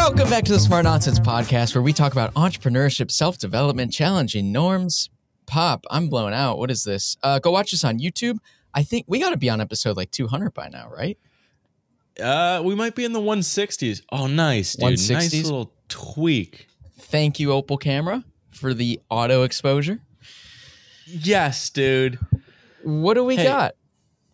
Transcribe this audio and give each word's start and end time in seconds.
Welcome 0.00 0.30
back 0.30 0.44
to 0.44 0.52
the 0.52 0.58
Smart 0.58 0.84
Nonsense 0.84 1.20
Podcast, 1.20 1.74
where 1.74 1.82
we 1.82 1.92
talk 1.92 2.12
about 2.12 2.32
entrepreneurship, 2.32 3.10
self 3.10 3.36
development, 3.36 3.92
challenging 3.92 4.50
norms. 4.50 5.10
Pop, 5.46 5.84
I'm 5.90 6.08
blown 6.08 6.32
out. 6.32 6.58
What 6.58 6.70
is 6.70 6.82
this? 6.84 7.18
Uh, 7.22 7.38
go 7.38 7.50
watch 7.50 7.74
us 7.74 7.84
on 7.84 7.98
YouTube. 7.98 8.38
I 8.72 8.82
think 8.82 9.04
we 9.08 9.20
got 9.20 9.30
to 9.30 9.36
be 9.36 9.50
on 9.50 9.60
episode 9.60 9.98
like 9.98 10.10
200 10.10 10.54
by 10.54 10.68
now, 10.70 10.88
right? 10.90 11.18
Uh, 12.18 12.62
we 12.64 12.74
might 12.74 12.94
be 12.94 13.04
in 13.04 13.12
the 13.12 13.20
160s. 13.20 14.00
Oh, 14.10 14.26
nice, 14.26 14.74
dude. 14.74 14.94
160s? 14.98 15.10
Nice 15.12 15.34
little 15.44 15.70
tweak. 15.88 16.66
Thank 16.98 17.38
you, 17.38 17.52
Opal 17.52 17.76
Camera, 17.76 18.24
for 18.50 18.72
the 18.72 19.00
auto 19.10 19.42
exposure. 19.42 20.00
Yes, 21.06 21.68
dude. 21.68 22.18
What 22.82 23.14
do 23.14 23.24
we 23.24 23.36
Hey, 23.36 23.44
got? 23.44 23.74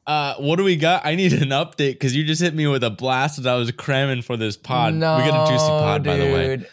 Uh, 0.07 0.34
what 0.36 0.57
do 0.57 0.62
we 0.64 0.77
got? 0.77 1.04
I 1.04 1.16
need 1.16 1.32
an 1.32 1.48
update 1.48 1.95
because 1.95 2.14
you 2.14 2.25
just 2.25 2.41
hit 2.41 2.54
me 2.54 2.66
with 2.68 2.84
a 2.84 2.91
blast 2.91 3.43
that 3.43 3.52
I 3.52 3.57
was 3.57 3.70
cramming 3.72 4.22
for 4.22 4.36
this 4.36 4.57
pod. 4.57 4.94
we 4.94 5.00
got 5.00 5.49
a 5.49 5.50
juicy 5.50 5.67
pod, 5.67 6.04
by 6.04 6.17
the 6.17 6.25
way. 6.26 6.64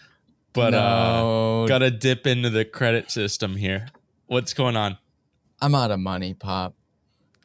But 0.53 0.69
No. 0.71 1.63
uh, 1.63 1.67
gotta 1.67 1.89
dip 1.89 2.27
into 2.27 2.51
the 2.51 2.63
credit 2.63 3.09
system 3.09 3.55
here. 3.55 3.87
What's 4.27 4.53
going 4.53 4.75
on? 4.75 4.97
I'm 5.61 5.73
out 5.73 5.89
of 5.89 5.99
money, 5.99 6.35
Pop. 6.35 6.75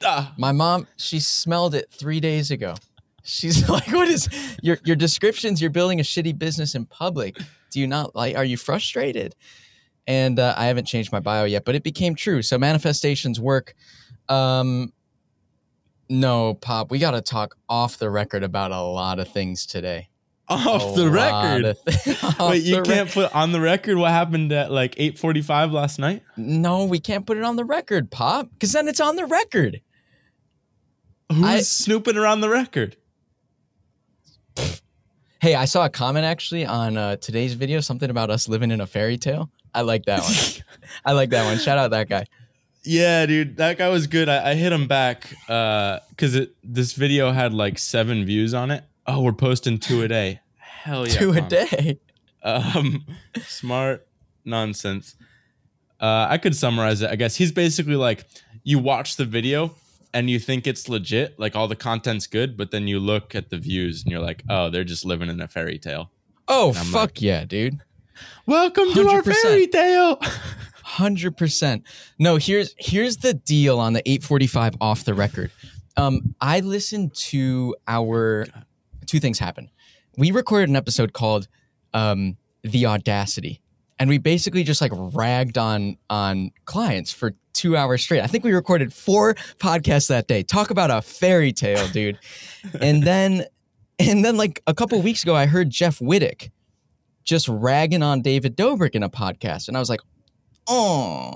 Ah, 0.05 0.35
My 0.37 0.53
mom, 0.53 0.87
she 0.97 1.19
smelled 1.21 1.75
it 1.75 1.91
three 1.91 2.21
days 2.21 2.51
ago. 2.51 2.75
She's 3.25 3.67
like, 3.71 3.89
"What 3.93 4.09
is 4.09 4.29
your 4.63 4.79
your 4.85 4.97
descriptions? 4.97 5.61
You're 5.61 5.71
building 5.71 6.01
a 6.01 6.03
shitty 6.03 6.39
business 6.39 6.75
in 6.75 6.85
public. 6.85 7.37
Do 7.71 7.81
you 7.81 7.87
not 7.87 8.15
like? 8.15 8.37
Are 8.37 8.45
you 8.45 8.57
frustrated?" 8.59 9.35
And 10.07 10.39
uh, 10.39 10.55
I 10.57 10.67
haven't 10.67 10.85
changed 10.87 11.13
my 11.13 11.21
bio 11.21 11.45
yet, 11.45 11.65
but 11.65 11.75
it 11.75 11.83
became 11.83 12.15
true. 12.15 12.43
So 12.43 12.59
manifestations 12.59 13.41
work. 13.41 13.75
Um, 14.29 14.93
no, 16.09 16.55
Pop, 16.55 16.91
we 16.91 16.99
got 16.99 17.13
to 17.13 17.21
talk 17.21 17.57
off 17.69 17.99
the 17.99 18.11
record 18.11 18.43
about 18.43 18.71
a 18.73 18.81
lot 18.81 19.19
of 19.19 19.29
things 19.29 19.67
today. 19.67 20.09
off 20.49 20.97
A 20.97 21.01
the 21.01 21.11
record. 21.11 21.77
thi- 21.87 22.17
off 22.23 22.51
Wait, 22.51 22.63
you 22.63 22.81
can't 22.83 23.11
put 23.11 23.35
on 23.35 23.53
the 23.53 23.61
record 23.61 23.99
what 23.99 24.11
happened 24.11 24.51
at 24.53 24.71
like 24.73 24.95
8:45 24.95 25.73
last 25.73 25.99
night? 25.99 26.23
no, 26.37 26.85
we 26.87 26.99
can't 27.01 27.27
put 27.27 27.37
it 27.37 27.45
on 27.45 27.57
the 27.57 27.65
record, 27.65 28.11
Pop, 28.11 28.49
because 28.53 28.73
then 28.73 28.89
it's 28.89 29.01
on 29.01 29.17
the 29.17 29.27
record. 29.27 29.81
Who's 31.31 31.45
I- 31.45 31.61
snooping 31.61 32.17
around 32.17 32.41
the 32.41 32.49
record? 32.49 32.97
Hey, 35.41 35.55
I 35.55 35.67
saw 35.67 35.85
a 35.85 35.89
comment 35.91 36.25
actually 36.25 36.67
on 36.67 36.97
uh, 36.97 37.15
today's 37.17 37.55
video, 37.55 37.79
something 37.81 38.11
about 38.11 38.29
us 38.31 38.49
living 38.49 38.73
in 38.73 38.81
a 38.81 38.87
fairy 38.87 39.17
tale. 39.17 39.51
I 39.73 39.83
like 39.83 40.05
that 40.07 40.23
one. 40.23 40.35
I 41.05 41.13
like 41.13 41.31
that 41.31 41.45
one. 41.45 41.59
Shout 41.59 41.79
out 41.79 41.91
that 41.93 42.09
guy. 42.09 42.25
Yeah, 42.85 43.27
dude, 43.27 43.57
that 43.57 43.77
guy 43.79 43.89
was 43.89 44.07
good. 44.07 44.29
I, 44.29 44.51
I 44.51 44.55
hit 44.55 44.73
him 44.73 44.87
back 44.87 45.29
because 45.47 46.35
it 46.35 46.55
this 46.63 46.93
video 46.93 47.33
had 47.33 47.53
like 47.53 47.79
seven 47.79 48.25
views 48.25 48.55
on 48.55 48.71
it. 48.71 48.85
Oh, 49.07 49.23
we're 49.23 49.33
posting 49.33 49.79
two 49.79 50.03
a 50.03 50.09
day. 50.09 50.41
Hell 50.57 51.07
yeah, 51.07 51.15
Two 51.15 51.31
a 51.33 51.35
Connor. 51.35 51.49
day. 51.49 52.01
Um, 52.43 53.05
smart 53.43 54.07
nonsense. 54.45 55.17
Uh, 56.01 56.27
I 56.31 56.39
could 56.39 56.55
summarize 56.55 57.03
it. 57.03 57.11
I 57.11 57.17
guess 57.17 57.37
he's 57.37 57.51
basically 57.53 57.97
like 57.97 58.25
you 58.63 58.79
watch 58.79 59.17
the 59.17 59.25
video 59.25 59.75
and 60.15 60.31
you 60.31 60.39
think 60.39 60.67
it's 60.67 60.89
legit, 60.89 61.39
like 61.39 61.57
all 61.57 61.67
the 61.69 61.77
content's 61.77 62.27
good, 62.27 62.57
but 62.57 62.71
then 62.71 62.87
you 62.87 63.01
look 63.01 63.35
at 63.35 63.51
the 63.51 63.59
views 63.59 64.03
and 64.03 64.13
you're 64.13 64.21
like, 64.23 64.43
oh, 64.49 64.71
they're 64.71 64.85
just 64.85 65.05
living 65.05 65.29
in 65.29 65.41
a 65.41 65.49
fairy 65.49 65.79
tale. 65.79 66.11
Oh 66.47 66.73
fuck 66.73 67.21
yeah, 67.21 67.45
dude. 67.45 67.81
Welcome 68.47 68.93
to 68.95 69.09
our 69.09 69.23
fairy 69.23 69.67
tale. 69.67 70.21
Hundred 70.99 71.37
percent. 71.37 71.85
No, 72.19 72.39
here's 72.39 72.75
here's 72.77 73.19
the 73.19 73.33
deal 73.33 73.79
on 73.79 73.93
the 73.93 74.01
845 74.01 74.75
off 74.81 75.05
the 75.05 75.15
record. 75.15 75.53
Um, 75.97 76.35
I 76.41 76.59
listened 76.59 77.15
to 77.15 77.77
our 77.87 78.49
two 79.07 79.21
things 79.21 79.39
happen. 79.39 79.71
We 80.17 80.33
recorded 80.33 80.71
an 80.71 80.75
episode 80.75 81.13
called 81.13 81.47
um, 81.95 82.37
"The 82.65 82.87
Audacity," 82.87 83.61
and 84.01 84.11
we 84.11 84.19
basically 84.19 84.65
just 84.65 84.81
like 84.81 84.91
ragged 84.93 85.57
on 85.57 85.99
on 86.11 86.51
clients 86.65 87.13
for 87.13 87.35
two 87.53 87.77
hours 87.77 88.03
straight. 88.03 88.23
I 88.23 88.27
think 88.27 88.43
we 88.43 88.53
recorded 88.53 88.93
four 88.93 89.35
podcasts 89.59 90.09
that 90.09 90.27
day. 90.27 90.43
Talk 90.43 90.71
about 90.71 90.91
a 90.91 91.01
fairy 91.01 91.53
tale, 91.53 91.87
dude. 91.87 92.19
and 92.81 93.05
then 93.05 93.45
and 94.01 94.25
then 94.25 94.37
like 94.37 94.65
a 94.67 94.75
couple 94.75 95.01
weeks 95.01 95.23
ago, 95.23 95.37
I 95.37 95.47
heard 95.47 95.71
Jeff 95.71 96.01
Wittek 96.01 96.51
just 97.23 97.47
ragging 97.47 98.03
on 98.03 98.21
David 98.21 98.57
Dobrik 98.57 98.97
in 98.97 99.05
a 99.05 99.09
podcast, 99.09 99.69
and 99.69 99.77
I 99.77 99.81
was 99.81 99.89
like, 99.89 100.01
oh, 100.69 101.35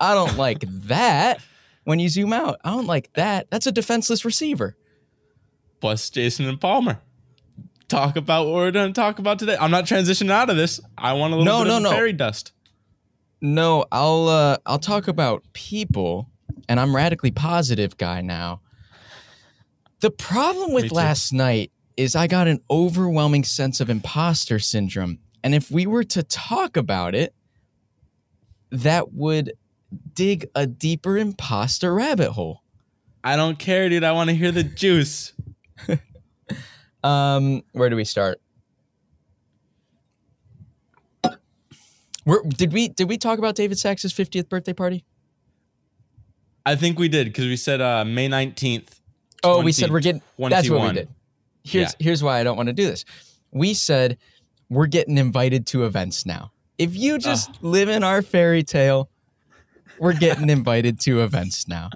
I 0.00 0.14
don't 0.14 0.36
like 0.36 0.64
that. 0.86 1.40
When 1.84 1.98
you 1.98 2.08
zoom 2.08 2.32
out, 2.32 2.58
I 2.64 2.70
don't 2.70 2.86
like 2.86 3.12
that. 3.14 3.50
That's 3.50 3.66
a 3.66 3.72
defenseless 3.72 4.24
receiver. 4.24 4.76
Plus 5.80 6.08
Jason 6.10 6.46
and 6.46 6.60
Palmer. 6.60 6.98
Talk 7.88 8.16
about 8.16 8.46
what 8.46 8.54
we're 8.54 8.70
going 8.70 8.92
to 8.92 8.98
talk 8.98 9.18
about 9.18 9.38
today. 9.38 9.56
I'm 9.60 9.70
not 9.70 9.84
transitioning 9.84 10.30
out 10.30 10.48
of 10.48 10.56
this. 10.56 10.80
I 10.96 11.12
want 11.12 11.34
a 11.34 11.36
little 11.36 11.44
No, 11.44 11.62
bit 11.62 11.68
no, 11.68 11.76
of 11.76 11.82
no. 11.82 11.90
fairy 11.90 12.14
dust. 12.14 12.52
No, 13.42 13.84
I'll 13.92 14.28
uh, 14.28 14.56
I'll 14.64 14.78
talk 14.78 15.06
about 15.06 15.44
people, 15.52 16.30
and 16.66 16.80
I'm 16.80 16.96
radically 16.96 17.30
positive 17.30 17.98
guy 17.98 18.22
now. 18.22 18.62
The 20.00 20.10
problem 20.10 20.72
with 20.72 20.90
last 20.90 21.32
night 21.32 21.70
is 21.98 22.16
I 22.16 22.26
got 22.26 22.48
an 22.48 22.60
overwhelming 22.70 23.44
sense 23.44 23.80
of 23.80 23.90
imposter 23.90 24.58
syndrome, 24.58 25.18
and 25.42 25.54
if 25.54 25.70
we 25.70 25.86
were 25.86 26.04
to 26.04 26.22
talk 26.22 26.78
about 26.78 27.14
it, 27.14 27.34
that 28.82 29.12
would 29.12 29.52
dig 30.14 30.48
a 30.54 30.66
deeper 30.66 31.16
imposter 31.16 31.94
rabbit 31.94 32.32
hole. 32.32 32.62
I 33.22 33.36
don't 33.36 33.58
care, 33.58 33.88
dude. 33.88 34.04
I 34.04 34.12
want 34.12 34.30
to 34.30 34.36
hear 34.36 34.50
the 34.52 34.62
juice. 34.64 35.32
Um, 37.02 37.62
where 37.72 37.90
do 37.90 37.96
we 37.96 38.04
start? 38.04 38.40
Where, 42.24 42.42
did 42.42 42.72
we 42.72 42.88
did 42.88 43.08
we 43.08 43.18
talk 43.18 43.38
about 43.38 43.54
David 43.54 43.78
Sacks's 43.78 44.12
50th 44.14 44.48
birthday 44.48 44.72
party? 44.72 45.04
I 46.64 46.74
think 46.76 46.98
we 46.98 47.08
did 47.08 47.26
because 47.26 47.44
we 47.46 47.56
said 47.56 47.82
uh, 47.82 48.04
May 48.06 48.28
19th. 48.28 49.00
Oh, 49.42 49.62
we 49.62 49.72
said 49.72 49.90
we're 49.90 50.00
getting. 50.00 50.22
That's 50.38 50.70
what 50.70 50.80
we 50.88 50.92
did. 50.94 51.08
Here's 51.62 51.90
Yeah. 51.90 52.04
here's 52.04 52.22
why 52.22 52.40
I 52.40 52.44
don't 52.44 52.56
want 52.56 52.68
to 52.68 52.72
do 52.72 52.86
this. 52.86 53.04
We 53.50 53.74
said 53.74 54.16
we're 54.70 54.86
getting 54.86 55.18
invited 55.18 55.66
to 55.68 55.84
events 55.84 56.24
now. 56.24 56.50
If 56.78 56.96
you 56.96 57.18
just 57.18 57.62
live 57.62 57.88
in 57.88 58.02
our 58.02 58.20
fairy 58.22 58.62
tale, 58.62 59.08
we're 59.98 60.14
getting 60.14 60.50
invited 60.50 60.98
to 61.00 61.20
events 61.22 61.68
now. 61.68 61.90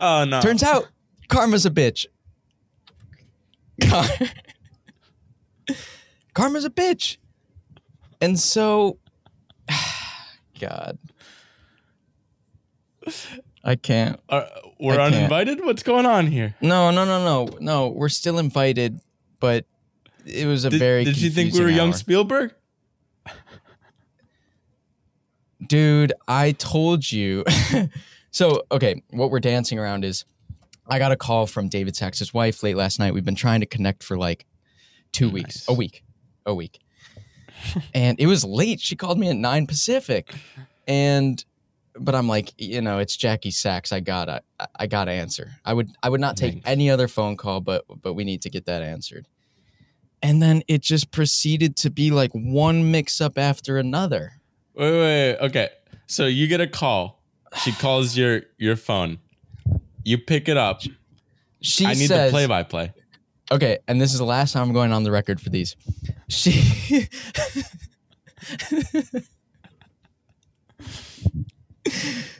Oh, 0.00 0.24
no. 0.24 0.40
Turns 0.40 0.62
out, 0.62 0.88
karma's 1.28 1.64
a 1.66 1.70
bitch. 1.70 2.06
Kar- 3.82 4.06
karma's 6.34 6.64
a 6.64 6.70
bitch. 6.70 7.16
And 8.20 8.38
so, 8.38 8.98
God, 10.60 10.98
I 13.64 13.74
can't. 13.76 14.20
Uh, 14.28 14.44
we're 14.78 14.92
I 14.94 14.96
can't. 14.96 15.14
uninvited? 15.14 15.64
What's 15.64 15.82
going 15.82 16.06
on 16.06 16.26
here? 16.26 16.54
No, 16.60 16.90
no, 16.90 17.04
no, 17.04 17.24
no, 17.24 17.56
no. 17.60 17.88
We're 17.88 18.08
still 18.10 18.38
invited, 18.38 19.00
but 19.40 19.64
it 20.24 20.46
was 20.46 20.64
a 20.64 20.70
Did, 20.70 20.78
very. 20.78 21.04
did 21.04 21.18
you 21.20 21.30
think 21.30 21.52
we 21.52 21.60
were 21.60 21.66
confusing 21.66 21.76
young. 21.86 21.92
Spielberg? 21.94 22.54
Dude? 25.68 26.12
I 26.28 26.52
told 26.52 27.10
you. 27.10 27.44
so 28.30 28.62
okay, 28.70 29.02
what 29.10 29.30
we're 29.30 29.40
dancing 29.40 29.78
around 29.78 30.04
is, 30.04 30.24
I 30.88 30.98
got 30.98 31.12
a 31.12 31.16
call 31.16 31.46
from 31.46 31.68
David 31.68 31.96
Sacks's 31.96 32.34
wife 32.34 32.62
late 32.62 32.76
last 32.76 32.98
night. 32.98 33.14
We've 33.14 33.24
been 33.24 33.34
trying 33.34 33.60
to 33.60 33.66
connect 33.66 34.02
for 34.02 34.16
like 34.16 34.46
two 35.12 35.30
weeks, 35.30 35.66
a 35.68 35.72
week, 35.74 36.02
a 36.46 36.54
week, 36.54 36.80
and 37.94 38.18
it 38.18 38.26
was 38.26 38.44
late. 38.44 38.80
She 38.80 38.96
called 38.96 39.18
me 39.18 39.28
at 39.30 39.36
nine 39.36 39.66
Pacific, 39.66 40.34
and 40.86 41.44
but 41.98 42.14
I'm 42.14 42.28
like, 42.28 42.52
you 42.58 42.80
know, 42.80 42.98
it's 42.98 43.16
Jackie 43.16 43.52
Sacks. 43.52 43.92
I 43.92 44.00
gotta, 44.00 44.42
I- 44.78 44.86
gotta 44.88 45.12
answer. 45.12 45.52
I 45.64 45.72
would, 45.72 45.90
I 46.02 46.08
would 46.08 46.20
not 46.20 46.36
take 46.36 46.60
any 46.64 46.90
other 46.90 47.06
phone 47.08 47.36
call, 47.36 47.60
but 47.60 47.84
but 48.02 48.14
we 48.14 48.24
need 48.24 48.42
to 48.42 48.50
get 48.50 48.66
that 48.66 48.82
answered. 48.82 49.26
And 50.22 50.42
then 50.42 50.62
it 50.68 50.80
just 50.80 51.10
proceeded 51.10 51.76
to 51.78 51.90
be 51.90 52.10
like 52.10 52.30
one 52.32 52.90
mix 52.90 53.20
up 53.20 53.38
after 53.38 53.78
another. 53.78 54.40
Wait, 54.74 54.90
wait, 54.90 54.98
wait. 55.00 55.36
Okay. 55.38 55.68
So 56.06 56.26
you 56.26 56.46
get 56.46 56.60
a 56.60 56.66
call. 56.66 57.22
She 57.62 57.72
calls 57.72 58.16
your 58.16 58.42
your 58.58 58.76
phone. 58.76 59.18
You 60.04 60.18
pick 60.18 60.48
it 60.48 60.56
up. 60.56 60.82
She 61.60 61.86
I 61.86 61.94
need 61.94 62.08
says, 62.08 62.30
the 62.30 62.34
play 62.34 62.46
by 62.46 62.62
play. 62.62 62.92
Okay, 63.52 63.78
and 63.86 64.00
this 64.00 64.12
is 64.12 64.18
the 64.18 64.24
last 64.24 64.52
time 64.52 64.62
I'm 64.64 64.72
going 64.72 64.92
on 64.92 65.02
the 65.02 65.10
record 65.10 65.40
for 65.40 65.50
these. 65.50 65.76
She 66.28 67.08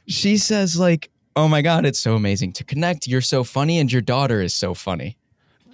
She 0.07 0.37
says 0.37 0.79
like, 0.79 1.11
"Oh 1.37 1.49
my 1.49 1.63
god, 1.63 1.87
it's 1.87 2.01
so 2.01 2.15
amazing 2.15 2.53
to 2.55 2.65
connect. 2.65 3.07
You're 3.07 3.21
so 3.21 3.45
funny 3.45 3.79
and 3.79 3.91
your 3.91 4.03
daughter 4.03 4.41
is 4.41 4.55
so 4.55 4.75
funny." 4.75 5.17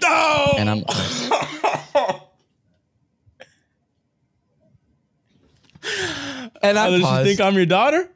No! 0.02 0.54
And 0.58 0.70
I'm 0.70 0.84
And 6.62 6.78
I 6.78 6.88
Oh, 6.94 7.00
paused, 7.00 7.26
think 7.26 7.40
I'm 7.40 7.54
your 7.54 7.66
daughter? 7.66 8.08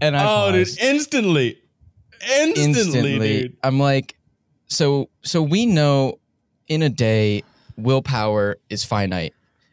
and 0.00 0.16
I 0.16 0.24
oh, 0.26 0.52
dude, 0.52 0.68
instantly. 0.80 1.58
Instantly, 2.20 2.62
instantly 2.64 3.18
dude. 3.42 3.56
i'm 3.62 3.78
like 3.78 4.16
so 4.66 5.08
so 5.22 5.40
we 5.40 5.66
know 5.66 6.18
in 6.66 6.82
a 6.82 6.88
day 6.88 7.42
willpower 7.76 8.56
is 8.70 8.84
finite, 8.84 9.32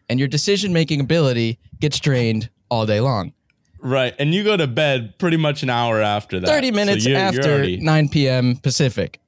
and 0.10 0.20
your 0.20 0.28
decision 0.28 0.72
making 0.72 1.00
ability 1.02 1.58
gets 1.80 2.00
drained 2.00 2.50
all 2.70 2.86
day 2.86 3.00
long. 3.00 3.34
Right. 3.80 4.14
And 4.20 4.34
you 4.34 4.44
go 4.44 4.56
to 4.58 4.68
bed 4.68 5.18
pretty 5.18 5.38
much 5.38 5.64
an 5.64 5.70
hour 5.72 6.02
after 6.02 6.40
that. 6.40 6.48
30 6.48 6.68
So 6.70 6.74
minutes 6.76 7.06
you're- 7.06 7.18
you're 7.20 7.28
after 7.28 7.52
already- 7.52 7.78
9 7.78 8.10
p.m. 8.10 8.56
Pacific. 8.58 9.20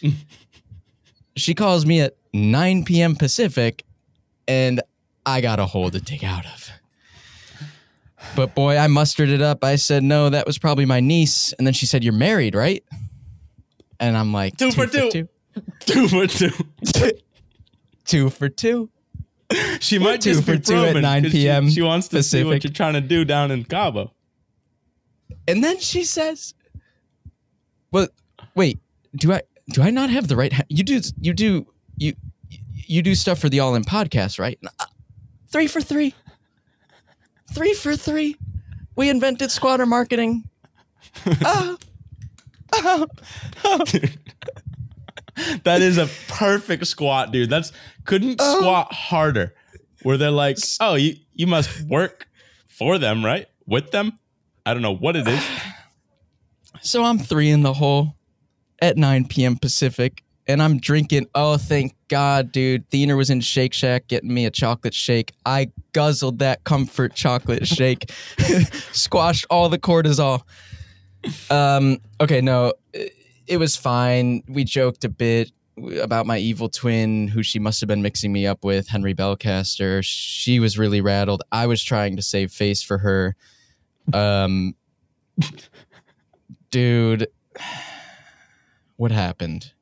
she 1.36 1.54
calls 1.54 1.84
me 1.86 2.00
at 2.00 2.16
9 2.32 2.84
p.m. 2.84 3.16
Pacific, 3.16 3.84
and 4.48 4.80
I 5.26 5.40
got 5.40 5.58
a 5.60 5.66
hole 5.66 5.90
to 5.90 6.00
dig 6.00 6.24
out 6.24 6.46
of. 6.46 6.61
But 8.34 8.54
boy, 8.54 8.76
I 8.78 8.86
mustered 8.86 9.28
it 9.28 9.42
up. 9.42 9.62
I 9.62 9.76
said, 9.76 10.02
no, 10.02 10.30
that 10.30 10.46
was 10.46 10.58
probably 10.58 10.86
my 10.86 11.00
niece. 11.00 11.52
And 11.54 11.66
then 11.66 11.74
she 11.74 11.86
said, 11.86 12.02
You're 12.02 12.14
married, 12.14 12.54
right? 12.54 12.82
And 14.00 14.16
I'm 14.16 14.32
like, 14.32 14.56
Two 14.56 14.72
for 14.72 14.86
two." 14.86 15.10
two. 15.10 15.28
two 15.80 16.08
for 16.08 16.26
two. 16.26 16.50
Two 18.06 18.30
for 18.30 18.48
two. 18.48 18.90
She 19.80 19.98
might 19.98 20.22
two 20.22 20.30
just 20.32 20.44
for 20.44 20.52
be 20.56 20.60
two 20.62 20.74
at 20.76 20.78
probing 20.92 21.02
9 21.02 21.22
'cause 21.24 21.32
she- 21.32 21.38
p.m. 21.38 21.68
She, 21.70 21.82
wants 21.82 22.08
to 22.08 22.22
see 22.22 22.42
what 22.42 22.64
you're 22.64 22.72
trying 22.72 22.94
to 22.94 23.00
do 23.02 23.24
down 23.24 23.50
in 23.50 23.64
Cabo. 23.64 24.12
And 25.46 25.62
then 25.62 25.78
she 25.78 26.04
says, 26.04 26.54
"Well, 27.90 28.08
wait, 28.54 28.78
do 29.14 29.32
I 29.32 29.42
do 29.70 29.82
I 29.82 29.90
not 29.90 30.08
have 30.08 30.28
the 30.28 30.36
right? 30.36 30.52
Ha- 30.52 30.62
you 30.68 30.82
do 30.84 31.00
you 31.20 31.34
do 31.34 31.66
you 31.98 32.14
you 32.48 33.02
do 33.02 33.14
stuff 33.14 33.38
for 33.40 33.48
the 33.50 33.60
All 33.60 33.74
In 33.74 33.84
podcast, 33.84 34.38
right? 34.38 34.58
Three 35.48 35.66
for 35.66 35.80
three, 35.82 36.14
three 37.52 37.74
for 37.74 37.96
three. 37.96 38.36
We 38.96 39.08
invented 39.08 39.50
squatter 39.50 39.86
marketing. 39.86 40.44
Oh, 41.44 41.76
oh, 42.74 43.06
oh. 43.64 43.84
That 45.64 45.82
is 45.82 45.98
a 45.98 46.06
perfect 46.28 46.86
squat, 46.86 47.30
dude. 47.32 47.50
That's 47.50 47.70
couldn't 48.04 48.36
Oh. 48.40 48.58
squat 48.60 48.92
harder. 48.92 49.54
Where 50.02 50.16
they're 50.16 50.30
like, 50.30 50.56
oh, 50.80 50.94
you 50.94 51.16
you 51.34 51.46
must 51.46 51.82
work 51.82 52.28
for 52.66 52.98
them, 52.98 53.24
right? 53.24 53.46
With 53.66 53.90
them. 53.90 54.18
I 54.64 54.72
don't 54.72 54.82
know 54.82 54.94
what 54.94 55.16
it 55.16 55.26
is. 55.28 55.42
So 56.84 57.04
I'm 57.04 57.18
three 57.18 57.48
in 57.50 57.62
the 57.62 57.74
hole 57.74 58.16
at 58.80 58.96
9 58.96 59.28
p.m. 59.28 59.56
Pacific, 59.56 60.24
and 60.46 60.62
I'm 60.62 60.78
drinking. 60.78 61.28
Oh, 61.34 61.56
thank 61.56 61.94
God, 62.08 62.52
dude. 62.52 62.88
Thiener 62.90 63.16
was 63.16 63.30
in 63.30 63.40
Shake 63.40 63.72
Shack 63.72 64.08
getting 64.08 64.32
me 64.32 64.46
a 64.46 64.50
chocolate 64.50 64.94
shake. 64.94 65.32
I 65.46 65.70
guzzled 65.92 66.40
that 66.40 66.64
comfort 66.64 67.14
chocolate 67.14 67.66
shake, 67.66 68.10
squashed 68.92 69.46
all 69.50 69.68
the 69.68 69.78
cortisol. 69.78 70.42
Um, 71.50 71.98
okay, 72.20 72.40
no, 72.40 72.72
it, 72.92 73.14
it 73.46 73.56
was 73.58 73.76
fine. 73.76 74.42
We 74.48 74.64
joked 74.64 75.04
a 75.04 75.08
bit 75.08 75.52
about 76.00 76.26
my 76.26 76.38
evil 76.38 76.68
twin, 76.68 77.28
who 77.28 77.42
she 77.42 77.58
must 77.58 77.80
have 77.80 77.88
been 77.88 78.02
mixing 78.02 78.32
me 78.32 78.46
up 78.46 78.64
with, 78.64 78.88
Henry 78.88 79.14
Belcaster. 79.14 80.02
She 80.04 80.60
was 80.60 80.78
really 80.78 81.00
rattled. 81.00 81.42
I 81.50 81.66
was 81.66 81.82
trying 81.82 82.16
to 82.16 82.22
save 82.22 82.52
face 82.52 82.82
for 82.82 82.98
her. 82.98 83.36
Um, 84.12 84.74
dude, 86.70 87.28
what 88.96 89.12
happened? 89.12 89.72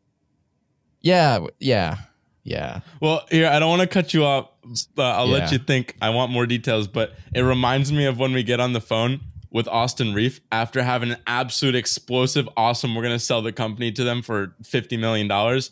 Yeah, 1.01 1.47
yeah, 1.59 1.97
yeah. 2.45 2.81
Well, 3.01 3.27
here 3.31 3.49
I 3.49 3.59
don't 3.59 3.71
want 3.71 3.83
to 3.83 3.89
cut 3.89 4.13
you 4.15 4.25
off. 4.25 4.51
Uh, 4.97 5.03
I'll 5.03 5.27
let 5.27 5.51
you 5.53 5.59
think. 5.59 5.97
I 6.01 6.11
want 6.11 6.31
more 6.31 6.47
details, 6.47 6.87
but 6.87 7.15
it 7.35 7.41
reminds 7.41 7.91
me 7.93 8.05
of 8.07 8.19
when 8.19 8.33
we 8.33 8.43
get 8.43 8.61
on 8.61 8.73
the 8.73 8.81
phone 8.81 9.21
with 9.51 9.67
Austin 9.69 10.15
Rief 10.15 10.41
after 10.53 10.83
having 10.83 11.11
an 11.11 11.19
absolute 11.27 11.75
explosive, 11.75 12.49
awesome. 12.57 12.95
We're 12.95 13.03
gonna 13.03 13.19
sell 13.19 13.43
the 13.43 13.53
company 13.53 13.91
to 13.93 14.05
them 14.05 14.23
for 14.23 14.55
fifty 14.63 14.97
million 14.97 15.29
dollars. 15.29 15.71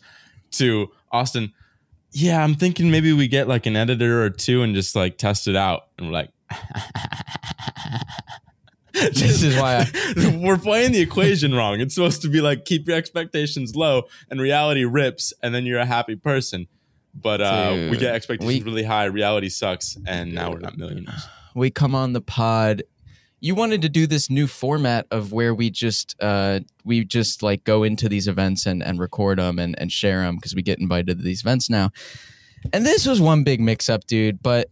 To 0.53 0.89
Austin, 1.11 1.53
yeah, 2.11 2.43
I'm 2.43 2.55
thinking 2.55 2.89
maybe 2.89 3.13
we 3.13 3.27
get 3.27 3.47
like 3.47 3.65
an 3.67 3.75
editor 3.75 4.23
or 4.23 4.29
two 4.31 4.63
and 4.63 4.73
just 4.73 4.95
like 4.95 5.17
test 5.17 5.47
it 5.47 5.55
out. 5.55 5.87
And 5.97 6.07
we're 6.07 6.13
like, 6.13 6.31
This 8.93 9.43
is 9.43 9.55
why 9.55 9.85
I, 9.93 10.39
we're 10.43 10.57
playing 10.57 10.91
the 10.91 10.99
equation 11.01 11.53
wrong. 11.53 11.79
It's 11.79 11.95
supposed 11.95 12.21
to 12.23 12.29
be 12.29 12.41
like 12.41 12.65
keep 12.65 12.87
your 12.87 12.97
expectations 12.97 13.75
low 13.75 14.03
and 14.29 14.39
reality 14.41 14.85
rips, 14.85 15.33
and 15.43 15.53
then 15.53 15.65
you're 15.65 15.79
a 15.79 15.85
happy 15.85 16.15
person. 16.15 16.67
But 17.13 17.41
uh, 17.41 17.87
we 17.91 17.97
get 17.97 18.13
expectations 18.15 18.63
we- 18.63 18.69
really 18.71 18.83
high, 18.83 19.05
reality 19.05 19.49
sucks, 19.49 19.97
and 20.07 20.33
now 20.33 20.51
we're 20.51 20.59
not 20.59 20.77
millionaires. 20.77 21.27
we 21.55 21.69
come 21.71 21.95
on 21.95 22.13
the 22.13 22.21
pod. 22.21 22.83
You 23.41 23.55
wanted 23.55 23.81
to 23.83 23.89
do 23.89 24.05
this 24.05 24.29
new 24.29 24.47
format 24.47 25.07
of 25.11 25.31
where 25.31 25.53
we 25.55 25.69
just 25.69 26.15
uh 26.19 26.59
we 26.83 27.05
just 27.05 27.41
like 27.41 27.63
go 27.63 27.83
into 27.83 28.09
these 28.09 28.27
events 28.27 28.65
and 28.65 28.83
and 28.83 28.99
record 28.99 29.39
them 29.39 29.59
and 29.59 29.79
and 29.79 29.91
share 29.91 30.21
them 30.21 30.35
because 30.35 30.55
we 30.55 30.61
get 30.61 30.79
invited 30.79 31.17
to 31.17 31.23
these 31.23 31.41
events 31.41 31.69
now. 31.69 31.91
And 32.73 32.85
this 32.85 33.05
was 33.05 33.21
one 33.21 33.43
big 33.45 33.61
mix 33.61 33.87
up, 33.89 34.05
dude, 34.07 34.43
but 34.43 34.69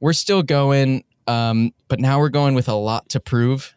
we're 0.00 0.14
still 0.14 0.42
going 0.42 1.04
um 1.26 1.72
but 1.88 2.00
now 2.00 2.18
we're 2.18 2.28
going 2.28 2.54
with 2.54 2.68
a 2.68 2.74
lot 2.74 3.08
to 3.10 3.20
prove. 3.20 3.74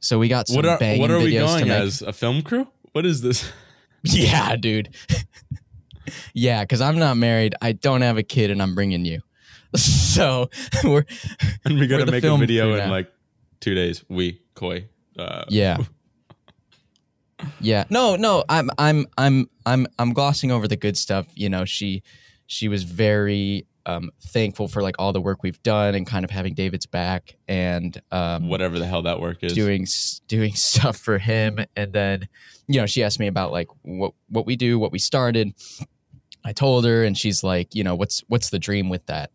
So 0.00 0.18
we 0.18 0.28
got 0.28 0.48
some 0.48 0.56
What 0.56 0.66
are 0.66 0.78
banging 0.78 1.00
what 1.00 1.10
are 1.10 1.18
we 1.18 1.32
going 1.32 1.70
as 1.70 2.02
a 2.02 2.12
film 2.12 2.42
crew? 2.42 2.68
What 2.92 3.06
is 3.06 3.22
this? 3.22 3.50
Yeah, 4.08 4.54
dude. 4.54 4.94
yeah, 6.32 6.62
because 6.62 6.80
I'm 6.80 6.98
not 6.98 7.16
married. 7.16 7.56
I 7.60 7.72
don't 7.72 8.02
have 8.02 8.18
a 8.18 8.22
kid, 8.22 8.52
and 8.52 8.62
I'm 8.62 8.74
bringing 8.74 9.04
you. 9.04 9.20
So 9.76 10.48
we're 10.84 11.04
And 11.64 11.78
We're 11.78 11.88
to 11.88 12.06
make 12.10 12.24
a 12.24 12.36
video 12.36 12.72
in 12.72 12.78
now. 12.78 12.90
like 12.90 13.12
two 13.60 13.74
days. 13.74 14.04
We 14.08 14.40
koi. 14.54 14.88
Uh, 15.18 15.44
yeah, 15.48 15.78
yeah. 17.60 17.84
No, 17.90 18.16
no. 18.16 18.44
I'm 18.48 18.70
I'm 18.78 19.06
I'm 19.18 19.50
I'm 19.66 19.86
I'm 19.98 20.12
glossing 20.12 20.50
over 20.50 20.66
the 20.66 20.76
good 20.76 20.96
stuff. 20.96 21.26
You 21.34 21.50
know, 21.50 21.64
she 21.64 22.02
she 22.46 22.68
was 22.68 22.84
very 22.84 23.66
um, 23.86 24.10
thankful 24.20 24.66
for 24.66 24.82
like 24.82 24.96
all 24.98 25.12
the 25.12 25.20
work 25.20 25.42
we've 25.42 25.62
done 25.62 25.94
and 25.94 26.06
kind 26.06 26.24
of 26.24 26.30
having 26.30 26.54
David's 26.54 26.86
back 26.86 27.36
and 27.46 28.00
um, 28.10 28.48
whatever 28.48 28.78
the 28.78 28.86
hell 28.86 29.02
that 29.02 29.20
work 29.20 29.38
is. 29.42 29.52
doing 29.52 29.86
doing 30.28 30.54
stuff 30.54 30.96
for 30.96 31.18
him. 31.18 31.64
And 31.76 31.92
then 31.92 32.28
you 32.66 32.80
know 32.80 32.86
she 32.86 33.02
asked 33.02 33.20
me 33.20 33.28
about 33.28 33.52
like 33.52 33.68
what 33.82 34.12
what 34.28 34.44
we 34.44 34.56
do 34.56 34.78
what 34.78 34.92
we 34.92 34.98
started. 34.98 35.54
I 36.44 36.52
told 36.52 36.84
her 36.84 37.04
and 37.04 37.16
she's 37.16 37.42
like 37.42 37.74
you 37.74 37.84
know 37.84 37.94
what's 37.94 38.22
what's 38.26 38.50
the 38.50 38.58
dream 38.58 38.88
with 38.88 39.06
that? 39.06 39.30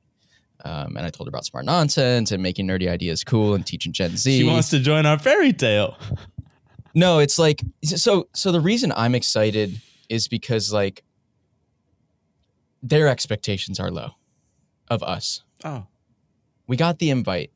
Um, 0.63 0.95
and 0.95 1.07
i 1.07 1.09
told 1.09 1.27
her 1.27 1.29
about 1.29 1.43
smart 1.43 1.65
nonsense 1.65 2.31
and 2.31 2.43
making 2.43 2.67
nerdy 2.67 2.87
ideas 2.87 3.23
cool 3.23 3.55
and 3.55 3.65
teaching 3.65 3.93
gen 3.93 4.15
z. 4.15 4.37
She 4.37 4.43
wants 4.43 4.69
to 4.69 4.79
join 4.79 5.07
our 5.07 5.17
fairy 5.17 5.53
tale. 5.53 5.97
no 6.93 7.17
it's 7.17 7.39
like 7.39 7.63
so 7.83 8.27
so 8.35 8.51
the 8.51 8.59
reason 8.61 8.93
i'm 8.95 9.15
excited 9.15 9.81
is 10.07 10.27
because 10.27 10.71
like 10.71 11.03
their 12.83 13.07
expectations 13.07 13.79
are 13.79 13.89
low 13.89 14.11
of 14.91 15.01
us 15.01 15.41
Oh, 15.63 15.87
we 16.67 16.77
got 16.77 16.99
the 16.99 17.09
invite, 17.09 17.51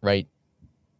right? 0.00 0.26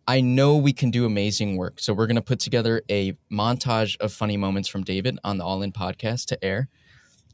I 0.07 0.21
know 0.21 0.57
we 0.57 0.73
can 0.73 0.91
do 0.91 1.07
amazing 1.07 1.57
work. 1.57 1.79
So 1.79 1.95
we're 1.95 2.07
going 2.07 2.17
to 2.17 2.23
put 2.23 2.41
together 2.41 2.83
a 2.91 3.12
montage 3.33 3.97
of 4.01 4.12
funny 4.12 4.37
moments 4.37 4.69
from 4.69 4.83
David 4.83 5.19
on 5.23 5.39
the 5.39 5.45
All 5.45 5.62
In 5.62 5.73
podcast 5.73 6.27
to 6.27 6.45
air. 6.45 6.69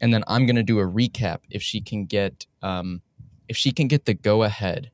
And 0.01 0.13
then 0.13 0.23
I'm 0.29 0.47
going 0.47 0.57
to 0.57 0.63
do 0.63 0.79
a 0.79 0.87
recap 0.87 1.39
if 1.51 1.63
she 1.63 1.81
can 1.81 2.05
get 2.05 2.47
um 2.63 3.03
if 3.49 3.57
she 3.57 3.73
can 3.73 3.89
get 3.89 4.05
the 4.05 4.15
go 4.15 4.43
ahead 4.43 4.91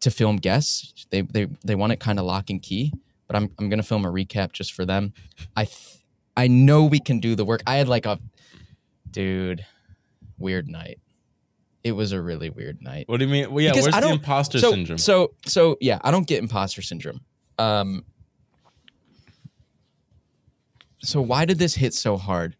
to 0.00 0.10
film 0.10 0.36
guests. 0.36 1.06
They 1.10 1.20
they 1.20 1.46
they 1.64 1.74
want 1.74 1.92
it 1.92 2.00
kind 2.00 2.18
of 2.18 2.24
lock 2.24 2.50
and 2.50 2.60
key, 2.62 2.92
but 3.26 3.36
I'm 3.36 3.50
I'm 3.58 3.68
going 3.68 3.80
to 3.80 3.86
film 3.86 4.04
a 4.04 4.10
recap 4.10 4.52
just 4.52 4.72
for 4.72 4.84
them. 4.84 5.12
I 5.56 5.66
th- 5.66 5.98
I 6.36 6.48
know 6.48 6.84
we 6.84 6.98
can 6.98 7.20
do 7.20 7.36
the 7.36 7.44
work. 7.44 7.62
I 7.66 7.76
had 7.76 7.86
like 7.88 8.06
a 8.06 8.18
dude 9.08 9.64
weird 10.38 10.66
night. 10.66 10.98
It 11.84 11.92
was 11.92 12.12
a 12.12 12.20
really 12.20 12.50
weird 12.50 12.82
night. 12.82 13.08
what 13.08 13.18
do 13.18 13.26
you 13.26 13.30
mean? 13.30 13.52
Well, 13.52 13.62
yeah, 13.62 13.70
Because 13.70 13.84
where's 13.84 13.94
I 13.94 14.00
the 14.00 14.08
imposter 14.10 14.58
so, 14.58 14.70
syndrome? 14.70 14.98
So 14.98 15.34
so 15.46 15.76
yeah, 15.80 15.98
I 16.02 16.10
don't 16.10 16.26
get 16.26 16.42
imposter 16.42 16.82
syndrome. 16.82 17.20
Um 17.58 18.04
so 21.02 21.20
why 21.20 21.44
did 21.44 21.58
this 21.58 21.74
hit 21.74 21.94
so 21.94 22.16
hard? 22.16 22.56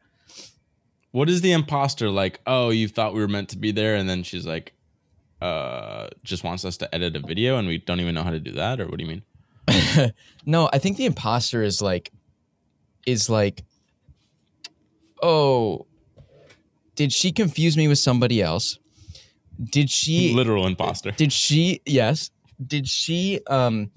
what 1.14 1.30
is 1.30 1.42
the 1.42 1.52
imposter 1.52 2.10
like? 2.10 2.40
Oh, 2.44 2.70
you 2.70 2.88
thought 2.88 3.14
we 3.14 3.20
were 3.20 3.28
meant 3.28 3.50
to 3.50 3.56
be 3.56 3.70
there, 3.70 3.94
and 3.94 4.08
then 4.08 4.24
she's 4.24 4.44
like, 4.44 4.72
uh, 5.40 6.08
just 6.24 6.42
wants 6.42 6.64
us 6.64 6.76
to 6.78 6.92
edit 6.92 7.14
a 7.14 7.20
video, 7.20 7.56
and 7.56 7.68
we 7.68 7.78
don't 7.78 8.00
even 8.00 8.16
know 8.16 8.24
how 8.24 8.32
to 8.32 8.40
do 8.40 8.50
that, 8.50 8.80
or 8.80 8.88
what 8.88 8.98
do 8.98 9.04
you 9.04 9.10
mean? 9.68 10.12
no, 10.44 10.68
I 10.72 10.78
think 10.78 10.96
the 10.96 11.06
imposter 11.06 11.62
is 11.62 11.80
like 11.80 12.10
is 13.06 13.30
like 13.30 13.62
oh 15.22 15.86
did 16.96 17.12
she 17.12 17.30
confuse 17.30 17.76
me 17.76 17.86
with 17.86 17.98
somebody 17.98 18.42
else? 18.42 18.78
Did 19.62 19.90
she 19.90 20.32
Literal 20.34 20.66
imposter. 20.66 21.10
did 21.12 21.32
she 21.32 21.80
yes. 21.86 22.30
Did 22.64 22.88
she 22.88 23.40
um 23.48 23.90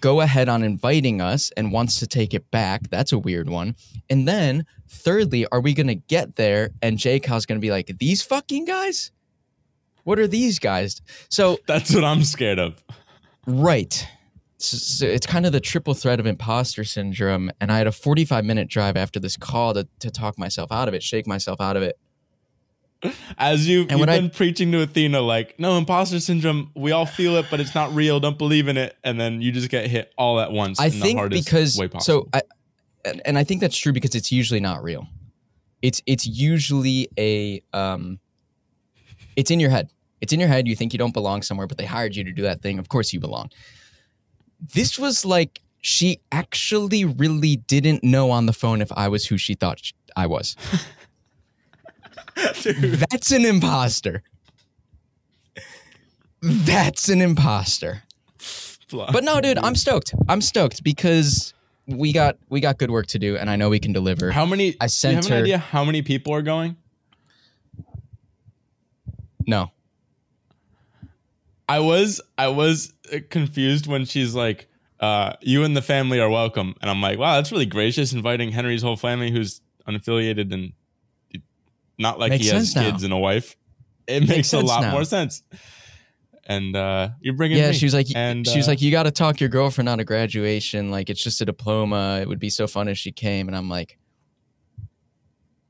go 0.00 0.20
ahead 0.20 0.48
on 0.48 0.62
inviting 0.62 1.20
us 1.20 1.50
and 1.56 1.72
wants 1.72 1.98
to 2.00 2.06
take 2.06 2.34
it 2.34 2.50
back? 2.50 2.90
That's 2.90 3.12
a 3.12 3.18
weird 3.18 3.48
one. 3.48 3.74
And 4.10 4.26
then 4.28 4.66
thirdly 4.88 5.46
are 5.52 5.60
we 5.60 5.74
gonna 5.74 5.94
get 5.94 6.36
there 6.36 6.70
and 6.82 6.98
jake 6.98 7.26
how's 7.26 7.44
gonna 7.46 7.60
be 7.60 7.70
like 7.70 7.90
these 7.98 8.22
fucking 8.22 8.64
guys? 8.64 9.10
What 10.04 10.18
are 10.18 10.26
these 10.26 10.58
guys? 10.58 11.00
So 11.28 11.58
That's 11.66 11.94
what 11.94 12.04
I'm 12.04 12.22
scared 12.24 12.58
of. 12.58 12.82
right. 13.46 14.06
So, 14.60 14.76
so 14.76 15.06
it's 15.06 15.24
kind 15.26 15.46
of 15.46 15.52
the 15.52 15.60
triple 15.60 15.94
threat 15.94 16.18
of 16.18 16.26
imposter 16.26 16.82
syndrome 16.82 17.48
and 17.60 17.70
i 17.70 17.78
had 17.78 17.86
a 17.86 17.92
45 17.92 18.44
minute 18.44 18.66
drive 18.66 18.96
after 18.96 19.20
this 19.20 19.36
call 19.36 19.72
to, 19.74 19.86
to 20.00 20.10
talk 20.10 20.36
myself 20.36 20.72
out 20.72 20.88
of 20.88 20.94
it 20.94 21.02
shake 21.04 21.28
myself 21.28 21.60
out 21.60 21.76
of 21.76 21.82
it 21.84 21.96
As 23.36 23.68
you, 23.68 23.82
And 23.82 23.92
you've 23.92 24.00
what 24.00 24.08
I- 24.08 24.18
been 24.20 24.30
preaching 24.30 24.72
to 24.72 24.82
Athena, 24.82 25.20
like, 25.20 25.58
no, 25.60 25.78
imposter 25.78 26.18
syndrome, 26.18 26.70
we 26.74 26.90
all 26.90 27.06
feel 27.06 27.36
it, 27.36 27.46
but 27.50 27.60
it's 27.60 27.74
not 27.74 27.94
real. 27.94 28.18
Don't 28.18 28.36
believe 28.38 28.66
in 28.66 28.76
it. 28.76 28.96
And 29.04 29.20
then 29.20 29.40
you 29.40 29.52
just 29.52 29.68
get 29.68 29.86
hit 29.86 30.12
all 30.18 30.40
at 30.40 30.50
once 30.50 30.80
I 30.80 30.86
in 30.86 30.92
the 30.92 30.98
think 31.00 31.18
hardest 31.18 31.44
because 31.44 31.80
so 32.04 32.28
I 32.32 32.42
and, 33.04 33.22
and 33.24 33.38
I 33.38 33.44
think 33.44 33.60
that's 33.60 33.76
true 33.76 33.92
because 33.92 34.14
it's 34.16 34.32
usually 34.32 34.58
not 34.60 34.82
real. 34.82 35.06
It's 35.80 36.02
it's 36.06 36.26
usually 36.26 37.08
a 37.16 37.62
um 37.72 38.18
it's 39.36 39.50
in 39.52 39.60
your 39.60 39.70
head. 39.70 39.90
It's 40.20 40.32
in 40.32 40.40
your 40.40 40.48
head. 40.48 40.66
You 40.66 40.74
think 40.74 40.92
you 40.92 40.98
don't 40.98 41.14
belong 41.14 41.42
somewhere, 41.42 41.68
but 41.68 41.78
they 41.78 41.84
hired 41.84 42.16
you 42.16 42.24
to 42.24 42.32
do 42.32 42.42
that 42.42 42.60
thing. 42.62 42.80
Of 42.80 42.88
course 42.88 43.12
you 43.12 43.20
belong. 43.20 43.50
This 44.74 44.98
was 44.98 45.24
like 45.24 45.60
she 45.80 46.18
actually 46.32 47.04
really 47.04 47.54
didn't 47.56 48.02
know 48.02 48.32
on 48.32 48.46
the 48.46 48.52
phone 48.52 48.82
if 48.82 48.90
I 48.96 49.06
was 49.06 49.26
who 49.26 49.38
she 49.38 49.54
thought 49.54 49.78
sh- 49.78 49.92
I 50.16 50.26
was. 50.26 50.56
That's 52.42 53.30
an 53.32 53.44
imposter. 53.44 54.22
That's 56.40 57.08
an 57.08 57.20
imposter. 57.20 58.02
But 58.90 59.24
no, 59.24 59.40
dude, 59.40 59.58
I'm 59.58 59.74
stoked. 59.74 60.14
I'm 60.28 60.40
stoked 60.40 60.82
because 60.82 61.52
we 61.86 62.12
got 62.12 62.38
we 62.48 62.60
got 62.60 62.78
good 62.78 62.90
work 62.90 63.06
to 63.08 63.18
do, 63.18 63.36
and 63.36 63.50
I 63.50 63.56
know 63.56 63.68
we 63.68 63.78
can 63.80 63.92
deliver. 63.92 64.30
how 64.30 64.46
many? 64.46 64.68
I 64.80 64.84
do 64.84 64.84
you 64.84 64.88
sent 64.88 65.14
have 65.16 65.26
an 65.26 65.32
her- 65.32 65.42
idea 65.44 65.58
how 65.58 65.84
many 65.84 66.00
people 66.02 66.32
are 66.32 66.42
going? 66.42 66.76
No, 69.46 69.72
I 71.68 71.80
was 71.80 72.20
I 72.36 72.48
was 72.48 72.92
confused 73.30 73.86
when 73.86 74.04
she's 74.04 74.34
like, 74.34 74.68
uh, 75.00 75.32
"You 75.40 75.64
and 75.64 75.76
the 75.76 75.82
family 75.82 76.20
are 76.20 76.28
welcome," 76.30 76.74
and 76.80 76.90
I'm 76.90 77.00
like, 77.00 77.18
"Wow, 77.18 77.36
that's 77.36 77.50
really 77.50 77.66
gracious, 77.66 78.12
inviting 78.12 78.52
Henry's 78.52 78.82
whole 78.82 78.96
family, 78.96 79.30
who's 79.30 79.60
unaffiliated 79.86 80.52
and 80.52 80.72
not 81.98 82.18
like 82.18 82.30
Makes 82.30 82.44
he 82.44 82.50
has 82.50 82.74
now. 82.74 82.82
kids 82.82 83.02
and 83.02 83.12
a 83.12 83.18
wife." 83.18 83.56
It 84.06 84.20
makes, 84.20 84.30
Makes 84.30 84.52
a 84.54 84.60
lot 84.60 84.80
now. 84.80 84.92
more 84.92 85.04
sense. 85.04 85.42
And 86.46 86.74
uh, 86.74 87.10
you're 87.20 87.34
bringing 87.34 87.58
yeah, 87.58 87.72
me. 87.72 87.76
she 87.76 87.84
was 87.84 87.92
like, 87.92 88.06
and 88.16 88.46
she 88.46 88.56
was 88.56 88.66
uh, 88.66 88.70
like, 88.70 88.80
you 88.80 88.90
got 88.90 89.02
to 89.02 89.10
talk 89.10 89.38
your 89.38 89.50
girlfriend 89.50 89.86
out 89.86 90.00
of 90.00 90.06
graduation. 90.06 90.90
Like 90.90 91.10
it's 91.10 91.22
just 91.22 91.42
a 91.42 91.44
diploma. 91.44 92.20
It 92.22 92.26
would 92.26 92.38
be 92.38 92.48
so 92.48 92.66
fun 92.66 92.88
if 92.88 92.96
she 92.96 93.12
came. 93.12 93.48
And 93.48 93.56
I'm 93.56 93.68
like, 93.68 93.98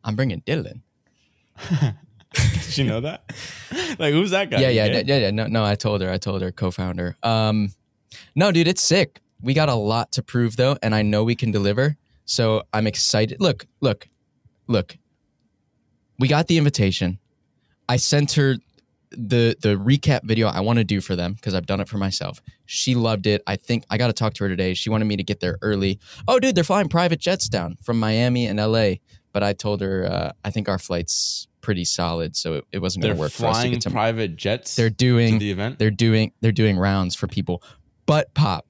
I'm 0.04 0.14
bringing 0.14 0.40
Dylan. 0.42 0.82
Did 2.32 2.62
she 2.62 2.84
know 2.84 3.00
that? 3.00 3.24
like, 3.98 4.12
who's 4.12 4.30
that 4.30 4.50
guy? 4.50 4.60
yeah, 4.60 4.68
yeah, 4.68 4.88
Gay? 4.88 5.02
yeah, 5.06 5.16
yeah. 5.18 5.30
No, 5.32 5.46
no, 5.48 5.64
I 5.64 5.74
told 5.74 6.00
her. 6.02 6.10
I 6.10 6.18
told 6.18 6.42
her, 6.42 6.52
co-founder. 6.52 7.16
Um, 7.24 7.72
no, 8.36 8.52
dude, 8.52 8.68
it's 8.68 8.82
sick. 8.82 9.20
We 9.40 9.54
got 9.54 9.68
a 9.68 9.74
lot 9.74 10.12
to 10.12 10.22
prove 10.22 10.56
though, 10.56 10.76
and 10.82 10.94
I 10.94 11.02
know 11.02 11.24
we 11.24 11.34
can 11.34 11.50
deliver. 11.50 11.96
So 12.24 12.62
I'm 12.72 12.86
excited. 12.86 13.40
Look, 13.40 13.66
look, 13.80 14.08
look. 14.68 14.96
We 16.18 16.28
got 16.28 16.46
the 16.48 16.58
invitation. 16.58 17.18
I 17.88 17.96
sent 17.96 18.32
her 18.32 18.56
the 19.10 19.56
the 19.60 19.76
recap 19.76 20.22
video 20.24 20.48
I 20.48 20.60
want 20.60 20.78
to 20.78 20.84
do 20.84 21.00
for 21.00 21.16
them 21.16 21.32
because 21.32 21.54
I've 21.54 21.66
done 21.66 21.80
it 21.80 21.88
for 21.88 21.96
myself. 21.98 22.42
She 22.66 22.94
loved 22.94 23.26
it. 23.26 23.42
I 23.46 23.56
think 23.56 23.84
I 23.88 23.96
got 23.96 24.08
to 24.08 24.12
talk 24.12 24.34
to 24.34 24.44
her 24.44 24.50
today. 24.50 24.74
She 24.74 24.90
wanted 24.90 25.06
me 25.06 25.16
to 25.16 25.22
get 25.22 25.40
there 25.40 25.58
early. 25.62 25.98
Oh, 26.26 26.38
dude, 26.38 26.54
they're 26.54 26.64
flying 26.64 26.88
private 26.88 27.20
jets 27.20 27.48
down 27.48 27.78
from 27.82 27.98
Miami 27.98 28.46
and 28.46 28.58
LA. 28.58 28.94
But 29.32 29.42
I 29.42 29.52
told 29.52 29.80
her 29.80 30.06
uh, 30.10 30.32
I 30.44 30.50
think 30.50 30.68
our 30.68 30.78
flight's 30.78 31.48
pretty 31.60 31.84
solid, 31.84 32.34
so 32.36 32.54
it, 32.54 32.64
it 32.72 32.78
wasn't 32.80 33.04
going 33.04 33.14
to 33.14 33.20
work 33.20 33.30
for 33.30 33.46
us 33.46 33.56
to 33.56 33.60
flying 33.60 33.72
get 33.72 33.82
to 33.82 33.90
private 33.90 34.36
jets. 34.36 34.74
they're 34.74 34.90
to 34.90 34.94
doing 34.94 35.38
the 35.38 35.50
event. 35.50 35.78
they're 35.78 35.90
doing 35.90 36.32
they're 36.40 36.52
doing 36.52 36.78
rounds 36.78 37.14
for 37.14 37.26
people. 37.26 37.62
But 38.06 38.32
pop. 38.34 38.66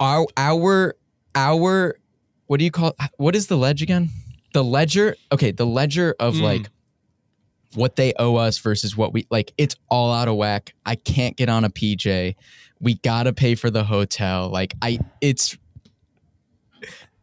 Our 0.00 0.26
our 0.36 0.96
our 1.34 1.96
what 2.46 2.58
do 2.58 2.64
you 2.64 2.70
call 2.70 2.94
what 3.16 3.36
is 3.36 3.46
the 3.46 3.56
ledge 3.56 3.82
again? 3.82 4.10
The 4.52 4.62
ledger? 4.64 5.16
Okay, 5.30 5.50
the 5.50 5.66
ledger 5.66 6.14
of 6.20 6.34
Mm. 6.34 6.42
like 6.42 6.70
what 7.74 7.96
they 7.96 8.12
owe 8.18 8.36
us 8.36 8.58
versus 8.58 8.96
what 8.96 9.12
we 9.14 9.26
like 9.30 9.52
it's 9.56 9.76
all 9.88 10.12
out 10.12 10.28
of 10.28 10.36
whack. 10.36 10.74
I 10.84 10.94
can't 10.94 11.36
get 11.36 11.48
on 11.48 11.64
a 11.64 11.70
PJ. 11.70 12.34
We 12.80 12.94
got 12.96 13.22
to 13.24 13.32
pay 13.32 13.54
for 13.54 13.70
the 13.70 13.84
hotel. 13.84 14.48
Like 14.50 14.74
I 14.82 14.98
it's 15.20 15.56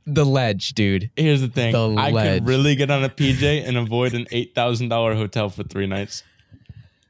the 0.05 0.25
ledge, 0.25 0.69
dude. 0.73 1.11
Here's 1.15 1.41
the 1.41 1.47
thing: 1.49 1.71
The 1.71 1.89
I 2.01 2.09
ledge. 2.09 2.39
could 2.39 2.47
really 2.47 2.75
get 2.75 2.89
on 2.89 3.03
a 3.03 3.09
PJ 3.09 3.67
and 3.67 3.77
avoid 3.77 4.13
an 4.15 4.25
eight 4.31 4.55
thousand 4.55 4.89
dollar 4.89 5.13
hotel 5.13 5.49
for 5.49 5.61
three 5.63 5.85
nights. 5.85 6.23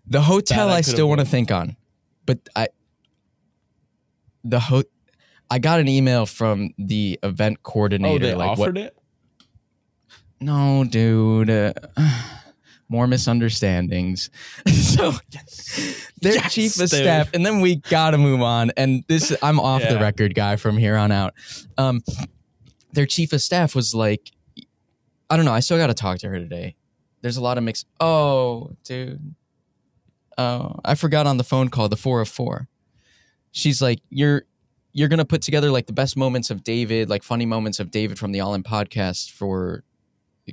The 0.06 0.22
hotel 0.22 0.68
That 0.68 0.74
I 0.74 0.78
I, 0.80 0.82
still 0.82 1.08
want 1.08 1.22
to 1.22 1.26
think 1.26 1.50
on, 1.52 1.78
but 2.26 2.40
I 2.58 2.68
the 4.44 4.60
ho 4.60 4.84
I 5.50 5.60
got 5.60 5.80
an 5.80 5.88
email 5.88 6.26
from 6.26 6.74
the 6.78 7.20
event 7.24 7.64
coordinator. 7.64 8.16
Oh, 8.16 8.28
they 8.28 8.36
like 8.36 8.50
offered 8.52 8.76
what? 8.76 8.86
it. 8.86 8.98
No, 10.41 10.84
dude. 10.84 11.50
Uh, 11.50 11.74
more 12.89 13.05
misunderstandings. 13.08 14.29
so 14.67 15.12
their 16.22 16.34
Yes, 16.36 16.53
chief 16.53 16.72
of 16.75 16.89
dude. 16.89 17.01
staff, 17.01 17.34
and 17.34 17.46
then 17.46 17.62
we 17.62 17.75
gotta 17.77 18.17
move 18.17 18.41
on. 18.41 18.72
And 18.77 19.03
this, 19.08 19.36
I'm 19.43 19.60
off 19.60 19.81
the 19.88 20.00
record 20.00 20.34
guy 20.36 20.55
from 20.55 20.77
here 20.77 20.96
on 20.96 21.12
out. 21.12 21.34
Um, 21.77 22.01
their 22.91 23.05
chief 23.05 23.34
of 23.34 23.41
staff 23.41 23.75
was 23.75 23.93
like, 23.93 24.31
I 25.29 25.36
don't 25.38 25.46
know. 25.46 25.53
I 25.53 25.60
still 25.60 25.77
got 25.77 25.88
to 25.88 25.93
talk 25.93 26.17
to 26.19 26.29
her 26.29 26.39
today. 26.39 26.75
There's 27.22 27.38
a 27.38 27.41
lot 27.41 27.58
of 27.60 27.63
mix. 27.63 27.86
Oh, 28.00 28.72
dude. 28.84 29.36
Oh, 30.39 30.79
I 30.84 30.96
forgot 30.96 31.27
on 31.27 31.38
the 31.38 31.43
phone 31.43 31.69
call 31.69 31.89
the 31.89 31.98
four 31.98 32.22
of 32.22 32.29
four. 32.29 32.67
She's 33.51 33.81
like, 33.81 34.00
you're 34.10 34.43
you're 34.93 35.08
gonna 35.10 35.25
put 35.25 35.41
together 35.43 35.69
like 35.69 35.86
the 35.86 35.93
best 35.93 36.17
moments 36.17 36.50
of 36.50 36.63
David, 36.63 37.10
like 37.10 37.22
funny 37.22 37.46
moments 37.46 37.79
of 37.79 37.91
David 37.91 38.17
from 38.17 38.31
the 38.31 38.39
All 38.39 38.55
In 38.55 38.63
podcast 38.63 39.29
for 39.31 39.84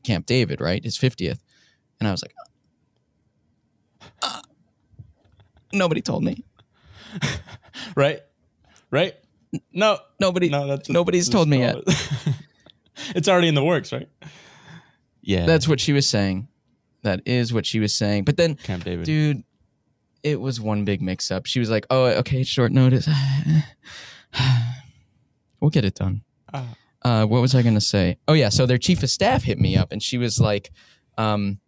Camp 0.05 0.27
David, 0.27 0.61
right? 0.61 0.83
His 0.83 0.97
fiftieth. 0.97 1.43
And 2.01 2.09
I 2.09 2.11
was 2.13 2.23
like, 2.23 2.35
"Uh, 4.23 4.41
nobody 5.73 6.01
told 6.01 6.23
me. 6.25 6.45
Right, 7.95 8.21
right. 8.91 9.15
No, 9.73 9.99
Nobody. 10.19 10.49
no, 10.49 10.67
that's 10.67 10.89
nobody's 10.89 11.29
told 11.29 11.47
me 11.49 11.59
yet. 11.59 11.77
it's 13.15 13.29
already 13.29 13.49
in 13.49 13.55
the 13.55 13.63
works, 13.65 13.93
right? 13.93 14.09
Yeah, 15.23 15.47
That's 15.47 15.69
what 15.69 15.79
she 15.81 15.93
was 15.93 16.07
saying. 16.07 16.49
That 17.03 17.21
is 17.27 17.53
what 17.53 17.65
she 17.67 17.79
was 17.81 17.95
saying. 17.95 18.25
But 18.25 18.37
then 18.37 18.57
Camp 18.57 18.85
David. 18.85 19.05
dude 19.05 19.45
it 20.23 20.41
was 20.41 20.61
one 20.61 20.85
big 20.85 21.01
mix 21.01 21.31
up 21.31 21.47
she 21.47 21.61
was 21.61 21.71
like 21.71 21.87
oh 21.89 22.07
okay 22.07 22.43
short 22.43 22.73
notice 22.73 23.09
we'll 25.61 25.71
get 25.71 25.85
it 25.85 25.95
done 25.95 26.23
Ah. 26.53 26.75
Uh, 27.07 27.25
what 27.25 27.41
was 27.41 27.55
i 27.55 27.63
going 27.63 27.75
to 27.75 27.81
say 27.81 28.17
oh 28.29 28.33
yeah 28.33 28.49
so 28.49 28.67
their 28.67 28.79
chief 28.79 29.03
of 29.03 29.11
staff 29.11 29.43
hit 29.45 29.59
me 29.59 29.77
up 29.77 29.93
and 29.93 30.03
she 30.03 30.19
was 30.19 30.41
like 30.41 30.71
um, 31.19 31.59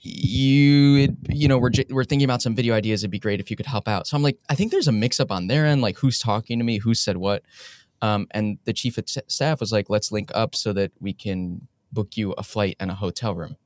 you 0.00 1.16
you 1.30 1.48
know 1.48 1.58
we're 1.58 1.70
we're 1.90 2.04
thinking 2.04 2.24
about 2.24 2.42
some 2.42 2.54
video 2.54 2.74
ideas 2.74 3.02
it'd 3.02 3.10
be 3.10 3.18
great 3.18 3.40
if 3.40 3.50
you 3.50 3.56
could 3.56 3.66
help 3.66 3.88
out 3.88 4.06
so 4.06 4.16
i'm 4.16 4.22
like 4.22 4.38
i 4.50 4.54
think 4.54 4.70
there's 4.70 4.88
a 4.88 4.92
mix 4.92 5.18
up 5.18 5.30
on 5.32 5.46
their 5.46 5.64
end 5.66 5.80
like 5.80 5.96
who's 5.98 6.18
talking 6.18 6.58
to 6.58 6.64
me 6.64 6.78
who 6.78 6.94
said 6.94 7.16
what 7.16 7.42
um, 8.02 8.26
and 8.32 8.58
the 8.64 8.72
chief 8.74 8.98
of 8.98 9.06
t- 9.06 9.20
staff 9.28 9.60
was 9.60 9.72
like 9.72 9.88
let's 9.88 10.12
link 10.12 10.30
up 10.34 10.54
so 10.54 10.72
that 10.74 10.92
we 11.00 11.12
can 11.14 11.66
book 11.92 12.16
you 12.16 12.32
a 12.32 12.42
flight 12.42 12.76
and 12.80 12.90
a 12.90 12.94
hotel 12.94 13.34
room 13.34 13.56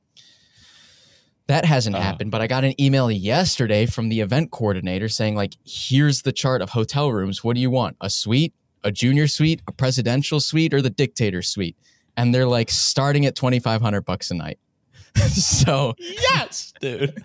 that 1.47 1.65
hasn't 1.65 1.95
Uh. 1.95 1.99
happened, 2.01 2.29
but 2.29 2.41
I 2.41 2.47
got 2.47 2.63
an 2.63 2.79
email 2.79 3.09
yesterday 3.09 3.87
from 3.87 4.09
the 4.09 4.19
event 4.19 4.51
coordinator 4.51 5.09
saying, 5.09 5.35
like, 5.35 5.55
here's 5.65 6.21
the 6.21 6.31
chart 6.31 6.61
of 6.61 6.69
hotel 6.69 7.11
rooms. 7.11 7.43
What 7.43 7.55
do 7.55 7.59
you 7.59 7.71
want? 7.71 7.97
A 8.01 8.09
suite, 8.11 8.53
a 8.83 8.91
junior 8.91 9.27
suite, 9.27 9.61
a 9.67 9.71
presidential 9.71 10.39
suite, 10.39 10.73
or 10.73 10.81
the 10.81 10.89
dictator 10.89 11.41
suite? 11.41 11.77
And 12.17 12.33
they're 12.33 12.47
like 12.47 12.69
starting 12.69 13.25
at 13.25 13.35
twenty 13.35 13.59
five 13.59 13.81
hundred 13.81 14.01
bucks 14.01 14.31
a 14.31 14.35
night. 14.35 14.59
so 15.29 15.95
yes, 15.99 16.73
dude. 16.81 17.23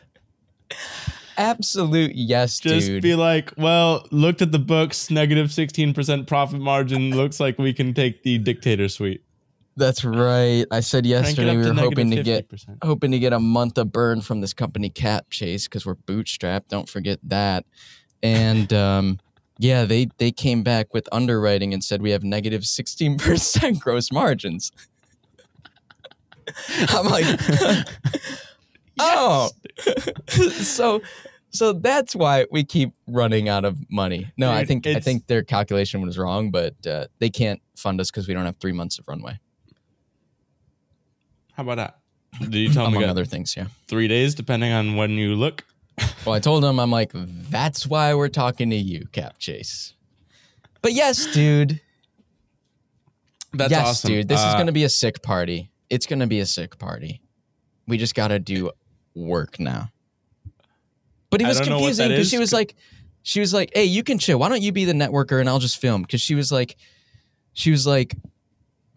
absolute 1.37 2.13
yes, 2.15 2.61
dude. 2.61 2.73
Just 2.73 2.87
dude. 2.87 3.03
be 3.03 3.15
like, 3.15 3.53
well, 3.57 4.07
looked 4.11 4.43
at 4.43 4.53
the 4.53 4.59
books, 4.59 5.11
negative 5.11 5.37
negative 5.45 5.53
sixteen 5.53 5.95
percent 5.95 6.27
profit 6.27 6.61
margin. 6.61 7.11
Looks 7.17 7.41
like 7.41 7.59
we 7.59 7.73
can 7.73 7.95
take 7.95 8.23
the 8.23 8.39
dictator 8.39 8.89
suite. 8.89 9.23
That's 9.77 10.05
right. 10.05 10.65
I 10.71 10.81
said 10.81 11.05
Crank 11.05 11.27
yesterday 11.27 11.51
up 11.51 11.57
we 11.57 11.63
to 11.65 11.69
were 11.71 11.75
hoping 11.75 12.11
to 12.11 12.17
negative 12.17 12.49
get 12.49 12.61
50%. 12.61 12.79
hoping 12.85 13.11
to 13.11 13.19
get 13.19 13.33
a 13.33 13.41
month 13.41 13.77
of 13.77 13.91
burn 13.91 14.21
from 14.21 14.41
this 14.41 14.53
company 14.53 14.89
Capchase 14.89 15.65
because 15.65 15.85
we're 15.85 15.97
bootstrapped. 15.97 16.69
Don't 16.69 16.89
forget 16.89 17.19
that. 17.25 17.65
And 18.23 18.73
um, 18.73 19.19
yeah, 19.59 19.85
they 19.85 20.09
they 20.19 20.33
came 20.33 20.63
back 20.63 20.93
with 20.93 21.09
underwriting 21.13 21.73
and 21.73 21.83
said 21.83 22.03
we 22.03 22.11
have 22.11 22.25
negative 22.25 22.45
negative 22.45 22.67
sixteen 22.67 23.19
percent 23.19 23.81
gross 23.81 24.11
margins. 24.11 24.73
I'm 26.89 27.07
like, 27.07 27.25
oh, 28.99 29.51
so 30.29 31.01
so 31.51 31.73
that's 31.73 32.17
why 32.17 32.47
we 32.51 32.65
keep 32.65 32.93
running 33.07 33.49
out 33.49 33.65
of 33.65 33.79
money. 33.91 34.33
No, 34.37 34.51
I 34.51 34.65
think 34.65 34.87
I 34.87 35.01
think 35.01 35.27
their 35.27 35.43
calculation 35.43 36.03
was 36.03 36.19
wrong, 36.19 36.51
but 36.51 36.75
uh, 36.87 37.07
they 37.21 37.31
can't 37.31 37.61
fund 37.77 38.01
us 38.01 38.11
because 38.11 38.27
we 38.29 38.35
don't 38.35 38.45
have 38.45 38.57
three 38.57 38.73
months 38.73 38.99
of 38.99 39.07
runway, 39.09 39.39
How 41.53 41.63
about 41.63 41.77
that? 41.77 41.99
Did 42.41 42.55
you 42.55 42.73
tell 42.73 42.85
them 42.85 42.93
we 42.93 42.99
among 42.99 43.09
got 43.09 43.11
other 43.11 43.25
things. 43.25 43.57
Yeah. 43.57 43.67
three 43.87 44.09
days, 44.09 44.35
depending 44.35 44.73
on 44.73 44.97
when 44.97 45.13
you 45.13 45.37
look? 45.37 45.65
Well, 46.27 46.35
I 46.35 46.41
told 46.41 46.65
him, 46.65 46.79
I'm 46.81 46.91
like, 46.91 47.11
that's 47.15 47.87
why 47.87 48.15
we're 48.15 48.29
talking 48.29 48.71
to 48.71 48.77
you, 48.77 49.07
Capchase. 49.13 49.93
But 50.83 50.93
yes, 50.93 51.27
dude. 51.33 51.81
That's 53.53 53.71
yes, 53.71 53.87
awesome, 53.87 54.11
dude. 54.11 54.29
This 54.29 54.41
is 54.41 54.47
Uh, 54.47 54.55
going 54.55 54.67
to 54.67 54.73
be 54.73 54.85
a 54.85 54.89
sick 54.89 55.23
party. 55.23 55.71
It's 55.91 56.07
going 56.07 56.19
to 56.21 56.27
be 56.27 56.41
a 56.41 56.47
sick 56.47 56.79
party. 56.79 57.21
we 57.87 57.99
just 57.99 58.15
got 58.15 58.29
to 58.29 58.39
do 58.39 58.71
work 59.15 59.61
now. 59.61 59.91
But 61.31 61.43
it 61.43 61.45
I 61.45 61.49
was 61.49 61.59
don't 61.59 61.69
know 61.69 61.75
what 61.77 61.81
confusing 61.89 62.09
because 62.09 62.29
she 62.31 62.39
was 62.39 62.53
like, 62.53 62.75
she 63.23 63.41
was 63.41 63.53
like, 63.53 63.71
"Hey, 63.75 63.85
you 63.85 64.03
can 64.03 64.19
chill. 64.19 64.39
Why 64.39 64.49
don't 64.49 64.63
you 64.63 64.73
be 64.73 64.85
the 64.85 64.93
networker 64.93 65.39
and 65.41 65.49
I'll 65.49 65.59
just 65.59 65.79
film?" 65.79 66.03
Because 66.03 66.21
she 66.21 66.35
was 66.35 66.51
like, 66.51 66.77
she 67.53 67.71
was 67.71 67.87
like, 67.87 68.15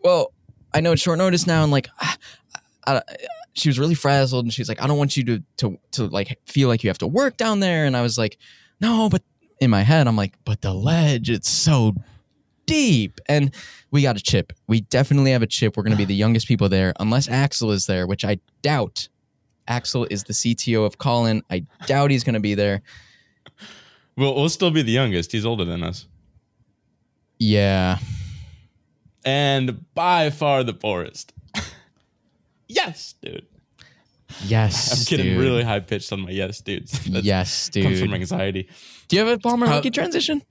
"Well, 0.04 0.34
I 0.74 0.80
know 0.82 0.92
it's 0.94 1.02
short 1.02 1.18
notice 1.18 1.46
now, 1.48 1.64
and 1.64 1.72
like, 1.72 1.90
I, 2.00 2.16
I, 2.86 3.02
she 3.58 3.70
was 3.70 3.80
really 3.80 3.96
frazzled, 3.96 4.46
and 4.46 4.54
she's 4.54 4.70
like, 4.70 4.82
I 4.82 4.88
don't 4.88 4.98
want 4.98 5.18
you 5.18 5.24
to 5.26 5.44
to 5.58 5.80
to 5.92 6.08
like 6.08 6.40
feel 6.46 6.68
like 6.70 6.84
you 6.84 6.90
have 6.90 6.98
to 7.00 7.08
work 7.08 7.38
down 7.38 7.60
there." 7.60 7.86
And 7.86 7.98
I 7.98 8.02
was 8.02 8.18
like, 8.18 8.38
"No," 8.80 9.10
but 9.10 9.24
in 9.60 9.70
my 9.70 9.82
head, 9.82 10.08
I'm 10.08 10.16
like, 10.16 10.36
"But 10.46 10.62
the 10.62 10.74
ledge, 10.74 11.30
it's 11.30 11.50
so 11.50 11.96
deep." 12.66 13.20
And 13.28 13.54
we 13.92 14.02
got 14.02 14.18
a 14.18 14.22
chip. 14.22 14.54
We 14.68 14.82
definitely 14.82 15.32
have 15.32 15.42
a 15.42 15.48
chip. 15.48 15.76
We're 15.76 15.84
going 15.84 15.92
to 15.92 15.98
be 15.98 16.06
the 16.06 16.16
youngest 16.16 16.48
people 16.48 16.70
there, 16.70 16.94
unless 17.00 17.28
Axel 17.28 17.72
is 17.72 17.86
there, 17.86 18.06
which 18.08 18.24
I 18.24 18.40
doubt. 18.62 19.10
Axel 19.68 20.08
is 20.10 20.24
the 20.24 20.34
CTO 20.34 20.86
of 20.86 20.98
Colin. 20.98 21.42
I 21.50 21.66
doubt 21.88 22.12
he's 22.12 22.24
going 22.24 22.36
to 22.36 22.40
be 22.40 22.56
there. 22.56 22.82
We'll, 24.16 24.34
we'll 24.34 24.50
still 24.50 24.72
be 24.72 24.82
the 24.82 24.92
youngest. 24.92 25.32
He's 25.32 25.46
older 25.46 25.66
than 25.66 25.84
us. 25.84 26.08
Yeah. 27.38 28.00
And 29.26 29.94
by 29.94 30.30
far 30.30 30.64
the 30.64 30.74
poorest. 30.74 31.34
Yes, 32.68 33.16
dude. 33.22 33.46
Yes. 34.44 34.92
I'm 34.92 35.06
getting 35.10 35.34
dude. 35.34 35.40
really 35.40 35.64
high 35.64 35.80
pitched 35.80 36.12
on 36.12 36.22
my 36.22 36.32
yes, 36.32 36.60
dudes. 36.62 37.08
Yes, 37.08 37.70
dude. 37.70 37.84
comes 37.84 38.00
from 38.02 38.14
anxiety. 38.14 38.68
Do 39.08 39.16
you 39.16 39.26
have 39.26 39.38
a 39.38 39.40
Palmer 39.40 39.66
Uh, 39.68 39.82
Luckey 39.82 39.94
transition? 39.94 40.42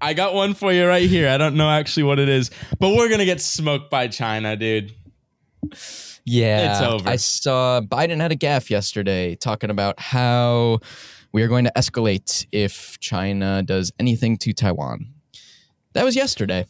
I 0.00 0.14
got 0.14 0.34
one 0.34 0.54
for 0.54 0.72
you 0.72 0.86
right 0.86 1.08
here. 1.08 1.28
I 1.28 1.36
don't 1.36 1.56
know 1.56 1.68
actually 1.68 2.04
what 2.04 2.18
it 2.18 2.28
is, 2.28 2.50
but 2.78 2.90
we're 2.96 3.08
gonna 3.10 3.24
get 3.24 3.40
smoked 3.40 3.90
by 3.90 4.08
China, 4.08 4.56
dude. 4.56 4.92
Yeah. 6.24 6.72
it's 6.72 6.80
over. 6.80 7.08
I 7.08 7.16
saw 7.16 7.80
Biden 7.80 8.20
had 8.20 8.32
a 8.32 8.36
gaffe 8.36 8.70
yesterday 8.70 9.34
talking 9.34 9.70
about 9.70 9.98
how 10.00 10.78
we 11.32 11.42
are 11.42 11.48
going 11.48 11.64
to 11.64 11.72
escalate 11.76 12.46
if 12.52 12.98
China 13.00 13.62
does 13.62 13.92
anything 13.98 14.36
to 14.38 14.52
Taiwan. 14.52 15.12
That 15.94 16.04
was 16.04 16.14
yesterday. 16.14 16.66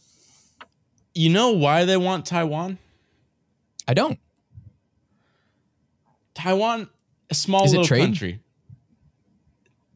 You 1.13 1.29
know 1.29 1.51
why 1.51 1.85
they 1.85 1.97
want 1.97 2.25
Taiwan? 2.25 2.79
I 3.87 3.93
don't. 3.93 4.19
Taiwan, 6.43 6.89
a 7.29 7.33
small 7.35 7.65
little 7.65 7.85
trade? 7.85 8.01
country. 8.01 8.39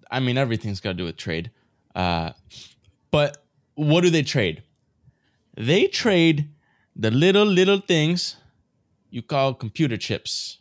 I 0.10 0.20
mean, 0.22 0.38
everything's 0.38 0.80
got 0.80 0.92
to 0.92 0.94
do 0.96 1.04
with 1.06 1.18
trade. 1.18 1.52
Uh, 1.94 2.32
but 3.12 3.44
what 3.76 4.02
do 4.02 4.10
they 4.10 4.24
trade? 4.24 4.64
They 5.58 5.88
trade 5.88 6.50
the 6.96 7.12
little, 7.12 7.46
little 7.46 7.80
things 7.80 8.38
you 9.10 9.22
call 9.22 9.54
computer 9.54 9.98
chips. 9.98 10.60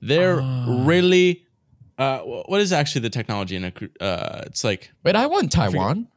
They're 0.00 0.40
Ah. 0.40 0.84
really, 0.86 1.44
uh, 1.98 2.20
what 2.20 2.60
is 2.60 2.72
actually 2.72 3.02
the 3.02 3.10
technology 3.10 3.56
in 3.56 3.64
a, 3.64 3.72
uh, 4.00 4.42
it's 4.46 4.64
like, 4.64 4.92
Wait, 5.04 5.14
I 5.16 5.26
want 5.26 5.52
Taiwan. 5.52 6.08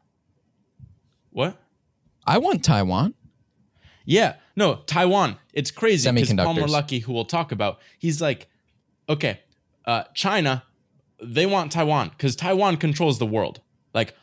what? 1.31 1.57
I 2.25 2.37
want 2.37 2.63
Taiwan. 2.63 3.13
Yeah, 4.11 4.35
no, 4.57 4.81
Taiwan. 4.87 5.37
It's 5.53 5.71
crazy 5.71 6.11
because 6.11 6.33
Palmer. 6.33 6.67
Luckey, 6.67 7.01
who 7.01 7.13
we'll 7.13 7.23
talk 7.23 7.53
about, 7.53 7.79
he's 7.97 8.21
like, 8.21 8.49
okay, 9.07 9.39
uh, 9.85 10.03
China, 10.13 10.63
they 11.23 11.45
want 11.45 11.71
Taiwan 11.71 12.09
because 12.09 12.35
Taiwan 12.35 12.75
controls 12.75 13.19
the 13.19 13.25
world. 13.25 13.61
Like, 13.93 14.13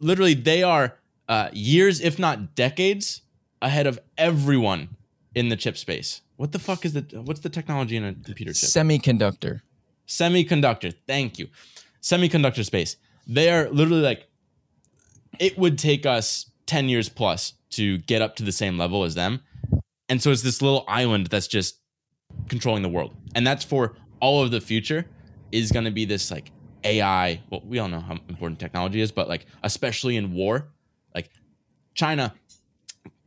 literally, 0.00 0.34
they 0.34 0.62
are 0.62 0.98
uh, 1.30 1.48
years, 1.54 2.02
if 2.02 2.18
not 2.18 2.54
decades, 2.54 3.22
ahead 3.62 3.86
of 3.86 3.98
everyone 4.18 4.96
in 5.34 5.48
the 5.48 5.56
chip 5.56 5.78
space. 5.78 6.20
What 6.36 6.52
the 6.52 6.58
fuck 6.58 6.84
is 6.84 6.92
the 6.92 7.22
what's 7.24 7.40
the 7.40 7.48
technology 7.48 7.96
in 7.96 8.04
a 8.04 8.12
computer 8.12 8.52
chip? 8.52 8.68
Semiconductor. 8.68 9.62
semiconductor. 10.06 10.94
Thank 11.06 11.38
you. 11.38 11.48
Semiconductor 12.02 12.66
space. 12.66 12.96
They 13.26 13.50
are 13.50 13.70
literally 13.70 14.02
like, 14.02 14.28
it 15.38 15.56
would 15.56 15.78
take 15.78 16.04
us 16.04 16.49
10 16.70 16.88
years 16.88 17.08
plus 17.08 17.54
to 17.70 17.98
get 17.98 18.22
up 18.22 18.36
to 18.36 18.44
the 18.44 18.52
same 18.52 18.78
level 18.78 19.02
as 19.02 19.16
them. 19.16 19.40
And 20.08 20.22
so 20.22 20.30
it's 20.30 20.42
this 20.42 20.62
little 20.62 20.84
island 20.86 21.26
that's 21.26 21.48
just 21.48 21.80
controlling 22.48 22.84
the 22.84 22.88
world. 22.88 23.12
And 23.34 23.44
that's 23.44 23.64
for 23.64 23.96
all 24.20 24.40
of 24.40 24.52
the 24.52 24.60
future 24.60 25.04
is 25.50 25.72
going 25.72 25.84
to 25.84 25.90
be 25.90 26.04
this 26.04 26.30
like 26.30 26.52
AI. 26.84 27.42
Well, 27.50 27.62
we 27.66 27.80
all 27.80 27.88
know 27.88 27.98
how 27.98 28.12
important 28.28 28.60
technology 28.60 29.00
is, 29.00 29.10
but 29.10 29.28
like, 29.28 29.46
especially 29.64 30.16
in 30.16 30.32
war, 30.32 30.68
like 31.12 31.30
China, 31.94 32.32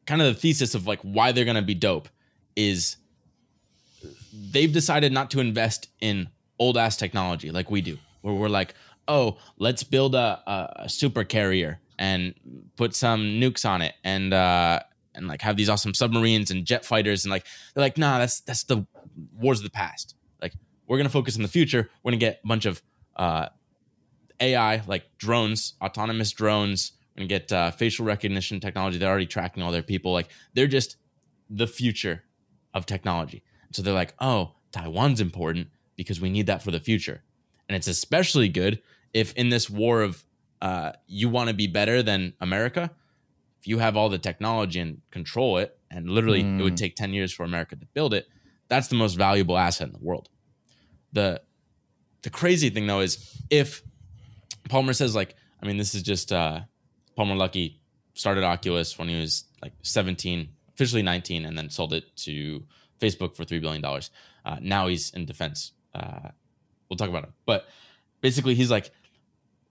kind 0.06 0.22
of 0.22 0.34
the 0.34 0.40
thesis 0.40 0.74
of 0.74 0.88
like 0.88 1.02
why 1.02 1.34
they're 1.34 1.44
going 1.44 1.56
to 1.56 1.62
be 1.62 1.76
dope 1.76 2.08
is 2.56 2.96
they've 4.52 4.72
decided 4.72 5.12
not 5.12 5.32
to 5.32 5.42
invest 5.42 5.90
in 6.00 6.30
old 6.60 6.78
ass 6.78 6.96
technology 6.96 7.52
like 7.52 7.70
we 7.70 7.82
do, 7.82 7.98
where 8.22 8.34
we're 8.34 8.48
like, 8.48 8.74
oh, 9.10 9.36
let's 9.58 9.84
build 9.84 10.16
a, 10.16 10.74
a, 10.78 10.88
super 10.88 11.26
carrier 11.26 11.82
and 12.00 12.34
put 12.76 12.96
some 12.96 13.22
nukes 13.22 13.68
on 13.68 13.82
it 13.82 13.94
and 14.04 14.34
uh, 14.34 14.80
and 15.16 15.28
like 15.28 15.42
have 15.42 15.56
these 15.58 15.70
awesome 15.70 15.94
submarines 15.94 16.52
and 16.52 16.66
jet 16.66 16.86
fighters 16.86 17.26
and 17.26 17.32
like 17.32 17.46
they're 17.74 17.84
like, 17.84 17.98
nah, 17.98 18.20
that's 18.20 18.42
that's 18.42 18.64
the 18.64 18.86
wars 19.38 19.60
of 19.60 19.64
the 19.64 19.70
past. 19.70 20.16
Like 20.42 20.54
we're 20.88 20.98
gonna 20.98 21.10
focus 21.10 21.36
on 21.36 21.42
the 21.42 21.48
future. 21.48 21.90
We're 22.04 22.12
gonna 22.12 22.20
get 22.20 22.42
a 22.44 22.48
bunch 22.48 22.66
of 22.66 22.82
uh, 23.16 23.50
AI 24.40 24.82
like 24.88 25.06
drones, 25.18 25.74
autonomous 25.82 26.32
drones. 26.32 26.94
We're 27.16 27.22
gonna 27.22 27.28
get 27.28 27.52
uh, 27.52 27.72
facial 27.72 28.06
recognition 28.06 28.60
technology. 28.60 28.98
They're 28.98 29.10
already 29.10 29.26
tracking 29.26 29.64
all 29.64 29.72
their 29.72 29.84
people. 29.84 30.12
Like 30.12 30.30
they're 30.54 30.68
just 30.68 30.98
the 31.50 31.68
future 31.68 32.24
of 32.74 32.86
technology. 32.86 33.44
So 33.72 33.82
they're 33.82 33.94
like, 33.94 34.14
oh, 34.20 34.54
Taiwan's 34.72 35.22
important 35.22 35.68
because 35.96 36.20
we 36.20 36.30
need 36.30 36.48
that 36.48 36.62
for 36.62 36.72
the 36.72 36.80
future. 36.80 37.24
And 37.68 37.76
it's 37.76 37.88
especially 37.88 38.50
good 38.50 38.82
if 39.14 39.34
in 39.34 39.50
this 39.50 39.70
war 39.70 40.02
of 40.02 40.24
uh, 40.68 40.92
you 41.08 41.28
want 41.30 41.48
to 41.50 41.54
be 41.54 41.68
better 41.68 42.02
than 42.02 42.34
America, 42.40 42.90
if 43.60 43.68
you 43.68 43.78
have 43.80 43.96
all 43.98 44.10
the 44.10 44.18
technology 44.18 44.80
and 44.80 45.02
control 45.12 45.58
it, 45.58 45.78
and 45.92 46.10
literally 46.10 46.42
it 46.42 46.62
would 46.64 46.74
Mm. 46.74 46.84
take 46.84 46.96
10 46.96 47.14
years 47.14 47.32
for 47.32 47.44
America 47.44 47.76
to 47.76 47.86
build 47.94 48.14
it, 48.14 48.26
that's 48.70 48.88
the 48.88 48.96
most 48.96 49.16
valuable 49.16 49.58
asset 49.58 49.88
in 49.88 49.94
the 49.94 50.00
world. 50.10 50.30
The 51.12 51.42
the 52.24 52.30
crazy 52.30 52.70
thing 52.70 52.88
though 52.88 53.02
is 53.02 53.12
if 53.50 53.84
Palmer 54.70 54.94
says 54.94 55.14
like, 55.14 55.36
I 55.62 55.66
mean, 55.68 55.78
this 55.78 55.94
is 55.94 56.02
just 56.02 56.32
uh 56.32 56.62
Palmer 57.18 57.36
Luckey 57.36 57.78
started 58.14 58.44
Oculus 58.44 58.98
when 58.98 59.10
he 59.10 59.20
was 59.20 59.44
like 59.62 59.74
17, 59.82 60.48
officially 60.74 61.02
19, 61.04 61.46
and 61.46 61.58
then 61.58 61.70
sold 61.70 61.94
it 61.94 62.06
to 62.26 62.64
Facebook 63.00 63.36
for 63.36 63.44
$3 63.44 63.60
billion. 63.62 63.84
Uh, 63.86 64.58
now 64.62 64.88
he's 64.88 65.12
in 65.12 65.26
defense. 65.26 65.74
Uh, 65.94 66.30
we'll 66.90 66.98
talk 66.98 67.10
about 67.10 67.24
him. 67.26 67.34
But 67.46 67.66
basically, 68.22 68.56
he's 68.56 68.72
like, 68.72 68.92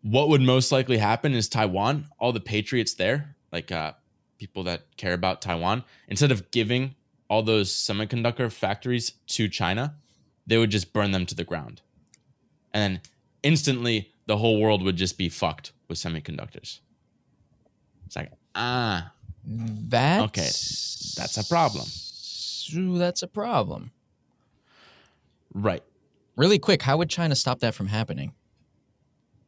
what 0.02 0.28
would 0.28 0.40
most 0.42 0.72
likely 0.72 0.98
happen 0.98 1.32
is 1.32 1.48
Taiwan, 1.48 2.06
all 2.18 2.32
the 2.32 2.40
patriots 2.40 2.94
there, 2.94 3.36
like 3.52 3.70
uh, 3.72 3.92
people 4.38 4.64
that 4.64 4.96
care 4.96 5.14
about 5.14 5.40
Taiwan, 5.40 5.84
instead 6.08 6.32
of 6.32 6.50
giving 6.50 6.94
all 7.28 7.42
those 7.42 7.72
semiconductor 7.72 8.50
factories 8.50 9.12
to 9.28 9.48
China, 9.48 9.94
they 10.46 10.58
would 10.58 10.70
just 10.70 10.92
burn 10.92 11.12
them 11.12 11.24
to 11.26 11.34
the 11.34 11.44
ground. 11.44 11.80
And 12.74 12.94
then 12.94 13.00
instantly, 13.42 14.10
the 14.26 14.36
whole 14.36 14.60
world 14.60 14.82
would 14.82 14.96
just 14.96 15.16
be 15.16 15.28
fucked 15.28 15.72
with 15.88 15.98
semiconductors. 15.98 16.80
It's 18.06 18.16
like, 18.16 18.32
ah, 18.54 19.12
That's 19.44 20.24
Okay, 20.24 20.42
that's 21.16 21.36
a 21.38 21.44
problem. 21.44 21.86
That's 22.98 23.22
a 23.22 23.28
problem. 23.28 23.92
right. 25.54 25.82
Really 26.34 26.58
quick, 26.58 26.82
how 26.82 26.96
would 26.96 27.10
China 27.10 27.34
stop 27.34 27.60
that 27.60 27.74
from 27.74 27.88
happening? 27.88 28.32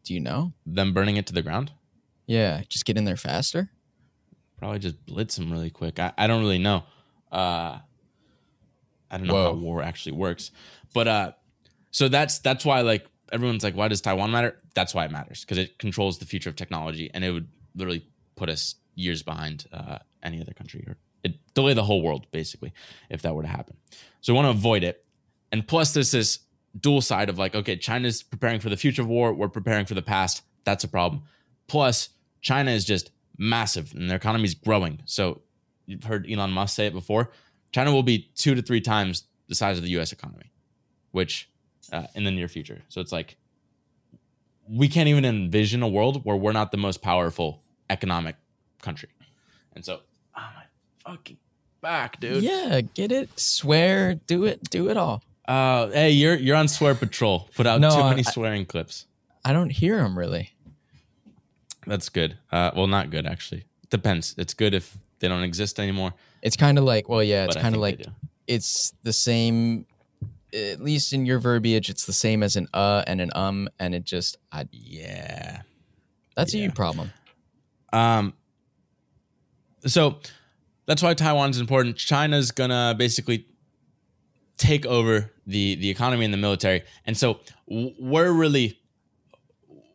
Do 0.05 0.15
you 0.15 0.21
know? 0.21 0.53
Them 0.67 0.93
burning 0.93 1.17
it 1.17 1.27
to 1.29 1.33
the 1.33 1.43
ground? 1.43 1.73
Yeah, 2.27 2.63
just 2.69 2.85
get 2.85 2.97
in 2.97 3.05
there 3.05 3.17
faster. 3.17 3.71
Probably 4.59 4.79
just 4.79 5.05
blitz 5.07 5.37
them 5.37 5.51
really 5.51 5.71
quick. 5.71 5.99
I, 5.99 6.13
I 6.17 6.27
don't 6.27 6.41
really 6.41 6.59
know. 6.59 6.85
Uh, 7.33 7.79
I 9.11 9.19
don't 9.19 9.27
know 9.27 9.43
how 9.43 9.53
war 9.53 9.83
actually 9.83 10.13
works. 10.13 10.51
But 10.93 11.09
uh, 11.09 11.33
so 11.91 12.09
that's 12.09 12.39
that's 12.39 12.65
why 12.65 12.81
like 12.81 13.07
everyone's 13.33 13.65
like, 13.65 13.75
why 13.75 13.89
does 13.89 14.01
Taiwan 14.01 14.31
matter? 14.31 14.61
That's 14.75 14.95
why 14.95 15.05
it 15.05 15.11
matters 15.11 15.41
because 15.41 15.59
it 15.59 15.79
controls 15.79 16.19
the 16.19 16.27
future 16.27 16.51
of 16.51 16.57
technology, 16.57 17.11
and 17.13 17.25
it 17.25 17.31
would 17.31 17.49
literally 17.75 18.07
put 18.37 18.49
us 18.49 18.77
years 18.95 19.23
behind 19.23 19.67
uh, 19.73 19.99
any 20.23 20.41
other 20.41 20.53
country 20.53 20.85
or 20.87 20.97
it 21.25 21.35
delay 21.55 21.75
the 21.75 21.83
whole 21.83 22.01
world 22.03 22.27
basically 22.31 22.73
if 23.11 23.23
that 23.23 23.35
were 23.35 23.43
to 23.43 23.49
happen. 23.49 23.77
So 24.21 24.33
we 24.33 24.37
want 24.37 24.47
to 24.47 24.51
avoid 24.51 24.85
it. 24.85 25.05
And 25.53 25.67
plus, 25.67 25.95
there's 25.95 26.11
this 26.11 26.41
dual 26.79 27.01
side 27.01 27.29
of 27.29 27.39
like, 27.39 27.55
okay, 27.55 27.77
China's 27.77 28.23
preparing 28.23 28.61
for 28.61 28.69
the 28.69 28.77
future 28.77 29.03
of 29.03 29.09
war, 29.09 29.33
we're 29.33 29.49
preparing 29.49 29.87
for 29.87 29.95
the 29.95 30.03
past. 30.03 30.43
That's 30.65 30.85
a 30.85 30.89
problem. 30.89 31.23
Plus, 31.67 32.11
China 32.41 32.71
is 32.71 32.85
just 32.85 33.11
massive 33.39 33.93
and 33.95 34.09
their 34.09 34.17
economy 34.17 34.45
is 34.45 34.55
growing. 34.55 35.03
So 35.05 35.43
you've 35.87 36.05
heard 36.05 36.27
Elon 36.31 36.51
Musk 36.51 36.77
say 36.77 36.87
it 36.87 36.93
before. 36.93 37.31
China 37.73 37.93
will 37.93 38.03
be 38.03 38.31
two 38.35 38.55
to 38.55 38.63
three 38.63 38.81
times 38.81 39.25
the 39.49 39.55
size 39.55 39.77
of 39.77 39.85
the 39.85 39.91
U.S. 39.91 40.13
economy, 40.13 40.53
which 41.11 41.51
uh, 41.93 42.07
in 42.15 42.25
the 42.25 42.31
near 42.31 42.49
future. 42.49 42.83
So 42.89 43.01
it's 43.01 43.13
like 43.13 43.37
we 44.69 44.89
can't 44.89 45.09
even 45.09 45.25
envision 45.25 45.83
a 45.83 45.89
world 45.89 46.25
where 46.25 46.37
we're 46.37 46.53
not 46.53 46.71
the 46.71 46.79
most 46.79 47.03
powerful 47.03 47.63
economic 47.91 48.37
country. 48.81 49.11
And 49.75 49.85
so, 49.85 50.01
oh 50.37 50.49
my 50.57 50.65
fucking 51.11 51.37
back, 51.81 52.21
dude. 52.21 52.43
Yeah, 52.43 52.81
get 52.81 53.13
it, 53.13 53.39
swear, 53.39 54.15
do 54.15 54.45
it, 54.45 54.71
do 54.71 54.89
it 54.89 54.97
all. 54.97 55.23
Uh, 55.47 55.89
hey, 55.91 56.11
you're 56.11 56.37
you're 56.37 56.57
on 56.57 56.69
swear 56.69 56.95
patrol. 56.95 57.49
Put 57.55 57.67
out 57.67 57.81
No, 57.81 57.91
too 57.91 58.05
many 58.05 58.25
I- 58.27 58.31
swearing 58.31 58.65
clips. 58.67 59.07
I 59.45 59.53
don't 59.53 59.71
hear 59.71 59.99
them 59.99 60.19
really. 60.19 60.53
That's 61.87 62.09
good. 62.09 62.39
Uh, 62.51 62.71
well, 62.75 62.87
not 62.87 63.11
good 63.11 63.27
actually. 63.27 63.65
Depends. 63.91 64.35
It's 64.39 64.55
good 64.55 64.73
if 64.75 64.97
they 65.19 65.29
don't 65.29 65.43
exist 65.45 65.79
anymore. 65.79 66.15
It's 66.43 66.57
kind 66.57 66.79
of 66.79 66.85
like, 66.85 67.09
well, 67.09 67.23
yeah, 67.23 67.45
it's 67.45 67.57
kind 67.57 67.75
of 67.75 67.81
like 67.81 68.03
it's 68.47 68.93
the 69.03 69.13
same. 69.13 69.87
At 70.55 70.81
least 70.81 71.13
in 71.13 71.27
your 71.27 71.41
verbiage, 71.41 71.91
it's 71.91 72.07
the 72.07 72.13
same 72.13 72.43
as 72.43 72.57
an 72.57 72.69
uh 72.73 73.03
and 73.07 73.21
an 73.21 73.31
um, 73.35 73.69
and 73.79 73.95
it 73.95 74.05
just 74.05 74.39
I, 74.53 74.67
yeah. 74.73 75.63
that's 76.37 76.55
a 76.55 76.59
Yeah. 76.59 76.65
you 76.65 76.71
problem. 76.73 77.13
Um, 77.93 78.35
so 79.87 80.21
that's 80.87 81.03
why 81.03 81.13
Taiwan's 81.15 81.59
important. 81.59 81.97
China's 81.97 82.51
gonna 82.51 82.95
basically 82.97 83.47
take 84.57 84.87
over 84.87 85.33
the 85.47 85.77
the 85.77 85.91
economy 85.91 86.25
and 86.25 86.33
the 86.33 86.39
military, 86.39 86.83
and 87.07 87.17
so 87.17 87.41
we're 87.67 88.33
really 88.33 88.81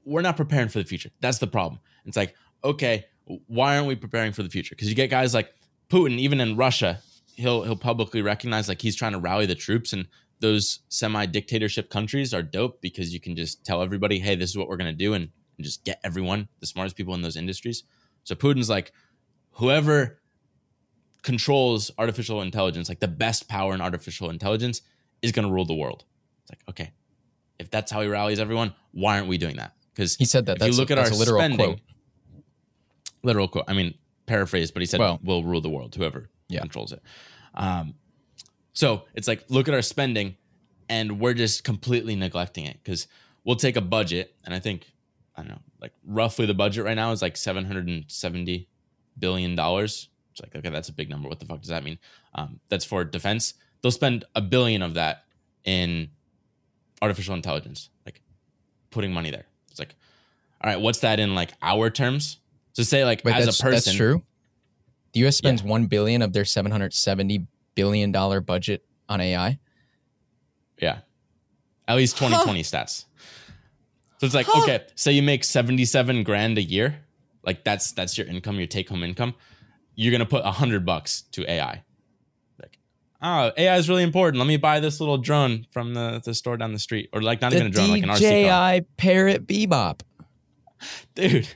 we're 0.05 0.21
not 0.21 0.37
preparing 0.37 0.69
for 0.69 0.79
the 0.79 0.85
future. 0.85 1.09
That's 1.21 1.39
the 1.39 1.47
problem. 1.47 1.79
It's 2.05 2.17
like 2.17 2.35
okay, 2.63 3.05
why 3.47 3.75
aren't 3.75 3.87
we 3.87 3.95
preparing 3.95 4.33
for 4.33 4.43
the 4.43 4.49
future? 4.49 4.75
Because 4.75 4.89
you 4.89 4.95
get 4.95 5.09
guys 5.09 5.33
like 5.33 5.53
Putin, 5.89 6.17
even 6.19 6.39
in 6.39 6.55
Russia, 6.55 6.99
he'll 7.35 7.63
he'll 7.63 7.75
publicly 7.75 8.21
recognize 8.21 8.67
like 8.67 8.81
he's 8.81 8.95
trying 8.95 9.13
to 9.13 9.19
rally 9.19 9.45
the 9.45 9.55
troops 9.55 9.93
and 9.93 10.07
those 10.39 10.79
semi 10.89 11.25
dictatorship 11.25 11.89
countries 11.89 12.33
are 12.33 12.43
dope 12.43 12.81
because 12.81 13.13
you 13.13 13.19
can 13.19 13.35
just 13.35 13.65
tell 13.65 13.81
everybody, 13.81 14.19
hey, 14.19 14.35
this 14.35 14.49
is 14.49 14.57
what 14.57 14.67
we're 14.67 14.77
gonna 14.77 14.93
do, 14.93 15.13
and, 15.13 15.29
and 15.57 15.65
just 15.65 15.83
get 15.83 15.99
everyone, 16.03 16.47
the 16.59 16.67
smartest 16.67 16.95
people 16.95 17.13
in 17.13 17.21
those 17.21 17.37
industries. 17.37 17.83
So 18.23 18.35
Putin's 18.35 18.69
like, 18.69 18.93
whoever 19.51 20.18
controls 21.21 21.91
artificial 21.97 22.41
intelligence, 22.41 22.89
like 22.89 22.99
the 22.99 23.07
best 23.07 23.47
power 23.47 23.73
in 23.73 23.81
artificial 23.81 24.29
intelligence, 24.29 24.81
is 25.21 25.31
gonna 25.31 25.51
rule 25.51 25.65
the 25.65 25.73
world. 25.73 26.05
It's 26.43 26.51
like, 26.51 26.61
okay, 26.69 26.91
if 27.59 27.69
that's 27.69 27.91
how 27.91 28.01
he 28.01 28.07
rallies 28.07 28.39
everyone, 28.39 28.73
why 28.91 29.17
aren't 29.17 29.27
we 29.27 29.37
doing 29.37 29.57
that? 29.57 29.73
Because 29.93 30.15
He 30.15 30.25
said 30.25 30.45
that. 30.45 30.53
if 30.53 30.59
That's 30.59 30.71
you 30.73 30.77
look 30.79 30.89
a, 30.91 30.93
at 30.93 30.99
our 30.99 31.09
literal 31.09 31.39
spending, 31.39 31.57
quote. 31.67 31.79
literal 33.23 33.47
quote. 33.47 33.65
I 33.67 33.73
mean, 33.73 33.95
paraphrase, 34.25 34.71
but 34.71 34.81
he 34.81 34.85
said, 34.85 34.99
Well- 34.99 35.19
"Will 35.23 35.43
rule 35.43 35.61
the 35.61 35.69
world, 35.69 35.95
whoever 35.95 36.29
Yeah. 36.47 36.61
controls 36.61 36.91
it." 36.93 37.01
Um, 37.53 37.95
so 38.73 39.03
it's 39.13 39.27
like, 39.27 39.43
look 39.49 39.67
at 39.67 39.73
our 39.73 39.81
spending, 39.81 40.37
and 40.87 41.19
we're 41.19 41.33
just 41.33 41.63
completely 41.63 42.15
neglecting 42.15 42.65
it 42.65 42.77
because 42.81 43.07
we'll 43.43 43.55
take 43.57 43.75
a 43.75 43.81
budget, 43.81 44.35
and 44.45 44.53
I 44.53 44.59
think 44.59 44.91
I 45.35 45.41
don't 45.41 45.51
know, 45.51 45.61
like 45.81 45.93
roughly 46.05 46.45
the 46.45 46.53
budget 46.53 46.83
right 46.83 46.95
now 46.95 47.11
is 47.11 47.21
like 47.21 47.37
seven 47.37 47.63
hundred 47.65 47.87
and 47.87 48.03
seventy 48.07 48.67
billion 49.17 49.55
dollars. 49.55 50.09
It's 50.39 50.55
like, 50.55 50.55
okay, 50.55 50.73
that's 50.73 50.89
a 50.89 50.93
big 50.93 51.09
number. 51.09 51.27
What 51.27 51.39
the 51.39 51.45
fuck 51.45 51.59
does 51.59 51.69
that 51.69 51.83
mean? 51.83 51.99
Um, 52.33 52.59
that's 52.69 52.85
for 52.85 53.03
defense. 53.03 53.55
They'll 53.81 53.91
spend 53.91 54.25
a 54.35 54.41
billion 54.41 54.81
of 54.81 54.93
that 54.93 55.23
in 55.63 56.09
artificial 57.01 57.35
intelligence, 57.35 57.89
like 58.05 58.21
putting 58.89 59.11
money 59.11 59.31
there. 59.31 59.45
It's 59.69 59.79
like, 59.79 59.95
all 60.61 60.69
right, 60.71 60.79
what's 60.79 60.99
that 60.99 61.19
in 61.19 61.35
like 61.35 61.51
our 61.61 61.89
terms? 61.89 62.37
So 62.73 62.83
say 62.83 63.03
like 63.05 63.21
Wait, 63.25 63.35
as 63.35 63.45
that's, 63.45 63.59
a 63.59 63.63
person, 63.63 63.73
that's 63.73 63.93
true. 63.93 64.23
The 65.13 65.21
U.S. 65.21 65.37
spends 65.37 65.63
one 65.63 65.87
billion 65.87 66.21
of 66.21 66.33
their 66.33 66.45
seven 66.45 66.71
hundred 66.71 66.93
seventy 66.93 67.47
billion 67.75 68.11
dollar 68.11 68.41
budget 68.41 68.85
on 69.07 69.21
AI. 69.21 69.59
yeah, 70.77 70.99
at 71.87 71.97
least 71.97 72.17
2020 72.17 72.61
stats. 72.61 73.05
So 74.19 74.25
it's 74.25 74.35
like, 74.35 74.53
okay, 74.55 74.83
say 74.95 75.13
you 75.13 75.23
make 75.23 75.43
77 75.43 76.23
grand 76.23 76.57
a 76.57 76.61
year, 76.61 76.99
like 77.43 77.63
that's 77.63 77.91
that's 77.93 78.17
your 78.17 78.27
income, 78.27 78.57
your 78.57 78.67
take 78.67 78.89
home 78.89 79.03
income. 79.03 79.33
You're 79.99 80.13
gonna 80.13 80.25
put 80.25 80.45
a 80.45 80.51
hundred 80.51 80.85
bucks 80.85 81.23
to 81.33 81.49
AI. 81.51 81.83
Like, 82.57 82.79
oh, 83.21 83.51
AI 83.57 83.75
is 83.75 83.89
really 83.89 84.03
important. 84.03 84.39
Let 84.39 84.47
me 84.47 84.55
buy 84.55 84.79
this 84.79 85.01
little 85.01 85.17
drone 85.17 85.67
from 85.71 85.93
the, 85.93 86.21
the 86.23 86.33
store 86.33 86.55
down 86.55 86.71
the 86.71 86.79
street, 86.79 87.09
or 87.11 87.21
like 87.21 87.41
not 87.41 87.51
The 87.51 87.57
even 87.57 87.67
a 87.67 87.69
drone, 87.71 87.89
like 87.89 88.03
an 88.03 88.09
RC 88.09 88.49
car. 88.49 88.71
DJI 88.79 88.85
Parrot 88.95 89.45
Bebop. 89.45 89.99
dude. 91.15 91.49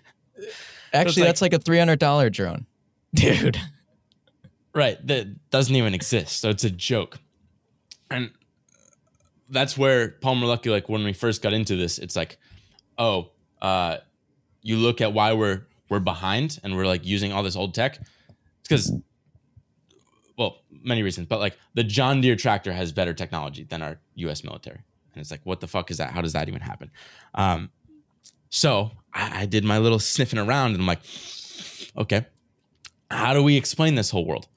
Actually, 0.92 1.22
like- 1.22 1.30
that's 1.30 1.42
like 1.42 1.54
a 1.54 1.60
three 1.60 1.80
hundred 1.80 2.00
dollar 2.00 2.30
drone, 2.30 2.66
dude. 3.14 3.58
Right. 4.76 4.98
That 5.08 5.50
doesn't 5.50 5.74
even 5.76 5.94
exist. 5.94 6.42
So 6.42 6.50
it's 6.50 6.66
a 6.66 6.70
joke. 6.70 7.20
And 8.12 8.32
that's 9.50 9.78
where 9.78 10.10
Palmer 10.10 10.48
Luckey, 10.48 10.70
like 10.70 10.90
when 10.90 11.06
we 11.06 11.14
first 11.14 11.42
got 11.42 11.54
into 11.54 11.78
this, 11.78 11.98
it's 11.98 12.18
like, 12.18 12.38
oh, 12.98 13.32
uh, 13.62 14.00
you 14.62 14.76
look 14.78 15.00
at 15.00 15.14
why 15.14 15.32
we're 15.32 15.62
we're 15.90 16.00
behind 16.02 16.60
and 16.62 16.76
we're 16.76 16.88
like 16.88 17.06
using 17.06 17.32
all 17.32 17.44
this 17.44 17.56
old 17.56 17.74
tech. 17.74 18.00
It's 18.64 18.70
because 18.70 18.94
well, 20.38 20.58
many 20.72 21.04
reasons, 21.04 21.28
but 21.28 21.40
like 21.40 21.58
the 21.74 21.84
John 21.84 22.22
Deere 22.22 22.36
tractor 22.36 22.74
has 22.74 22.92
better 22.92 23.14
technology 23.14 23.64
than 23.64 23.82
our 23.82 24.00
US 24.16 24.44
military. 24.44 24.80
And 25.14 25.22
it's 25.22 25.30
like, 25.30 25.42
what 25.44 25.60
the 25.60 25.68
fuck 25.68 25.92
is 25.92 25.98
that? 25.98 26.12
How 26.12 26.22
does 26.22 26.34
that 26.34 26.48
even 26.48 26.62
happen? 26.62 26.90
Um, 27.36 27.70
so 28.50 28.92
I, 29.14 29.42
I 29.42 29.46
did 29.46 29.64
my 29.64 29.78
little 29.78 30.00
sniffing 30.00 30.40
around 30.40 30.72
and 30.72 30.82
I'm 30.82 30.88
like, 30.88 31.02
okay, 31.98 32.26
how 33.12 33.34
do 33.34 33.44
we 33.44 33.56
explain 33.58 33.96
this 33.96 34.10
whole 34.10 34.26
world? 34.26 34.48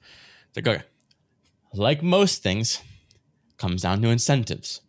It's 0.49 0.57
like, 0.57 0.67
okay, 0.67 0.83
like 1.73 2.01
most 2.01 2.41
things, 2.41 2.81
comes 3.57 3.81
down 3.81 4.01
to 4.01 4.09
incentives. 4.09 4.81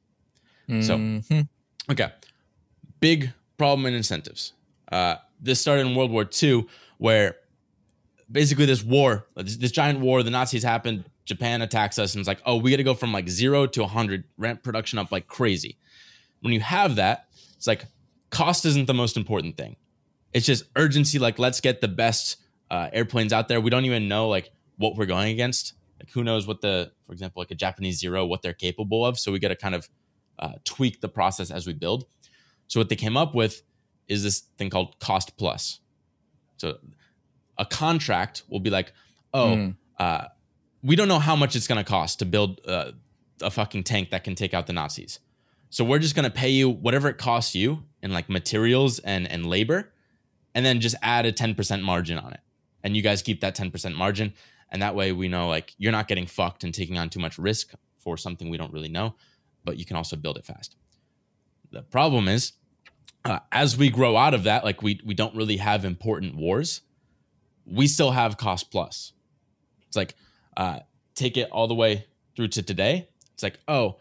So, 0.80 0.98
Mhm. 0.98 1.48
okay, 1.90 2.12
big 3.00 3.32
problem 3.56 3.86
in 3.86 3.94
incentives. 3.94 4.52
Uh, 4.92 5.16
this 5.40 5.60
started 5.60 5.86
in 5.86 5.94
World 5.94 6.10
War 6.10 6.28
II, 6.42 6.66
where 6.98 7.36
basically 8.30 8.66
this 8.66 8.82
war, 8.82 9.26
this, 9.36 9.56
this 9.56 9.72
giant 9.72 10.00
war, 10.00 10.22
the 10.22 10.30
Nazis 10.30 10.62
happened. 10.62 11.04
Japan 11.24 11.60
attacks 11.60 11.98
us, 11.98 12.14
and 12.14 12.20
it's 12.20 12.28
like, 12.28 12.40
oh, 12.46 12.56
we 12.56 12.70
got 12.70 12.78
to 12.78 12.84
go 12.84 12.94
from 12.94 13.12
like 13.12 13.28
zero 13.28 13.66
to 13.66 13.82
100, 13.82 14.24
ramp 14.38 14.62
production 14.62 14.98
up 14.98 15.12
like 15.12 15.26
crazy. 15.26 15.76
When 16.40 16.54
you 16.54 16.60
have 16.60 16.96
that, 16.96 17.28
it's 17.56 17.66
like 17.66 17.84
cost 18.30 18.64
isn't 18.64 18.86
the 18.86 18.94
most 18.94 19.16
important 19.16 19.56
thing. 19.56 19.76
It's 20.32 20.46
just 20.46 20.64
urgency. 20.76 21.18
Like, 21.18 21.38
let's 21.38 21.60
get 21.60 21.80
the 21.80 21.88
best 21.88 22.36
uh, 22.70 22.88
airplanes 22.92 23.32
out 23.32 23.48
there. 23.48 23.60
We 23.60 23.70
don't 23.70 23.84
even 23.84 24.08
know 24.08 24.28
like 24.28 24.50
what 24.76 24.96
we're 24.96 25.06
going 25.06 25.32
against. 25.32 25.74
Like, 26.00 26.10
who 26.10 26.22
knows 26.22 26.46
what 26.46 26.60
the, 26.60 26.92
for 27.04 27.12
example, 27.12 27.40
like 27.40 27.50
a 27.50 27.54
Japanese 27.54 27.98
Zero, 27.98 28.24
what 28.24 28.42
they're 28.42 28.52
capable 28.52 29.04
of. 29.04 29.18
So 29.18 29.32
we 29.32 29.38
got 29.38 29.48
to 29.48 29.56
kind 29.56 29.74
of 29.74 29.88
uh, 30.38 30.52
tweak 30.64 31.00
the 31.00 31.08
process 31.08 31.50
as 31.50 31.66
we 31.66 31.72
build. 31.72 32.06
So 32.68 32.80
what 32.80 32.88
they 32.88 32.96
came 32.96 33.16
up 33.16 33.34
with 33.34 33.62
is 34.06 34.22
this 34.22 34.40
thing 34.56 34.70
called 34.70 34.98
cost 34.98 35.36
plus. 35.36 35.80
So 36.58 36.78
a 37.58 37.64
contract 37.66 38.42
will 38.48 38.60
be 38.60 38.70
like, 38.70 38.92
oh, 39.34 39.54
Mm. 39.56 39.76
uh, 39.98 40.24
we 40.82 40.94
don't 40.96 41.08
know 41.08 41.18
how 41.18 41.34
much 41.36 41.56
it's 41.56 41.66
going 41.66 41.82
to 41.84 41.88
cost 41.88 42.20
to 42.20 42.24
build 42.24 42.60
uh, 42.66 42.92
a 43.42 43.50
fucking 43.50 43.82
tank 43.84 44.10
that 44.10 44.22
can 44.24 44.34
take 44.34 44.54
out 44.54 44.66
the 44.66 44.72
Nazis. 44.72 45.18
So 45.70 45.84
we're 45.84 45.98
just 45.98 46.14
going 46.14 46.24
to 46.24 46.30
pay 46.30 46.50
you 46.50 46.70
whatever 46.70 47.08
it 47.08 47.18
costs 47.18 47.54
you 47.54 47.82
in 48.02 48.12
like 48.12 48.28
materials 48.30 49.00
and 49.00 49.26
and 49.30 49.44
labor, 49.46 49.92
and 50.54 50.64
then 50.64 50.80
just 50.80 50.94
add 51.02 51.26
a 51.26 51.32
ten 51.32 51.54
percent 51.54 51.82
margin 51.82 52.16
on 52.18 52.32
it, 52.32 52.40
and 52.82 52.96
you 52.96 53.02
guys 53.02 53.22
keep 53.22 53.40
that 53.40 53.54
ten 53.54 53.70
percent 53.70 53.96
margin, 53.96 54.32
and 54.70 54.80
that 54.82 54.94
way 54.94 55.12
we 55.12 55.28
know 55.28 55.48
like 55.48 55.74
you're 55.78 55.92
not 55.92 56.08
getting 56.08 56.26
fucked 56.26 56.64
and 56.64 56.72
taking 56.72 56.96
on 56.96 57.10
too 57.10 57.20
much 57.20 57.38
risk 57.38 57.74
for 57.98 58.16
something 58.16 58.48
we 58.48 58.56
don't 58.56 58.72
really 58.72 58.88
know, 58.88 59.14
but 59.64 59.76
you 59.78 59.84
can 59.84 59.96
also 59.96 60.16
build 60.16 60.38
it 60.38 60.46
fast. 60.46 60.76
The 61.70 61.82
problem 61.82 62.28
is, 62.28 62.52
uh, 63.24 63.40
as 63.52 63.76
we 63.76 63.90
grow 63.90 64.16
out 64.16 64.32
of 64.32 64.44
that, 64.44 64.64
like 64.64 64.80
we 64.80 65.00
we 65.04 65.12
don't 65.14 65.34
really 65.34 65.58
have 65.58 65.84
important 65.84 66.36
wars. 66.36 66.80
We 67.70 67.86
still 67.86 68.10
have 68.10 68.36
cost 68.36 68.70
plus. 68.70 69.12
It's 69.86 69.96
like 69.96 70.14
uh, 70.56 70.80
take 71.14 71.36
it 71.36 71.50
all 71.50 71.66
the 71.68 71.74
way 71.74 72.06
through 72.36 72.48
to 72.48 72.62
today. 72.62 73.08
It's 73.34 73.42
like 73.42 73.58
oh, 73.68 73.96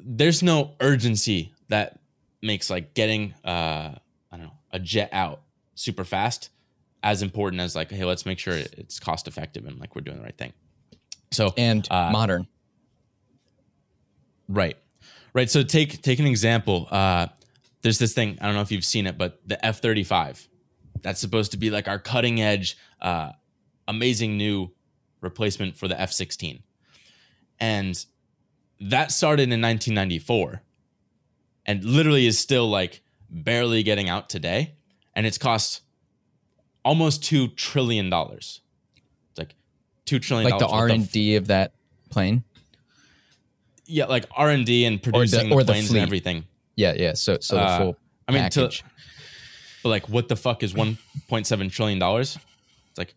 there's 0.00 0.42
no 0.42 0.74
urgency 0.80 1.52
that 1.68 1.98
makes 2.42 2.70
like 2.70 2.94
getting 2.94 3.34
uh, 3.44 3.94
I 4.30 4.36
don't 4.36 4.42
know 4.42 4.52
a 4.72 4.78
jet 4.78 5.10
out 5.12 5.42
super 5.74 6.04
fast 6.04 6.50
as 7.02 7.22
important 7.22 7.60
as 7.62 7.74
like 7.76 7.90
hey 7.90 8.04
let's 8.04 8.26
make 8.26 8.38
sure 8.38 8.54
it's 8.54 8.98
cost 8.98 9.28
effective 9.28 9.64
and 9.66 9.78
like 9.80 9.94
we're 9.94 10.02
doing 10.02 10.18
the 10.18 10.22
right 10.22 10.36
thing. 10.36 10.52
So 11.30 11.54
and 11.56 11.86
Uh, 11.90 12.10
modern. 12.12 12.46
Right. 14.48 14.76
Right. 15.34 15.50
So 15.50 15.62
take 15.62 16.02
take 16.02 16.18
an 16.18 16.26
example. 16.26 16.88
Uh 16.90 17.28
there's 17.82 17.98
this 17.98 18.12
thing, 18.12 18.36
I 18.40 18.46
don't 18.46 18.56
know 18.56 18.60
if 18.60 18.72
you've 18.72 18.84
seen 18.84 19.06
it, 19.06 19.16
but 19.16 19.40
the 19.46 19.64
F-35. 19.64 20.48
That's 21.02 21.20
supposed 21.20 21.52
to 21.52 21.56
be 21.58 21.70
like 21.70 21.88
our 21.88 21.98
cutting 21.98 22.40
edge, 22.40 22.76
uh, 23.00 23.32
amazing 23.86 24.36
new 24.36 24.70
replacement 25.20 25.76
for 25.76 25.88
the 25.88 26.00
F-16. 26.00 26.62
And 27.60 28.04
that 28.80 29.10
started 29.10 29.44
in 29.52 29.60
1994 29.60 30.62
and 31.66 31.84
literally 31.84 32.26
is 32.26 32.38
still 32.38 32.68
like 32.70 33.02
barely 33.30 33.82
getting 33.82 34.08
out 34.08 34.28
today. 34.28 34.74
And 35.14 35.26
it's 35.26 35.38
cost 35.38 35.82
almost 36.84 37.24
two 37.24 37.48
trillion 37.48 38.08
dollars. 38.08 38.60
It's 39.30 39.38
like 39.38 39.54
two 40.04 40.18
trillion 40.20 40.48
Like 40.50 40.60
the 40.60 40.66
dollars 40.66 40.78
R 40.80 40.84
worth 40.84 40.92
and 40.92 41.02
of- 41.04 41.12
D 41.12 41.36
of 41.36 41.46
that 41.48 41.72
plane. 42.10 42.44
yeah, 43.86 44.04
like 44.06 44.26
R 44.30 44.50
and 44.50 44.64
D 44.64 44.84
and 44.84 45.02
producing 45.02 45.52
or 45.52 45.58
the 45.60 45.64
the 45.66 45.72
planes 45.72 45.88
fleet. 45.88 45.98
and 45.98 46.06
everything. 46.06 46.44
Yeah, 46.76 46.94
yeah. 46.96 47.14
So 47.14 47.38
so 47.40 47.56
the 47.56 47.62
Uh, 47.62 47.78
full 47.78 47.96
I 48.28 48.32
mean, 48.32 48.48
to, 48.50 48.60
package. 48.62 48.84
But 49.82 49.88
like, 49.88 50.08
what 50.08 50.28
the 50.28 50.36
fuck 50.36 50.62
is 50.62 50.74
one 50.74 50.98
point 51.28 51.46
seven 51.46 51.68
trillion 51.68 51.98
dollars? 51.98 52.38
It's 52.90 52.98
like, 52.98 53.14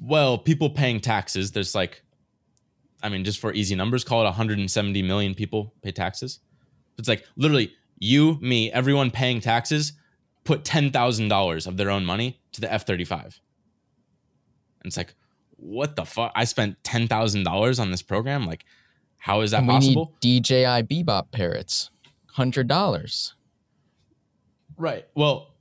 well, 0.00 0.38
people 0.38 0.70
paying 0.70 1.00
taxes. 1.00 1.52
There's 1.52 1.74
like 1.74 2.02
I 3.02 3.08
mean, 3.08 3.24
just 3.24 3.38
for 3.38 3.52
easy 3.52 3.74
numbers, 3.74 4.04
call 4.04 4.22
it 4.22 4.24
170 4.24 5.02
million 5.02 5.34
people 5.34 5.72
pay 5.82 5.92
taxes. 5.92 6.40
It's 6.98 7.08
like 7.08 7.24
literally 7.36 7.72
you, 7.98 8.38
me, 8.40 8.72
everyone 8.72 9.10
paying 9.10 9.40
taxes 9.40 9.92
put 10.44 10.64
$10,000 10.64 11.66
of 11.66 11.76
their 11.76 11.90
own 11.90 12.04
money 12.04 12.40
to 12.52 12.60
the 12.60 12.72
F 12.72 12.86
35. 12.86 13.40
And 14.80 14.86
it's 14.86 14.96
like, 14.96 15.14
what 15.56 15.96
the 15.96 16.04
fuck? 16.04 16.32
I 16.34 16.44
spent 16.44 16.82
$10,000 16.82 17.80
on 17.80 17.90
this 17.90 18.02
program? 18.02 18.46
Like, 18.46 18.64
how 19.18 19.40
is 19.40 19.50
that 19.50 19.58
And 19.58 19.68
possible? 19.68 20.14
Need 20.22 20.44
DJI 20.44 20.82
Bebop 20.84 21.32
parrots, 21.32 21.90
hundred 22.32 22.68
dollars. 22.68 23.34
Right. 24.76 25.06
Well, 25.16 25.54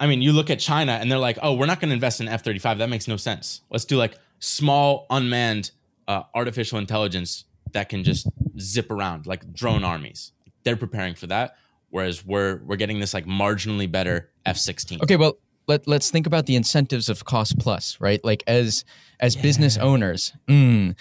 I 0.00 0.06
mean, 0.06 0.22
you 0.22 0.32
look 0.32 0.50
at 0.50 0.58
China 0.58 0.92
and 0.92 1.10
they're 1.10 1.18
like, 1.18 1.38
oh, 1.42 1.54
we're 1.54 1.66
not 1.66 1.80
going 1.80 1.88
to 1.88 1.94
invest 1.94 2.20
in 2.20 2.28
F 2.28 2.44
35. 2.44 2.78
That 2.78 2.88
makes 2.88 3.08
no 3.08 3.16
sense. 3.16 3.62
Let's 3.70 3.84
do 3.84 3.96
like 3.96 4.16
small, 4.38 5.06
unmanned 5.10 5.72
uh, 6.06 6.22
artificial 6.34 6.78
intelligence 6.78 7.44
that 7.72 7.88
can 7.88 8.04
just 8.04 8.28
zip 8.58 8.90
around, 8.90 9.26
like 9.26 9.52
drone 9.52 9.84
armies. 9.84 10.32
They're 10.64 10.76
preparing 10.76 11.14
for 11.14 11.26
that. 11.26 11.56
Whereas 11.90 12.24
we're 12.24 12.60
we're 12.64 12.76
getting 12.76 13.00
this 13.00 13.14
like 13.14 13.24
marginally 13.24 13.90
better 13.90 14.30
F 14.44 14.58
16. 14.58 15.00
Okay, 15.02 15.16
well 15.16 15.38
let 15.66 15.86
let's 15.86 16.10
think 16.10 16.26
about 16.26 16.46
the 16.46 16.54
incentives 16.54 17.08
of 17.08 17.24
cost 17.24 17.58
plus, 17.58 17.98
right? 18.00 18.22
Like 18.24 18.42
as 18.46 18.84
as 19.20 19.36
business 19.36 19.76
owners, 19.78 20.32
mm, 20.46 20.98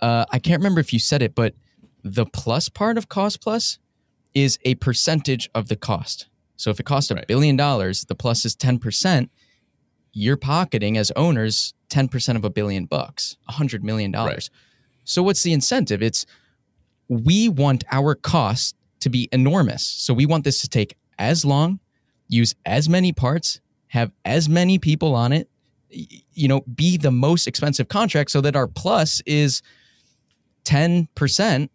uh, 0.00 0.24
I 0.30 0.38
can't 0.38 0.60
remember 0.60 0.80
if 0.80 0.92
you 0.92 0.98
said 0.98 1.22
it, 1.22 1.34
but 1.34 1.54
the 2.02 2.26
plus 2.26 2.68
part 2.68 2.98
of 2.98 3.08
cost 3.08 3.40
plus 3.40 3.78
is 4.34 4.58
a 4.64 4.74
percentage 4.76 5.50
of 5.54 5.68
the 5.68 5.76
cost. 5.76 6.28
So 6.62 6.70
if 6.70 6.78
it 6.78 6.84
costs 6.86 7.10
a 7.10 7.16
Right. 7.16 7.26
billion 7.26 7.56
dollars, 7.56 8.04
the 8.04 8.14
plus 8.14 8.44
is 8.44 8.54
ten 8.54 8.78
percent. 8.78 9.32
You're 10.12 10.36
pocketing 10.36 10.96
as 10.96 11.10
owners 11.16 11.74
ten 11.88 12.06
percent 12.06 12.38
of 12.38 12.44
a 12.44 12.50
billion 12.50 12.84
bucks, 12.84 13.36
a 13.48 13.52
hundred 13.52 13.82
million 13.82 14.12
dollars. 14.12 14.48
So 15.02 15.24
what's 15.24 15.42
the 15.42 15.52
incentive? 15.52 16.00
It's 16.02 16.24
we 17.08 17.48
want 17.48 17.82
our 17.90 18.14
cost 18.14 18.76
to 19.00 19.10
be 19.10 19.28
enormous. 19.32 19.84
So 19.84 20.14
we 20.14 20.24
want 20.24 20.44
this 20.44 20.60
to 20.60 20.68
take 20.68 20.96
as 21.18 21.44
long, 21.44 21.80
use 22.28 22.54
as 22.64 22.88
many 22.88 23.12
parts, 23.12 23.60
have 23.88 24.12
as 24.24 24.48
many 24.48 24.78
people 24.78 25.16
on 25.16 25.32
it, 25.32 25.48
you 25.90 26.46
know, 26.46 26.60
be 26.72 26.96
the 26.96 27.10
most 27.10 27.48
expensive 27.48 27.88
contract 27.88 28.30
so 28.30 28.40
that 28.40 28.54
our 28.54 28.68
plus 28.68 29.20
is 29.26 29.62
10% 30.64 31.68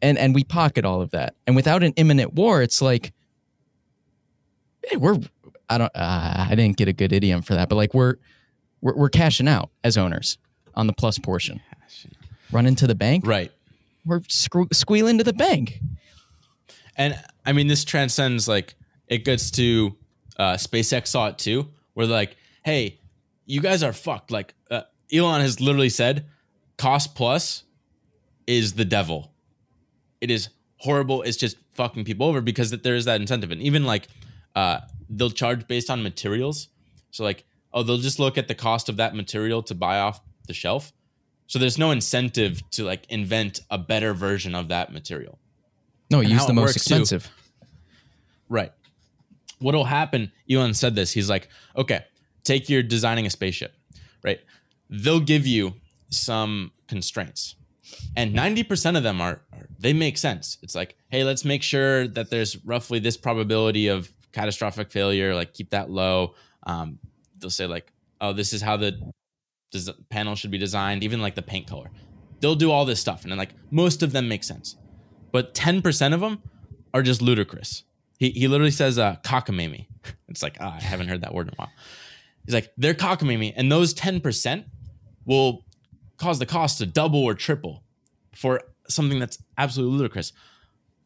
and 0.00 0.18
and 0.18 0.34
we 0.36 0.44
pocket 0.44 0.84
all 0.84 1.00
of 1.02 1.10
that. 1.10 1.34
And 1.48 1.56
without 1.56 1.82
an 1.82 1.94
imminent 1.96 2.34
war, 2.34 2.62
it's 2.62 2.80
like 2.80 3.12
we're 4.96 5.18
I 5.68 5.78
don't 5.78 5.92
uh, 5.94 6.46
I 6.50 6.54
didn't 6.54 6.76
get 6.76 6.88
a 6.88 6.92
good 6.92 7.12
idiom 7.12 7.42
for 7.42 7.54
that, 7.54 7.68
but 7.68 7.76
like 7.76 7.94
we're 7.94 8.16
we're, 8.80 8.94
we're 8.94 9.08
cashing 9.10 9.48
out 9.48 9.70
as 9.82 9.96
owners 9.96 10.38
on 10.74 10.86
the 10.86 10.92
plus 10.92 11.18
portion. 11.18 11.60
Run 12.52 12.66
into 12.66 12.86
the 12.86 12.94
bank, 12.94 13.26
Right. 13.26 13.50
we're 14.04 14.20
screw- 14.28 14.68
squealing 14.72 15.18
to 15.18 15.24
the 15.24 15.32
bank. 15.32 15.80
And 16.96 17.18
I 17.44 17.52
mean, 17.52 17.66
this 17.66 17.84
transcends 17.84 18.46
like 18.46 18.74
it 19.08 19.24
gets 19.24 19.50
to 19.52 19.96
uh, 20.38 20.54
SpaceX 20.54 21.08
saw 21.08 21.28
it 21.28 21.38
too, 21.38 21.68
where 21.94 22.06
they're 22.06 22.14
like, 22.16 22.36
hey, 22.64 23.00
you 23.46 23.60
guys 23.60 23.82
are 23.82 23.92
fucked. 23.92 24.30
Like 24.30 24.54
uh, 24.70 24.82
Elon 25.12 25.40
has 25.40 25.60
literally 25.60 25.88
said, 25.88 26.26
cost 26.78 27.14
plus 27.14 27.64
is 28.46 28.74
the 28.74 28.84
devil. 28.84 29.32
It 30.20 30.30
is 30.30 30.48
horrible. 30.76 31.22
It's 31.22 31.36
just 31.36 31.56
fucking 31.72 32.04
people 32.04 32.26
over 32.26 32.40
because 32.40 32.70
that 32.70 32.82
there 32.84 32.94
is 32.94 33.06
that 33.06 33.20
incentive. 33.20 33.50
And 33.50 33.60
even 33.62 33.84
like 33.84 34.06
uh, 34.54 34.80
they'll 35.08 35.30
charge 35.30 35.66
based 35.66 35.90
on 35.90 36.02
materials. 36.02 36.68
So 37.10 37.24
like, 37.24 37.44
oh, 37.72 37.82
they'll 37.82 37.98
just 37.98 38.18
look 38.18 38.38
at 38.38 38.48
the 38.48 38.54
cost 38.54 38.88
of 38.88 38.96
that 38.96 39.14
material 39.14 39.62
to 39.64 39.74
buy 39.74 39.98
off 39.98 40.20
the 40.46 40.54
shelf. 40.54 40.92
So 41.46 41.58
there's 41.58 41.78
no 41.78 41.90
incentive 41.90 42.62
to 42.72 42.84
like 42.84 43.04
invent 43.08 43.60
a 43.70 43.78
better 43.78 44.14
version 44.14 44.54
of 44.54 44.68
that 44.68 44.92
material. 44.92 45.38
No, 46.10 46.20
And 46.20 46.28
use 46.28 46.46
the 46.46 46.52
most 46.52 46.68
works, 46.68 46.84
too. 46.84 46.94
expensive. 46.94 47.30
Right. 48.48 48.72
What'll 49.58 49.84
happen? 49.84 50.32
Elon 50.50 50.74
said 50.74 50.94
this. 50.94 51.12
He's 51.12 51.30
like, 51.30 51.48
okay, 51.76 52.04
take 52.42 52.68
your 52.68 52.82
designing 52.82 53.26
a 53.26 53.30
spaceship, 53.30 53.72
right? 54.22 54.40
They'll 54.90 55.20
give 55.20 55.46
you 55.46 55.74
some 56.10 56.72
constraints, 56.86 57.56
and 58.16 58.34
ninety 58.34 58.62
percent 58.62 58.96
of 58.96 59.02
them 59.02 59.20
are, 59.20 59.40
are 59.52 59.66
they 59.78 59.92
make 59.92 60.18
sense. 60.18 60.58
It's 60.62 60.74
like, 60.74 60.96
hey, 61.08 61.24
let's 61.24 61.44
make 61.44 61.62
sure 61.62 62.06
that 62.08 62.30
there's 62.30 62.62
roughly 62.64 62.98
this 62.98 63.16
probability 63.16 63.88
of 63.88 64.12
catastrophic 64.34 64.90
failure. 64.90 65.34
Like, 65.34 65.54
keep 65.54 65.70
that 65.70 65.90
low. 65.90 66.34
Um, 66.66 66.98
they'll 67.38 67.50
say 67.50 67.66
like, 67.66 67.92
oh, 68.20 68.32
this 68.32 68.52
is 68.52 68.60
how 68.60 68.76
the 68.76 69.12
des- 69.70 69.92
panel 70.10 70.34
should 70.34 70.50
be 70.50 70.58
designed. 70.58 71.02
Even 71.02 71.22
like 71.22 71.34
the 71.34 71.42
paint 71.42 71.66
color, 71.66 71.90
they'll 72.40 72.54
do 72.54 72.70
all 72.70 72.84
this 72.84 73.00
stuff, 73.00 73.22
and 73.22 73.30
then 73.30 73.38
like 73.38 73.54
most 73.70 74.02
of 74.02 74.12
them 74.12 74.28
make 74.28 74.44
sense, 74.44 74.76
but 75.32 75.54
ten 75.54 75.80
percent 75.80 76.12
of 76.12 76.20
them 76.20 76.42
are 76.92 77.02
just 77.02 77.22
ludicrous. 77.22 77.84
He, 78.18 78.30
he 78.30 78.48
literally 78.48 78.70
says 78.70 78.98
uh, 78.98 79.16
cockamamie. 79.22 79.86
It's 80.28 80.42
like, 80.42 80.56
ah, 80.58 80.74
I 80.76 80.82
haven't 80.82 81.06
heard 81.08 81.20
that 81.20 81.32
word 81.32 81.46
in 81.46 81.54
a 81.54 81.56
while. 81.56 81.70
He's 82.44 82.54
like, 82.54 82.72
they're 82.76 82.92
cockamamie. 82.92 83.52
And 83.54 83.70
those 83.70 83.94
10% 83.94 84.64
will 85.24 85.64
cause 86.16 86.40
the 86.40 86.46
cost 86.46 86.78
to 86.78 86.86
double 86.86 87.22
or 87.22 87.34
triple 87.34 87.84
for 88.34 88.60
something 88.88 89.20
that's 89.20 89.38
absolutely 89.56 89.96
ludicrous. 89.96 90.32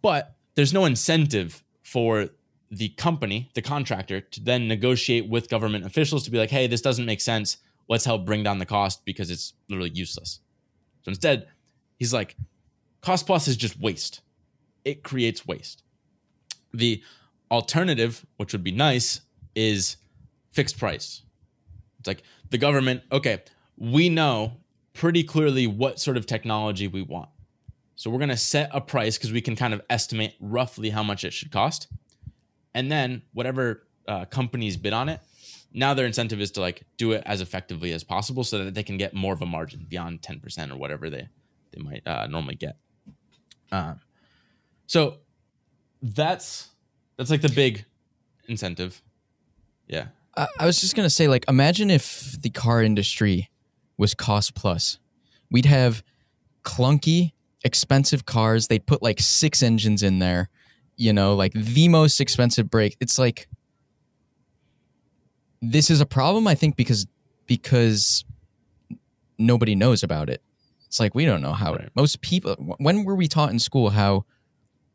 But 0.00 0.34
there's 0.54 0.72
no 0.72 0.86
incentive 0.86 1.62
for 1.82 2.30
the 2.70 2.90
company, 2.90 3.50
the 3.54 3.62
contractor, 3.62 4.20
to 4.20 4.40
then 4.40 4.68
negotiate 4.68 5.28
with 5.28 5.48
government 5.48 5.86
officials 5.86 6.24
to 6.24 6.30
be 6.30 6.38
like, 6.38 6.50
hey, 6.50 6.66
this 6.66 6.82
doesn't 6.82 7.06
make 7.06 7.20
sense. 7.20 7.58
Let's 7.88 8.04
help 8.04 8.26
bring 8.26 8.42
down 8.42 8.58
the 8.58 8.66
cost 8.66 9.04
because 9.04 9.30
it's 9.30 9.54
literally 9.68 9.90
useless. 9.90 10.40
So 11.02 11.10
instead, 11.10 11.46
he's 11.98 12.12
like, 12.12 12.36
cost 13.00 13.26
plus 13.26 13.48
is 13.48 13.56
just 13.56 13.80
waste. 13.80 14.20
It 14.84 15.02
creates 15.02 15.46
waste. 15.46 15.82
The 16.72 17.02
alternative, 17.50 18.26
which 18.36 18.52
would 18.52 18.64
be 18.64 18.72
nice, 18.72 19.22
is 19.54 19.96
fixed 20.50 20.78
price. 20.78 21.22
It's 21.98 22.06
like 22.06 22.22
the 22.50 22.58
government, 22.58 23.02
okay, 23.10 23.42
we 23.76 24.08
know 24.08 24.52
pretty 24.92 25.24
clearly 25.24 25.66
what 25.66 25.98
sort 25.98 26.16
of 26.16 26.26
technology 26.26 26.88
we 26.88 27.02
want. 27.02 27.30
So 27.96 28.10
we're 28.10 28.18
going 28.18 28.28
to 28.28 28.36
set 28.36 28.70
a 28.72 28.80
price 28.80 29.16
because 29.16 29.32
we 29.32 29.40
can 29.40 29.56
kind 29.56 29.74
of 29.74 29.80
estimate 29.88 30.34
roughly 30.40 30.90
how 30.90 31.02
much 31.02 31.24
it 31.24 31.32
should 31.32 31.50
cost. 31.50 31.88
And 32.78 32.92
then 32.92 33.22
whatever 33.32 33.82
uh, 34.06 34.24
companies 34.26 34.76
bid 34.76 34.92
on 34.92 35.08
it, 35.08 35.18
now 35.72 35.94
their 35.94 36.06
incentive 36.06 36.40
is 36.40 36.52
to 36.52 36.60
like 36.60 36.84
do 36.96 37.10
it 37.10 37.24
as 37.26 37.40
effectively 37.40 37.92
as 37.92 38.04
possible 38.04 38.44
so 38.44 38.64
that 38.64 38.72
they 38.72 38.84
can 38.84 38.96
get 38.96 39.14
more 39.14 39.34
of 39.34 39.42
a 39.42 39.46
margin 39.46 39.84
beyond 39.88 40.22
10% 40.22 40.70
or 40.70 40.76
whatever 40.76 41.10
they, 41.10 41.28
they 41.72 41.82
might 41.82 42.06
uh, 42.06 42.28
normally 42.28 42.54
get. 42.54 42.76
Um, 43.72 43.98
so 44.86 45.16
that's 46.02 46.68
that's 47.16 47.30
like 47.30 47.40
the 47.40 47.48
big 47.48 47.84
incentive. 48.46 49.02
Yeah. 49.88 50.06
I, 50.36 50.46
I 50.60 50.66
was 50.66 50.80
just 50.80 50.94
gonna 50.94 51.10
say, 51.10 51.26
like, 51.26 51.44
imagine 51.48 51.90
if 51.90 52.40
the 52.40 52.50
car 52.50 52.80
industry 52.80 53.50
was 53.96 54.14
cost 54.14 54.54
plus. 54.54 55.00
We'd 55.50 55.66
have 55.66 56.04
clunky, 56.62 57.32
expensive 57.64 58.24
cars. 58.24 58.68
They'd 58.68 58.86
put 58.86 59.02
like 59.02 59.18
six 59.18 59.64
engines 59.64 60.04
in 60.04 60.20
there, 60.20 60.48
you 60.98 61.12
know, 61.14 61.34
like 61.34 61.52
the 61.54 61.88
most 61.88 62.20
expensive 62.20 62.68
break. 62.68 62.96
It's 63.00 63.18
like 63.18 63.48
this 65.62 65.90
is 65.90 66.00
a 66.00 66.06
problem, 66.06 66.46
I 66.46 66.54
think, 66.54 66.76
because 66.76 67.06
because 67.46 68.24
nobody 69.38 69.74
knows 69.74 70.02
about 70.02 70.28
it. 70.28 70.42
It's 70.86 71.00
like 71.00 71.14
we 71.14 71.24
don't 71.24 71.40
know 71.40 71.52
how 71.54 71.74
Right. 71.74 71.88
most 71.94 72.20
people. 72.20 72.54
When 72.78 73.04
were 73.04 73.14
we 73.14 73.28
taught 73.28 73.50
in 73.50 73.58
school 73.58 73.90
how 73.90 74.24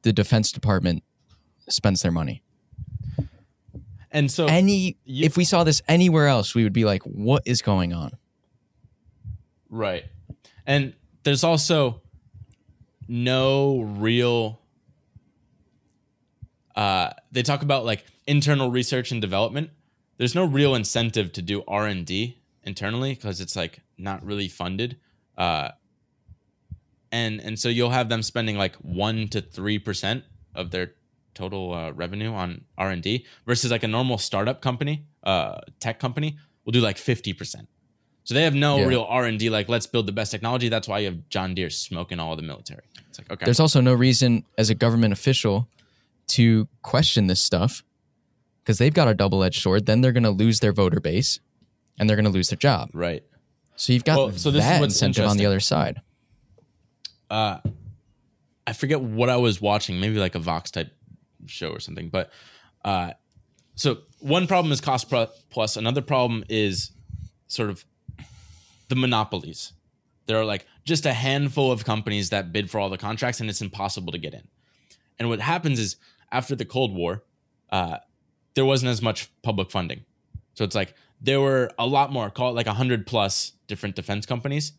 the 0.03 0.13
Defense 0.13 0.51
Department 0.51 1.03
spends 1.69 2.01
their 2.01 2.11
money? 2.11 2.43
And 4.11 4.29
so 4.31 4.45
any 4.45 4.97
you- 5.05 5.25
if 5.25 5.37
we 5.37 5.43
saw 5.45 5.63
this 5.63 5.81
anywhere 5.87 6.27
else, 6.27 6.53
we 6.53 6.63
would 6.63 6.73
be 6.73 6.85
like, 6.85 7.01
"What 7.03 7.41
is 7.45 7.61
going 7.63 7.93
on?" 7.93 8.11
Right. 9.69 10.05
And 10.67 10.93
there's 11.23 11.43
also 11.43 12.01
no 13.07 13.81
real 13.81 14.59
uh 16.75 17.11
they 17.31 17.43
talk 17.43 17.61
about 17.61 17.85
like 17.85 18.05
internal 18.27 18.71
research 18.71 19.11
and 19.11 19.21
development. 19.21 19.69
There's 20.17 20.35
no 20.35 20.45
real 20.45 20.75
incentive 20.75 21.31
to 21.33 21.41
do 21.41 21.63
R&D 21.67 22.37
internally 22.63 23.13
because 23.15 23.41
it's 23.41 23.55
like 23.55 23.79
not 23.97 24.23
really 24.25 24.47
funded. 24.47 24.97
Uh 25.37 25.69
and 27.11 27.39
and 27.41 27.59
so 27.59 27.69
you'll 27.69 27.91
have 27.91 28.09
them 28.09 28.23
spending 28.23 28.57
like 28.57 28.75
1 28.77 29.27
to 29.29 29.41
3% 29.41 30.23
of 30.55 30.71
their 30.71 30.93
total 31.35 31.73
uh, 31.73 31.91
revenue 31.91 32.31
on 32.31 32.65
R&D 32.77 33.25
versus 33.45 33.71
like 33.71 33.83
a 33.83 33.87
normal 33.87 34.17
startup 34.17 34.61
company, 34.61 35.05
uh 35.23 35.59
tech 35.79 35.99
company 35.99 36.37
will 36.65 36.71
do 36.71 36.79
like 36.81 36.97
50%. 36.97 37.67
So 38.25 38.33
they 38.33 38.43
have 38.43 38.55
no 38.55 38.77
Yeah. 38.79 38.85
real 38.85 39.03
R 39.09 39.25
and 39.25 39.37
D. 39.37 39.49
Like, 39.49 39.67
let's 39.67 39.85
build 39.85 40.05
the 40.07 40.13
best 40.13 40.31
technology. 40.31 40.69
That's 40.69 40.87
why 40.87 40.99
you 40.99 41.07
have 41.07 41.27
John 41.27 41.53
Deere 41.53 41.69
smoking 41.69 42.21
all 42.21 42.37
the 42.37 42.41
military. 42.41 42.83
It's 43.09 43.19
like, 43.19 43.29
okay, 43.29 43.43
There's 43.43 43.59
also 43.59 43.81
no 43.81 43.93
reason 43.93 44.45
as 44.57 44.69
a 44.69 44.75
government 44.75 45.11
official 45.11 45.67
to 46.27 46.67
question 46.81 47.27
this 47.27 47.43
stuff 47.43 47.83
because 48.63 48.77
they've 48.77 48.93
got 48.93 49.07
a 49.07 49.13
double-edged 49.13 49.61
sword. 49.61 49.85
Then 49.85 50.01
they're 50.01 50.11
going 50.11 50.23
to 50.23 50.31
lose 50.31 50.59
their 50.59 50.71
voter 50.71 50.99
base, 50.99 51.39
and 51.99 52.09
they're 52.09 52.17
going 52.17 52.25
to 52.25 52.31
lose 52.31 52.49
their 52.49 52.57
job. 52.57 52.89
right. 52.93 53.23
So 53.75 53.91
you've 53.91 54.03
got 54.03 54.17
Well, 54.17 54.31
so 54.31 54.51
this 54.51 54.63
is 54.63 54.69
that 54.69 54.79
what's 54.79 54.93
incentive 54.93 55.25
on 55.25 55.37
the 55.37 55.47
other 55.47 55.59
side. 55.59 56.01
uh, 57.31 57.57
I 58.65 58.73
forget 58.73 59.01
what 59.01 59.29
I 59.29 59.37
was 59.37 59.59
watching, 59.59 59.99
maybe 59.99 60.17
like 60.19 60.35
a 60.35 60.39
Vox 60.39 60.71
type 60.71 60.91
show 61.47 61.69
or 61.69 61.79
something. 61.79 62.09
But 62.09 62.31
uh, 62.85 63.11
so 63.75 63.97
one 64.19 64.47
problem 64.47 64.71
is 64.71 64.79
cost 64.79 65.11
plus. 65.49 65.75
Another 65.75 66.01
problem 66.01 66.43
is 66.49 66.91
sort 67.47 67.69
of 67.69 67.83
the 68.89 68.95
monopolies. 68.95 69.73
There 70.27 70.37
are 70.37 70.45
like 70.45 70.65
just 70.85 71.05
a 71.05 71.13
handful 71.13 71.71
of 71.71 71.83
companies 71.83 72.29
that 72.29 72.53
bid 72.53 72.69
for 72.69 72.79
all 72.79 72.89
the 72.89 72.97
contracts, 72.97 73.41
and 73.41 73.49
it's 73.49 73.61
impossible 73.61 74.11
to 74.11 74.17
get 74.17 74.33
in. 74.33 74.47
And 75.19 75.29
what 75.29 75.39
happens 75.39 75.79
is 75.79 75.97
after 76.33 76.55
the 76.55 76.65
Cold 76.65 76.93
War, 76.93 77.23
uh, 77.69 77.97
there 78.55 78.65
wasn't 78.65 78.89
as 78.89 79.01
much 79.01 79.31
public 79.43 79.71
funding. 79.71 80.03
So 80.55 80.65
it's 80.65 80.75
like 80.75 80.95
there 81.21 81.39
were 81.39 81.71
a 81.79 81.87
lot 81.87 82.11
more, 82.11 82.29
call 82.29 82.49
it 82.49 82.55
like 82.55 82.67
a 82.67 82.73
hundred 82.73 83.07
plus 83.07 83.53
different 83.67 83.95
defense 83.95 84.25
companies. 84.25 84.73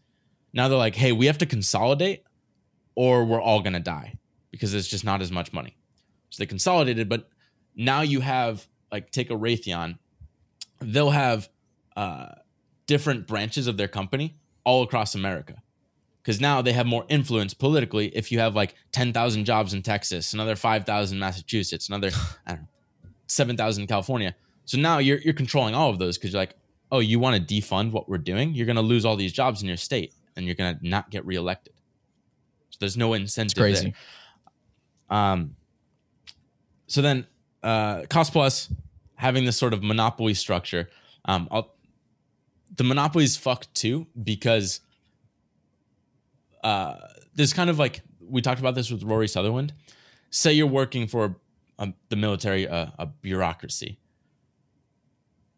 Now 0.52 0.68
they're 0.68 0.78
like, 0.78 0.94
hey, 0.94 1.12
we 1.12 1.26
have 1.26 1.38
to 1.38 1.46
consolidate, 1.46 2.24
or 2.94 3.24
we're 3.24 3.40
all 3.40 3.62
gonna 3.62 3.80
die 3.80 4.18
because 4.50 4.72
there's 4.72 4.86
just 4.86 5.04
not 5.04 5.22
as 5.22 5.32
much 5.32 5.52
money. 5.52 5.76
So 6.30 6.42
they 6.42 6.46
consolidated, 6.46 7.08
but 7.08 7.28
now 7.74 8.02
you 8.02 8.20
have 8.20 8.66
like 8.92 9.10
take 9.10 9.30
a 9.30 9.34
Raytheon, 9.34 9.98
they'll 10.80 11.10
have 11.10 11.48
uh, 11.96 12.34
different 12.86 13.26
branches 13.26 13.66
of 13.66 13.76
their 13.76 13.88
company 13.88 14.36
all 14.64 14.82
across 14.82 15.14
America. 15.14 15.62
Because 16.24 16.40
now 16.40 16.62
they 16.62 16.72
have 16.72 16.86
more 16.86 17.04
influence 17.10 17.52
politically. 17.52 18.08
If 18.16 18.32
you 18.32 18.38
have 18.38 18.56
like 18.56 18.74
10,000 18.92 19.44
jobs 19.44 19.74
in 19.74 19.82
Texas, 19.82 20.32
another 20.32 20.56
5,000 20.56 21.16
in 21.16 21.20
Massachusetts, 21.20 21.88
another, 21.88 22.10
I 22.46 22.54
don't 22.54 22.68
7,000 23.26 23.82
in 23.82 23.86
California. 23.86 24.34
So 24.64 24.78
now 24.78 24.98
you're, 24.98 25.18
you're 25.18 25.34
controlling 25.34 25.74
all 25.74 25.90
of 25.90 25.98
those 25.98 26.16
because 26.16 26.32
you're 26.32 26.40
like, 26.40 26.56
oh, 26.90 27.00
you 27.00 27.18
want 27.18 27.36
to 27.36 27.54
defund 27.54 27.92
what 27.92 28.08
we're 28.08 28.18
doing? 28.18 28.54
You're 28.54 28.66
going 28.66 28.76
to 28.76 28.82
lose 28.82 29.04
all 29.04 29.16
these 29.16 29.32
jobs 29.32 29.60
in 29.60 29.68
your 29.68 29.76
state 29.76 30.14
and 30.36 30.46
you're 30.46 30.54
going 30.54 30.78
to 30.78 30.88
not 30.88 31.10
get 31.10 31.26
reelected. 31.26 31.74
So 32.70 32.78
there's 32.80 32.96
no 32.96 33.12
incentive. 33.12 33.52
It's 33.52 33.60
crazy. 33.60 33.94
There. 35.10 35.18
Um, 35.18 35.56
so 36.86 37.02
then, 37.02 37.26
uh, 37.62 38.02
cost 38.08 38.32
plus 38.32 38.72
having 39.16 39.44
this 39.44 39.56
sort 39.56 39.72
of 39.72 39.82
monopoly 39.82 40.34
structure. 40.34 40.88
Um, 41.24 41.48
the 42.76 42.84
monopoly 42.84 43.24
is 43.24 43.36
fucked 43.36 43.72
too 43.74 44.06
because 44.22 44.80
uh, 46.64 46.96
there's 47.34 47.52
kind 47.52 47.70
of 47.70 47.78
like 47.78 48.02
we 48.20 48.40
talked 48.40 48.58
about 48.58 48.74
this 48.74 48.90
with 48.90 49.04
Rory 49.04 49.28
Sutherland. 49.28 49.72
Say 50.30 50.54
you're 50.54 50.66
working 50.66 51.06
for 51.06 51.36
a, 51.78 51.92
the 52.08 52.16
military, 52.16 52.66
uh, 52.66 52.86
a 52.98 53.06
bureaucracy. 53.06 53.98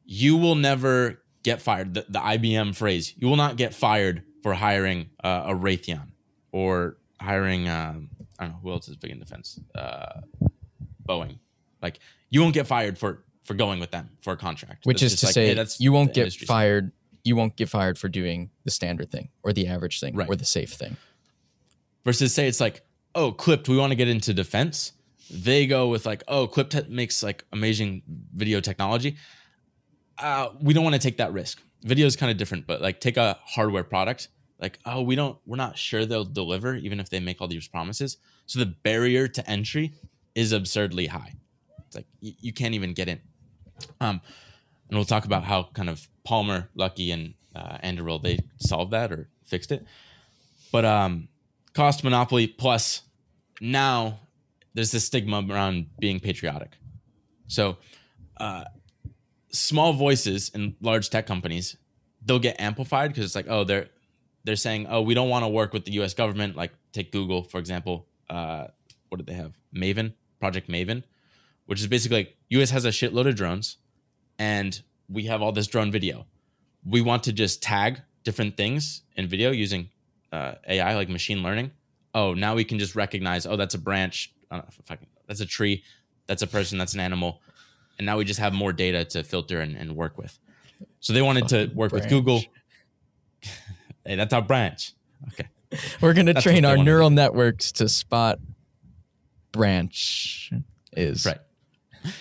You 0.04 0.36
will 0.36 0.56
never 0.56 1.22
get 1.42 1.62
fired. 1.62 1.94
The, 1.94 2.04
the, 2.08 2.18
IBM 2.18 2.74
phrase: 2.74 3.14
"You 3.16 3.28
will 3.28 3.36
not 3.36 3.56
get 3.56 3.72
fired 3.72 4.24
for 4.42 4.52
hiring 4.52 5.10
uh, 5.24 5.44
a 5.46 5.54
Raytheon 5.54 6.08
or 6.52 6.98
hiring 7.20 7.68
um, 7.68 8.10
I 8.38 8.44
don't 8.44 8.52
know 8.52 8.58
who 8.62 8.70
else 8.70 8.88
is 8.88 8.96
big 8.96 9.12
in 9.12 9.18
defense. 9.18 9.58
Uh, 9.74 10.20
Boeing. 11.08 11.38
Like 11.80 12.00
you 12.30 12.42
won't 12.42 12.54
get 12.54 12.66
fired 12.66 12.98
for 12.98 13.24
for 13.44 13.54
going 13.54 13.78
with 13.78 13.92
them 13.92 14.10
for 14.20 14.32
a 14.32 14.36
contract. 14.36 14.86
Which 14.86 15.00
that's 15.00 15.14
is 15.14 15.20
to 15.20 15.26
like, 15.26 15.34
say, 15.34 15.54
hey, 15.54 15.66
you 15.78 15.92
won't 15.92 16.12
get 16.12 16.32
fired. 16.32 16.92
You 17.26 17.36
won't 17.36 17.56
get 17.56 17.68
fired 17.68 17.98
for 17.98 18.08
doing 18.08 18.50
the 18.64 18.70
standard 18.70 19.10
thing 19.10 19.30
or 19.42 19.52
the 19.52 19.66
average 19.66 20.00
thing 20.00 20.14
right. 20.14 20.28
or 20.28 20.36
the 20.36 20.44
safe 20.44 20.72
thing. 20.72 20.96
Versus 22.04 22.32
say 22.32 22.46
it's 22.46 22.60
like, 22.60 22.82
oh, 23.14 23.32
Clipped, 23.32 23.68
we 23.68 23.76
want 23.76 23.90
to 23.90 23.96
get 23.96 24.08
into 24.08 24.32
defense. 24.32 24.92
They 25.30 25.66
go 25.66 25.88
with 25.88 26.06
like, 26.06 26.22
oh, 26.28 26.46
Clipped 26.46 26.88
makes 26.88 27.22
like 27.22 27.44
amazing 27.52 28.02
video 28.34 28.60
technology. 28.60 29.16
Uh, 30.18 30.50
we 30.60 30.72
don't 30.72 30.84
want 30.84 30.94
to 30.94 31.00
take 31.00 31.16
that 31.18 31.32
risk. 31.32 31.60
Video 31.82 32.06
is 32.06 32.16
kind 32.16 32.30
of 32.30 32.38
different, 32.38 32.66
but 32.66 32.80
like 32.80 33.00
take 33.00 33.16
a 33.16 33.38
hardware 33.44 33.84
product 33.84 34.28
like 34.60 34.78
oh 34.84 35.02
we 35.02 35.14
don't 35.14 35.38
we're 35.46 35.56
not 35.56 35.76
sure 35.76 36.04
they'll 36.04 36.24
deliver 36.24 36.74
even 36.74 37.00
if 37.00 37.10
they 37.10 37.20
make 37.20 37.40
all 37.40 37.48
these 37.48 37.68
promises 37.68 38.18
so 38.46 38.58
the 38.58 38.66
barrier 38.66 39.28
to 39.28 39.48
entry 39.48 39.92
is 40.34 40.52
absurdly 40.52 41.06
high 41.06 41.34
it's 41.86 41.96
like 41.96 42.06
you, 42.20 42.32
you 42.40 42.52
can't 42.52 42.74
even 42.74 42.92
get 42.92 43.08
in 43.08 43.20
um 44.00 44.20
and 44.88 44.96
we'll 44.96 45.04
talk 45.04 45.24
about 45.24 45.44
how 45.44 45.68
kind 45.74 45.90
of 45.90 46.08
palmer 46.26 46.68
Luckey, 46.76 47.12
and 47.12 47.34
uh, 47.54 47.78
anduril 47.82 48.22
they 48.22 48.38
solved 48.58 48.90
that 48.90 49.10
or 49.12 49.28
fixed 49.44 49.72
it 49.72 49.84
but 50.72 50.84
um 50.84 51.28
cost 51.72 52.04
monopoly 52.04 52.46
plus 52.46 53.02
now 53.60 54.18
there's 54.74 54.90
this 54.90 55.04
stigma 55.04 55.42
around 55.48 55.86
being 55.98 56.20
patriotic 56.20 56.72
so 57.46 57.78
uh 58.38 58.64
small 59.50 59.94
voices 59.94 60.50
in 60.50 60.76
large 60.82 61.08
tech 61.08 61.26
companies 61.26 61.76
they'll 62.24 62.38
get 62.38 62.60
amplified 62.60 63.08
because 63.08 63.24
it's 63.24 63.34
like 63.34 63.46
oh 63.48 63.64
they're 63.64 63.88
they're 64.46 64.56
saying, 64.56 64.86
oh, 64.88 65.02
we 65.02 65.12
don't 65.12 65.28
want 65.28 65.44
to 65.44 65.48
work 65.48 65.72
with 65.72 65.84
the 65.84 65.92
U.S. 65.94 66.14
government. 66.14 66.56
Like 66.56 66.72
take 66.92 67.12
Google 67.12 67.42
for 67.42 67.58
example. 67.58 68.06
Uh, 68.30 68.68
what 69.08 69.18
did 69.18 69.26
they 69.26 69.34
have? 69.34 69.52
Maven, 69.74 70.14
Project 70.40 70.68
Maven, 70.68 71.02
which 71.66 71.80
is 71.80 71.86
basically 71.88 72.18
like 72.18 72.36
U.S. 72.50 72.70
has 72.70 72.84
a 72.84 72.90
shitload 72.90 73.28
of 73.28 73.34
drones, 73.34 73.76
and 74.38 74.80
we 75.08 75.24
have 75.24 75.42
all 75.42 75.52
this 75.52 75.66
drone 75.66 75.90
video. 75.90 76.26
We 76.84 77.00
want 77.00 77.24
to 77.24 77.32
just 77.32 77.62
tag 77.62 78.00
different 78.24 78.56
things 78.56 79.02
in 79.16 79.28
video 79.28 79.50
using 79.50 79.88
uh, 80.32 80.54
AI, 80.68 80.94
like 80.94 81.08
machine 81.08 81.42
learning. 81.42 81.70
Oh, 82.14 82.34
now 82.34 82.54
we 82.54 82.64
can 82.64 82.78
just 82.78 82.94
recognize. 82.94 83.46
Oh, 83.46 83.56
that's 83.56 83.74
a 83.74 83.78
branch. 83.78 84.32
Can, 84.50 84.62
that's 85.26 85.40
a 85.40 85.46
tree. 85.46 85.82
That's 86.26 86.42
a 86.42 86.46
person. 86.46 86.78
That's 86.78 86.94
an 86.94 87.00
animal. 87.00 87.40
And 87.98 88.06
now 88.06 88.18
we 88.18 88.24
just 88.24 88.40
have 88.40 88.52
more 88.52 88.72
data 88.72 89.04
to 89.06 89.22
filter 89.22 89.60
and, 89.60 89.76
and 89.76 89.96
work 89.96 90.18
with. 90.18 90.38
So 91.00 91.12
they 91.12 91.22
wanted 91.22 91.48
Fucking 91.50 91.70
to 91.70 91.74
work 91.74 91.90
branch. 91.90 92.04
with 92.04 92.10
Google. 92.10 92.42
Hey, 94.04 94.14
that's 94.14 94.32
our 94.32 94.40
branch. 94.42 94.92
Okay. 95.32 95.48
We're 96.00 96.14
gonna 96.14 96.40
train 96.40 96.64
our 96.64 96.76
neural 96.76 97.10
networks 97.10 97.72
to 97.72 97.88
spot 97.88 98.38
branch 99.50 100.52
is 100.92 101.26
right. 101.26 101.38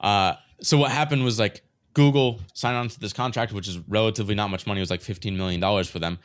Uh, 0.00 0.34
so 0.60 0.76
what 0.76 0.90
happened 0.90 1.24
was 1.24 1.38
like 1.38 1.62
Google 1.94 2.40
signed 2.52 2.76
on 2.76 2.88
to 2.88 3.00
this 3.00 3.12
contract, 3.12 3.52
which 3.52 3.68
is 3.68 3.78
relatively 3.88 4.34
not 4.34 4.50
much 4.50 4.66
money. 4.66 4.80
It 4.80 4.82
was 4.82 4.90
like 4.90 5.00
fifteen 5.00 5.36
million 5.36 5.60
dollars 5.60 5.88
for 5.88 5.98
them, 5.98 6.18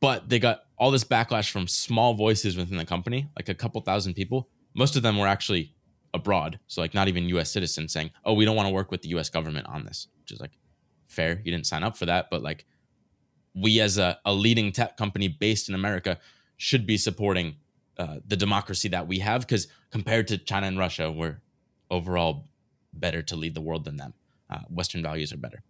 but 0.00 0.28
they 0.28 0.38
got 0.38 0.64
all 0.78 0.90
this 0.90 1.04
backlash 1.04 1.50
from 1.50 1.68
small 1.68 2.14
voices 2.14 2.56
within 2.56 2.78
the 2.78 2.86
company, 2.86 3.28
like 3.36 3.48
a 3.48 3.54
couple 3.54 3.80
thousand 3.82 4.14
people. 4.14 4.48
Most 4.74 4.96
of 4.96 5.02
them 5.02 5.18
were 5.18 5.26
actually 5.26 5.74
abroad, 6.14 6.58
so 6.66 6.80
like 6.80 6.94
not 6.94 7.08
even 7.08 7.28
U.S. 7.28 7.50
citizens, 7.50 7.92
saying, 7.92 8.10
"Oh, 8.24 8.32
we 8.32 8.44
don't 8.44 8.56
want 8.56 8.66
to 8.66 8.74
work 8.74 8.90
with 8.90 9.02
the 9.02 9.10
U.S. 9.10 9.28
government 9.28 9.66
on 9.66 9.84
this," 9.84 10.08
which 10.20 10.32
is 10.32 10.40
like 10.40 10.52
fair. 11.06 11.40
You 11.44 11.52
didn't 11.52 11.66
sign 11.66 11.82
up 11.84 11.96
for 11.96 12.06
that, 12.06 12.28
but 12.30 12.42
like 12.42 12.64
we 13.54 13.80
as 13.80 13.98
a, 13.98 14.18
a 14.24 14.32
leading 14.32 14.72
tech 14.72 14.96
company 14.96 15.28
based 15.28 15.68
in 15.68 15.74
America 15.74 16.18
should 16.56 16.86
be 16.86 16.96
supporting 16.96 17.56
uh, 17.98 18.16
the 18.26 18.36
democracy 18.36 18.88
that 18.88 19.06
we 19.06 19.18
have 19.18 19.42
because 19.42 19.66
compared 19.90 20.28
to 20.28 20.38
China 20.38 20.66
and 20.66 20.78
Russia, 20.78 21.10
we're 21.10 21.40
overall 21.90 22.48
better 22.92 23.22
to 23.22 23.36
lead 23.36 23.54
the 23.54 23.60
world 23.60 23.84
than 23.84 23.96
them. 23.96 24.14
Uh, 24.50 24.58
Western 24.68 25.02
values 25.02 25.32
are 25.32 25.36
better. 25.36 25.62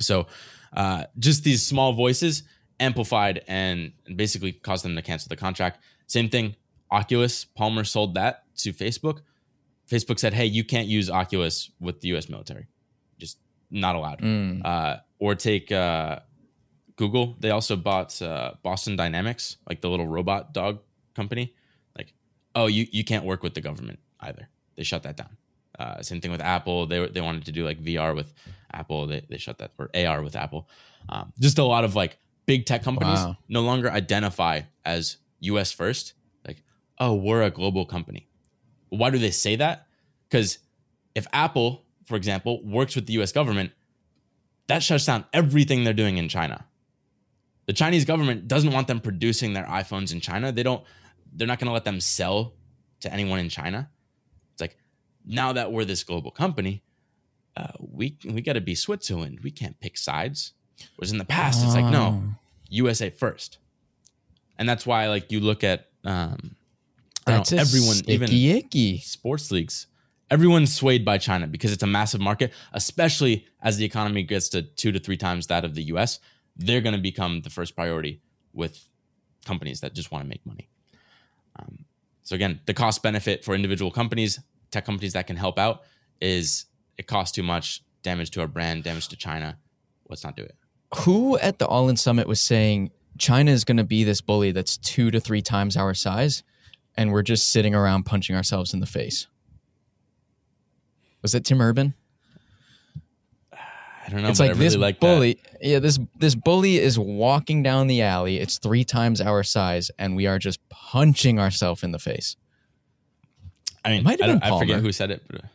So 0.00 0.26
uh, 0.72 1.04
just 1.18 1.44
these 1.44 1.64
small 1.64 1.92
voices 1.92 2.44
amplified 2.80 3.44
and, 3.48 3.92
basically 4.16 4.52
caused 4.52 4.84
them 4.84 4.94
to 4.96 5.02
cancel 5.02 5.28
the 5.28 5.36
contract. 5.36 5.82
Same 6.06 6.28
thing, 6.28 6.56
Oculus, 6.90 7.44
Palmer 7.44 7.84
sold 7.84 8.14
that 8.14 8.44
to 8.56 8.72
Facebook. 8.72 9.20
Facebook 9.90 10.18
said, 10.18 10.34
hey, 10.34 10.46
you 10.46 10.64
can't 10.64 10.86
use 10.86 11.10
Oculus 11.10 11.70
with 11.80 12.00
the 12.00 12.08
US 12.16 12.28
military. 12.28 12.66
Just 13.18 13.38
not 13.70 13.96
allowed. 13.96 14.20
Mm. 14.20 14.64
Uh, 14.64 14.96
or 15.18 15.34
take 15.34 15.72
uh, 15.72 16.20
Google, 16.96 17.36
they 17.40 17.50
also 17.50 17.76
bought 17.76 18.20
uh, 18.22 18.52
Boston 18.62 18.96
Dynamics, 18.96 19.56
like 19.68 19.80
the 19.80 19.88
little 19.88 20.06
robot 20.06 20.52
dog 20.52 20.80
company. 21.14 21.54
Like, 21.96 22.12
oh, 22.54 22.66
you 22.66 22.86
you 22.90 23.04
can't 23.04 23.24
work 23.24 23.42
with 23.42 23.54
the 23.54 23.60
government 23.60 23.98
either. 24.20 24.48
They 24.76 24.82
shut 24.82 25.02
that 25.02 25.16
down. 25.16 25.36
Uh, 25.78 26.02
same 26.02 26.20
thing 26.20 26.30
with 26.30 26.40
Apple. 26.40 26.86
They 26.86 27.06
they 27.08 27.20
wanted 27.20 27.44
to 27.46 27.52
do 27.52 27.64
like 27.64 27.82
VR 27.82 28.14
with 28.14 28.32
Apple. 28.72 29.06
They 29.06 29.24
they 29.28 29.38
shut 29.38 29.58
that 29.58 29.72
or 29.78 29.90
AR 29.94 30.22
with 30.22 30.36
Apple. 30.36 30.68
Um, 31.08 31.32
just 31.38 31.58
a 31.58 31.64
lot 31.64 31.84
of 31.84 31.94
like 31.94 32.18
big 32.46 32.66
tech 32.66 32.82
companies 32.82 33.18
wow. 33.18 33.36
no 33.48 33.62
longer 33.62 33.90
identify 33.90 34.62
as 34.84 35.18
U.S. 35.40 35.72
first. 35.72 36.14
Like, 36.46 36.62
oh, 36.98 37.14
we're 37.14 37.42
a 37.42 37.50
global 37.50 37.86
company. 37.86 38.28
Why 38.88 39.10
do 39.10 39.18
they 39.18 39.30
say 39.30 39.56
that? 39.56 39.86
Because 40.28 40.58
if 41.14 41.26
Apple, 41.32 41.84
for 42.06 42.16
example, 42.16 42.62
works 42.64 42.94
with 42.94 43.06
the 43.06 43.12
U.S. 43.14 43.32
government, 43.32 43.72
that 44.66 44.82
shuts 44.82 45.06
down 45.06 45.24
everything 45.32 45.84
they're 45.84 45.92
doing 45.94 46.18
in 46.18 46.28
China 46.28 46.64
the 47.68 47.74
Chinese 47.74 48.06
government 48.06 48.48
doesn't 48.48 48.72
want 48.72 48.88
them 48.88 48.98
producing 48.98 49.52
their 49.52 49.66
iPhones 49.66 50.10
in 50.10 50.20
China. 50.20 50.50
They 50.50 50.62
don't 50.62 50.82
they're 51.34 51.46
not 51.46 51.58
going 51.58 51.66
to 51.66 51.72
let 51.72 51.84
them 51.84 52.00
sell 52.00 52.54
to 53.00 53.12
anyone 53.12 53.38
in 53.38 53.50
China. 53.50 53.90
Now 55.28 55.52
that 55.52 55.70
we're 55.70 55.84
this 55.84 56.02
global 56.02 56.30
company, 56.30 56.82
uh, 57.56 57.68
we 57.78 58.16
we 58.24 58.40
got 58.40 58.54
to 58.54 58.60
be 58.60 58.74
Switzerland. 58.74 59.40
We 59.42 59.50
can't 59.50 59.78
pick 59.80 59.96
sides. 59.96 60.54
Whereas 60.96 61.12
in 61.12 61.18
the 61.18 61.24
past, 61.24 61.64
it's 61.64 61.74
like 61.74 61.84
no, 61.84 62.22
USA 62.70 63.10
first, 63.10 63.58
and 64.58 64.68
that's 64.68 64.86
why 64.86 65.08
like 65.08 65.30
you 65.30 65.40
look 65.40 65.64
at 65.64 65.88
um, 66.04 66.56
that's 67.26 67.52
know, 67.52 67.58
everyone 67.58 67.96
even 68.06 68.30
icky. 68.32 68.98
sports 68.98 69.50
leagues. 69.50 69.86
Everyone's 70.30 70.74
swayed 70.74 71.04
by 71.04 71.18
China 71.18 71.46
because 71.46 71.72
it's 71.72 71.82
a 71.82 71.86
massive 71.86 72.20
market, 72.20 72.52
especially 72.72 73.46
as 73.62 73.78
the 73.78 73.84
economy 73.84 74.22
gets 74.22 74.50
to 74.50 74.62
two 74.62 74.92
to 74.92 74.98
three 74.98 75.16
times 75.16 75.46
that 75.46 75.64
of 75.64 75.74
the 75.74 75.84
US 75.84 76.20
they're 76.58 76.80
going 76.80 76.94
to 76.94 77.00
become 77.00 77.42
the 77.42 77.50
first 77.50 77.76
priority 77.76 78.20
with 78.52 78.88
companies 79.44 79.80
that 79.80 79.94
just 79.94 80.10
want 80.10 80.24
to 80.24 80.28
make 80.28 80.44
money. 80.44 80.68
So 82.28 82.34
again, 82.34 82.60
the 82.66 82.74
cost 82.74 83.02
benefit 83.02 83.42
for 83.42 83.54
individual 83.54 83.90
companies, 83.90 84.38
tech 84.70 84.84
companies 84.84 85.12
that 85.14 85.26
can 85.26 85.36
help 85.36 85.58
out, 85.58 85.82
is 86.20 86.66
it 86.96 87.06
costs 87.06 87.34
too 87.34 87.42
much, 87.42 87.82
damage 88.02 88.30
to 88.32 88.40
our 88.40 88.46
brand, 88.46 88.84
damage 88.84 89.08
to 89.08 89.16
China. 89.16 89.58
Let's 90.08 90.24
not 90.24 90.36
do 90.36 90.42
it. 90.42 90.54
Who 91.00 91.38
at 91.38 91.58
the 91.58 91.66
All 91.66 91.88
In 91.88 91.96
Summit 91.96 92.26
was 92.26 92.40
saying 92.40 92.90
China 93.18 93.50
is 93.50 93.64
going 93.64 93.76
to 93.76 93.84
be 93.84 94.04
this 94.04 94.20
bully 94.20 94.52
that's 94.52 94.76
two 94.76 95.10
to 95.10 95.20
three 95.20 95.42
times 95.42 95.76
our 95.76 95.94
size, 95.94 96.42
and 96.96 97.12
we're 97.12 97.22
just 97.22 97.48
sitting 97.48 97.74
around 97.74 98.04
punching 98.04 98.34
ourselves 98.34 98.72
in 98.72 98.80
the 98.80 98.86
face? 98.86 99.26
Was 101.22 101.34
it 101.34 101.44
Tim 101.44 101.60
Urban? 101.60 101.94
I 103.52 104.10
don't 104.10 104.22
know. 104.22 104.30
it's 104.30 104.38
but 104.38 104.44
like 104.44 104.56
I 104.56 104.58
really 104.58 104.64
this 104.64 104.76
like 104.76 105.00
bully. 105.00 105.38
Yeah, 105.60 105.80
this 105.80 105.98
this 106.16 106.34
bully 106.34 106.78
is 106.78 106.98
walking 106.98 107.62
down 107.62 107.88
the 107.88 108.00
alley. 108.00 108.38
It's 108.38 108.56
three 108.58 108.84
times 108.84 109.20
our 109.20 109.42
size, 109.42 109.90
and 109.98 110.16
we 110.16 110.26
are 110.26 110.38
just 110.38 110.66
punching 110.70 111.38
ourselves 111.38 111.82
in 111.82 111.92
the 111.92 111.98
face. 111.98 112.36
I 113.84 113.90
mean, 113.90 114.04
Might 114.04 114.20
I, 114.22 114.26
have 114.26 114.40
don't- 114.40 114.42
been 114.50 114.52
I 114.52 114.58
forget 114.58 114.80
who 114.80 114.92
said 114.92 115.10
it, 115.10 115.22
but 115.28 115.44
uh, 115.44 115.46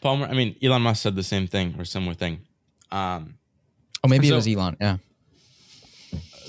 Palmer. 0.00 0.26
I 0.26 0.34
mean, 0.34 0.56
Elon 0.62 0.82
Musk 0.82 1.02
said 1.02 1.14
the 1.16 1.22
same 1.22 1.46
thing 1.46 1.74
or 1.78 1.84
similar 1.84 2.14
thing. 2.14 2.40
Um, 2.90 3.34
Oh, 4.04 4.08
maybe 4.08 4.28
So- 4.28 4.34
it 4.34 4.36
was 4.36 4.46
Elon. 4.48 4.76
Yeah. 4.80 4.98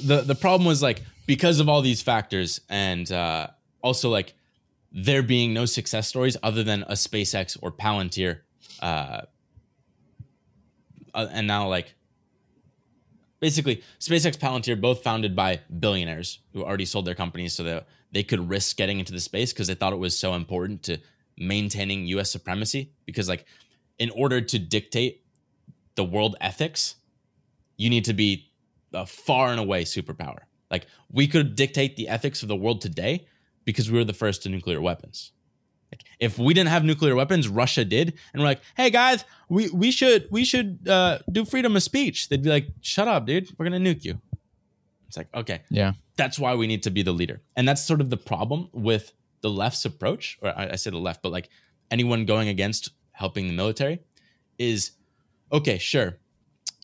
the 0.03 0.21
the 0.21 0.35
problem 0.35 0.65
was 0.67 0.81
like 0.83 1.01
because 1.25 1.59
of 1.59 1.67
all 1.67 1.81
these 1.81 2.01
factors 2.01 2.61
and 2.69 3.11
uh, 3.11 3.47
also 3.81 4.09
like 4.09 4.33
there 4.91 5.21
being 5.23 5.53
no 5.53 5.65
success 5.65 6.07
stories 6.07 6.37
other 6.43 6.63
than 6.63 6.83
a 6.83 6.93
SpaceX 6.93 7.57
or 7.61 7.71
Palantir, 7.71 8.39
uh, 8.81 9.21
uh, 11.13 11.27
and 11.31 11.47
now 11.47 11.67
like 11.67 11.93
basically 13.39 13.83
SpaceX, 13.99 14.37
Palantir, 14.37 14.79
both 14.79 15.03
founded 15.03 15.35
by 15.35 15.61
billionaires 15.79 16.39
who 16.53 16.63
already 16.63 16.85
sold 16.85 17.05
their 17.05 17.15
companies 17.15 17.53
so 17.53 17.63
that 17.63 17.87
they 18.11 18.23
could 18.23 18.49
risk 18.49 18.77
getting 18.77 18.99
into 18.99 19.11
the 19.13 19.19
space 19.19 19.53
because 19.53 19.67
they 19.67 19.75
thought 19.75 19.93
it 19.93 19.99
was 19.99 20.17
so 20.17 20.33
important 20.33 20.83
to 20.83 20.97
maintaining 21.37 22.05
U.S. 22.07 22.31
supremacy. 22.31 22.91
Because 23.05 23.29
like 23.29 23.45
in 23.97 24.09
order 24.11 24.41
to 24.41 24.59
dictate 24.59 25.23
the 25.95 26.03
world 26.03 26.35
ethics, 26.41 26.95
you 27.77 27.89
need 27.89 28.05
to 28.05 28.13
be 28.13 28.51
a 28.93 29.05
far 29.05 29.49
and 29.49 29.59
away 29.59 29.83
superpower. 29.83 30.39
Like 30.71 30.87
we 31.11 31.27
could 31.27 31.55
dictate 31.55 31.95
the 31.95 32.07
ethics 32.07 32.41
of 32.41 32.47
the 32.47 32.55
world 32.55 32.81
today 32.81 33.27
because 33.65 33.91
we 33.91 33.97
were 33.97 34.05
the 34.05 34.13
first 34.13 34.43
to 34.43 34.49
nuclear 34.49 34.81
weapons. 34.81 35.31
Like 35.91 36.03
if 36.19 36.37
we 36.37 36.53
didn't 36.53 36.69
have 36.69 36.83
nuclear 36.83 37.15
weapons, 37.15 37.47
Russia 37.47 37.83
did, 37.83 38.13
and 38.33 38.41
we're 38.41 38.47
like, 38.47 38.61
"Hey 38.77 38.89
guys, 38.91 39.25
we 39.49 39.69
we 39.69 39.89
should 39.91 40.27
we 40.29 40.43
should 40.45 40.87
uh, 40.87 41.19
do 41.31 41.45
freedom 41.45 41.75
of 41.75 41.83
speech." 41.83 42.29
They'd 42.29 42.43
be 42.43 42.49
like, 42.49 42.67
"Shut 42.81 43.07
up, 43.07 43.25
dude. 43.25 43.49
We're 43.57 43.65
gonna 43.65 43.79
nuke 43.79 44.03
you." 44.05 44.21
It's 45.07 45.17
like, 45.17 45.27
okay, 45.33 45.61
Yeah. 45.71 45.93
that's 46.17 46.37
why 46.37 46.53
we 46.53 46.67
need 46.67 46.83
to 46.83 46.91
be 46.91 47.01
the 47.01 47.11
leader, 47.11 47.41
and 47.55 47.67
that's 47.67 47.83
sort 47.83 47.99
of 48.01 48.11
the 48.11 48.17
problem 48.17 48.69
with 48.73 49.13
the 49.41 49.49
left's 49.49 49.83
approach, 49.85 50.37
or 50.43 50.49
I, 50.49 50.69
I 50.73 50.75
say 50.75 50.91
the 50.91 50.99
left, 50.99 51.23
but 51.23 51.31
like 51.31 51.49
anyone 51.89 52.25
going 52.25 52.47
against 52.47 52.91
helping 53.13 53.47
the 53.47 53.53
military 53.53 54.01
is 54.59 54.91
okay. 55.51 55.79
Sure, 55.79 56.17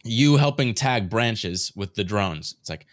you 0.03 0.37
helping 0.37 0.73
tag 0.73 1.07
branches 1.11 1.71
with 1.75 1.93
the 1.93 2.03
drones. 2.03 2.55
It's 2.59 2.69
like 2.71 2.87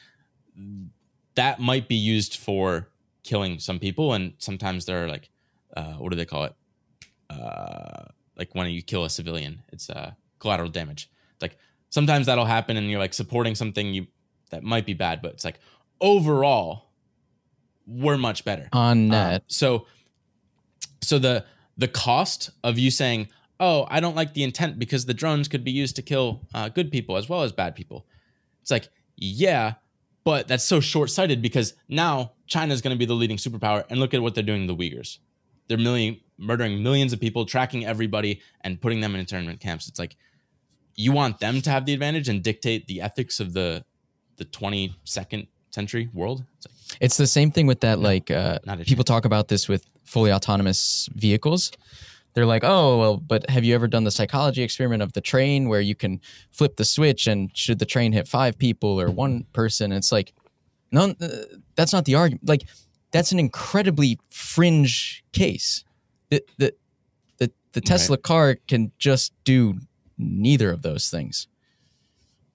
that 1.34 1.60
might 1.60 1.88
be 1.88 1.94
used 1.94 2.36
for 2.36 2.90
killing 3.22 3.58
some 3.58 3.78
people, 3.78 4.12
and 4.12 4.34
sometimes 4.38 4.84
there 4.84 5.02
are 5.04 5.08
like, 5.08 5.30
uh, 5.76 5.94
what 5.94 6.10
do 6.10 6.16
they 6.16 6.24
call 6.24 6.44
it? 6.44 6.54
Uh, 7.30 8.04
like 8.36 8.54
when 8.54 8.68
you 8.70 8.82
kill 8.82 9.04
a 9.04 9.10
civilian, 9.10 9.62
it's 9.72 9.90
uh, 9.90 10.12
collateral 10.38 10.68
damage. 10.68 11.10
It's 11.34 11.42
like 11.42 11.56
sometimes 11.90 12.26
that'll 12.26 12.44
happen, 12.44 12.76
and 12.76 12.90
you're 12.90 13.00
like 13.00 13.14
supporting 13.14 13.54
something 13.54 13.92
you 13.94 14.06
that 14.50 14.62
might 14.62 14.86
be 14.86 14.94
bad, 14.94 15.22
but 15.22 15.32
it's 15.32 15.44
like 15.44 15.58
overall, 16.00 16.90
we're 17.86 18.18
much 18.18 18.44
better 18.44 18.68
On 18.72 18.90
um, 18.90 19.08
net. 19.08 19.42
so, 19.46 19.86
so 21.00 21.18
the 21.18 21.44
the 21.76 21.88
cost 21.88 22.50
of 22.62 22.78
you 22.78 22.90
saying, 22.90 23.28
"Oh, 23.58 23.86
I 23.90 24.00
don't 24.00 24.14
like 24.14 24.34
the 24.34 24.44
intent 24.44 24.78
because 24.78 25.06
the 25.06 25.14
drones 25.14 25.48
could 25.48 25.64
be 25.64 25.72
used 25.72 25.96
to 25.96 26.02
kill 26.02 26.42
uh, 26.54 26.68
good 26.68 26.90
people 26.90 27.16
as 27.16 27.28
well 27.28 27.42
as 27.42 27.52
bad 27.52 27.74
people," 27.74 28.06
it's 28.60 28.70
like, 28.70 28.88
yeah, 29.16 29.74
but 30.24 30.48
that's 30.48 30.64
so 30.64 30.80
short 30.80 31.10
sighted 31.10 31.42
because 31.42 31.74
now 31.88 32.32
China 32.46 32.74
is 32.74 32.82
going 32.82 32.94
to 32.94 32.98
be 32.98 33.06
the 33.06 33.14
leading 33.14 33.38
superpower, 33.38 33.84
and 33.88 33.98
look 33.98 34.14
at 34.14 34.22
what 34.22 34.34
they're 34.34 34.44
doing 34.44 34.66
to 34.66 34.74
the 34.74 34.90
Uyghurs. 34.90 35.18
They're 35.72 35.78
million 35.78 36.20
murdering 36.36 36.82
millions 36.82 37.14
of 37.14 37.20
people, 37.20 37.46
tracking 37.46 37.86
everybody, 37.86 38.42
and 38.60 38.78
putting 38.78 39.00
them 39.00 39.14
in 39.14 39.20
internment 39.20 39.58
camps. 39.58 39.88
It's 39.88 39.98
like 39.98 40.16
you 40.96 41.12
want 41.12 41.38
them 41.38 41.62
to 41.62 41.70
have 41.70 41.86
the 41.86 41.94
advantage 41.94 42.28
and 42.28 42.42
dictate 42.42 42.86
the 42.88 43.00
ethics 43.00 43.40
of 43.40 43.54
the 43.54 43.82
the 44.36 44.44
22nd 44.44 45.46
century 45.70 46.10
world. 46.12 46.44
It's 46.58 46.66
like, 46.66 46.98
It's 47.00 47.16
the 47.16 47.26
same 47.26 47.50
thing 47.50 47.66
with 47.66 47.80
that. 47.80 48.00
Like 48.00 48.30
uh, 48.30 48.58
not 48.66 48.80
people 48.80 49.02
talk 49.02 49.24
about 49.24 49.48
this 49.48 49.66
with 49.66 49.86
fully 50.04 50.30
autonomous 50.30 51.08
vehicles. 51.14 51.72
They're 52.34 52.44
like, 52.44 52.64
oh 52.64 52.98
well, 52.98 53.16
but 53.16 53.48
have 53.48 53.64
you 53.64 53.74
ever 53.74 53.88
done 53.88 54.04
the 54.04 54.10
psychology 54.10 54.62
experiment 54.62 55.02
of 55.02 55.14
the 55.14 55.22
train 55.22 55.70
where 55.70 55.80
you 55.80 55.94
can 55.94 56.20
flip 56.50 56.76
the 56.76 56.84
switch 56.84 57.26
and 57.26 57.50
should 57.56 57.78
the 57.78 57.86
train 57.86 58.12
hit 58.12 58.28
five 58.28 58.58
people 58.58 59.00
or 59.00 59.10
one 59.10 59.46
person? 59.54 59.90
It's 59.90 60.12
like, 60.12 60.34
no, 60.90 61.14
uh, 61.18 61.28
that's 61.76 61.94
not 61.94 62.04
the 62.04 62.14
argument. 62.14 62.46
Like, 62.46 62.64
that's 63.12 63.30
an 63.30 63.38
incredibly 63.38 64.18
fringe 64.30 65.22
case. 65.32 65.84
The 66.30 66.44
the 66.58 66.74
the, 67.38 67.52
the 67.72 67.80
Tesla 67.80 68.16
car 68.16 68.56
can 68.66 68.90
just 68.98 69.32
do 69.44 69.78
neither 70.18 70.70
of 70.70 70.82
those 70.82 71.08
things. 71.08 71.46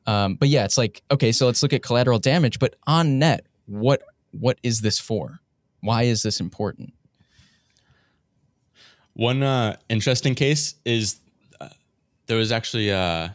Um, 0.06 0.36
but 0.36 0.50
yeah, 0.50 0.66
it's 0.66 0.78
like 0.78 1.02
okay, 1.12 1.32
so 1.32 1.46
let's 1.46 1.64
look 1.64 1.74
at 1.74 1.84
collateral 1.84 2.20
damage. 2.20 2.60
But 2.60 2.76
on 2.86 3.20
net, 3.20 3.46
what 3.66 4.02
what 4.32 4.58
is 4.64 4.82
this 4.82 5.00
for? 5.00 5.40
Why 5.82 6.04
is 6.04 6.24
this 6.24 6.40
important? 6.40 6.94
One 9.14 9.42
uh, 9.42 9.78
interesting 9.90 10.36
case 10.36 10.76
is 10.86 11.20
uh, 11.60 11.70
there 12.28 12.38
was 12.38 12.52
actually 12.52 12.92
uh, 12.92 13.30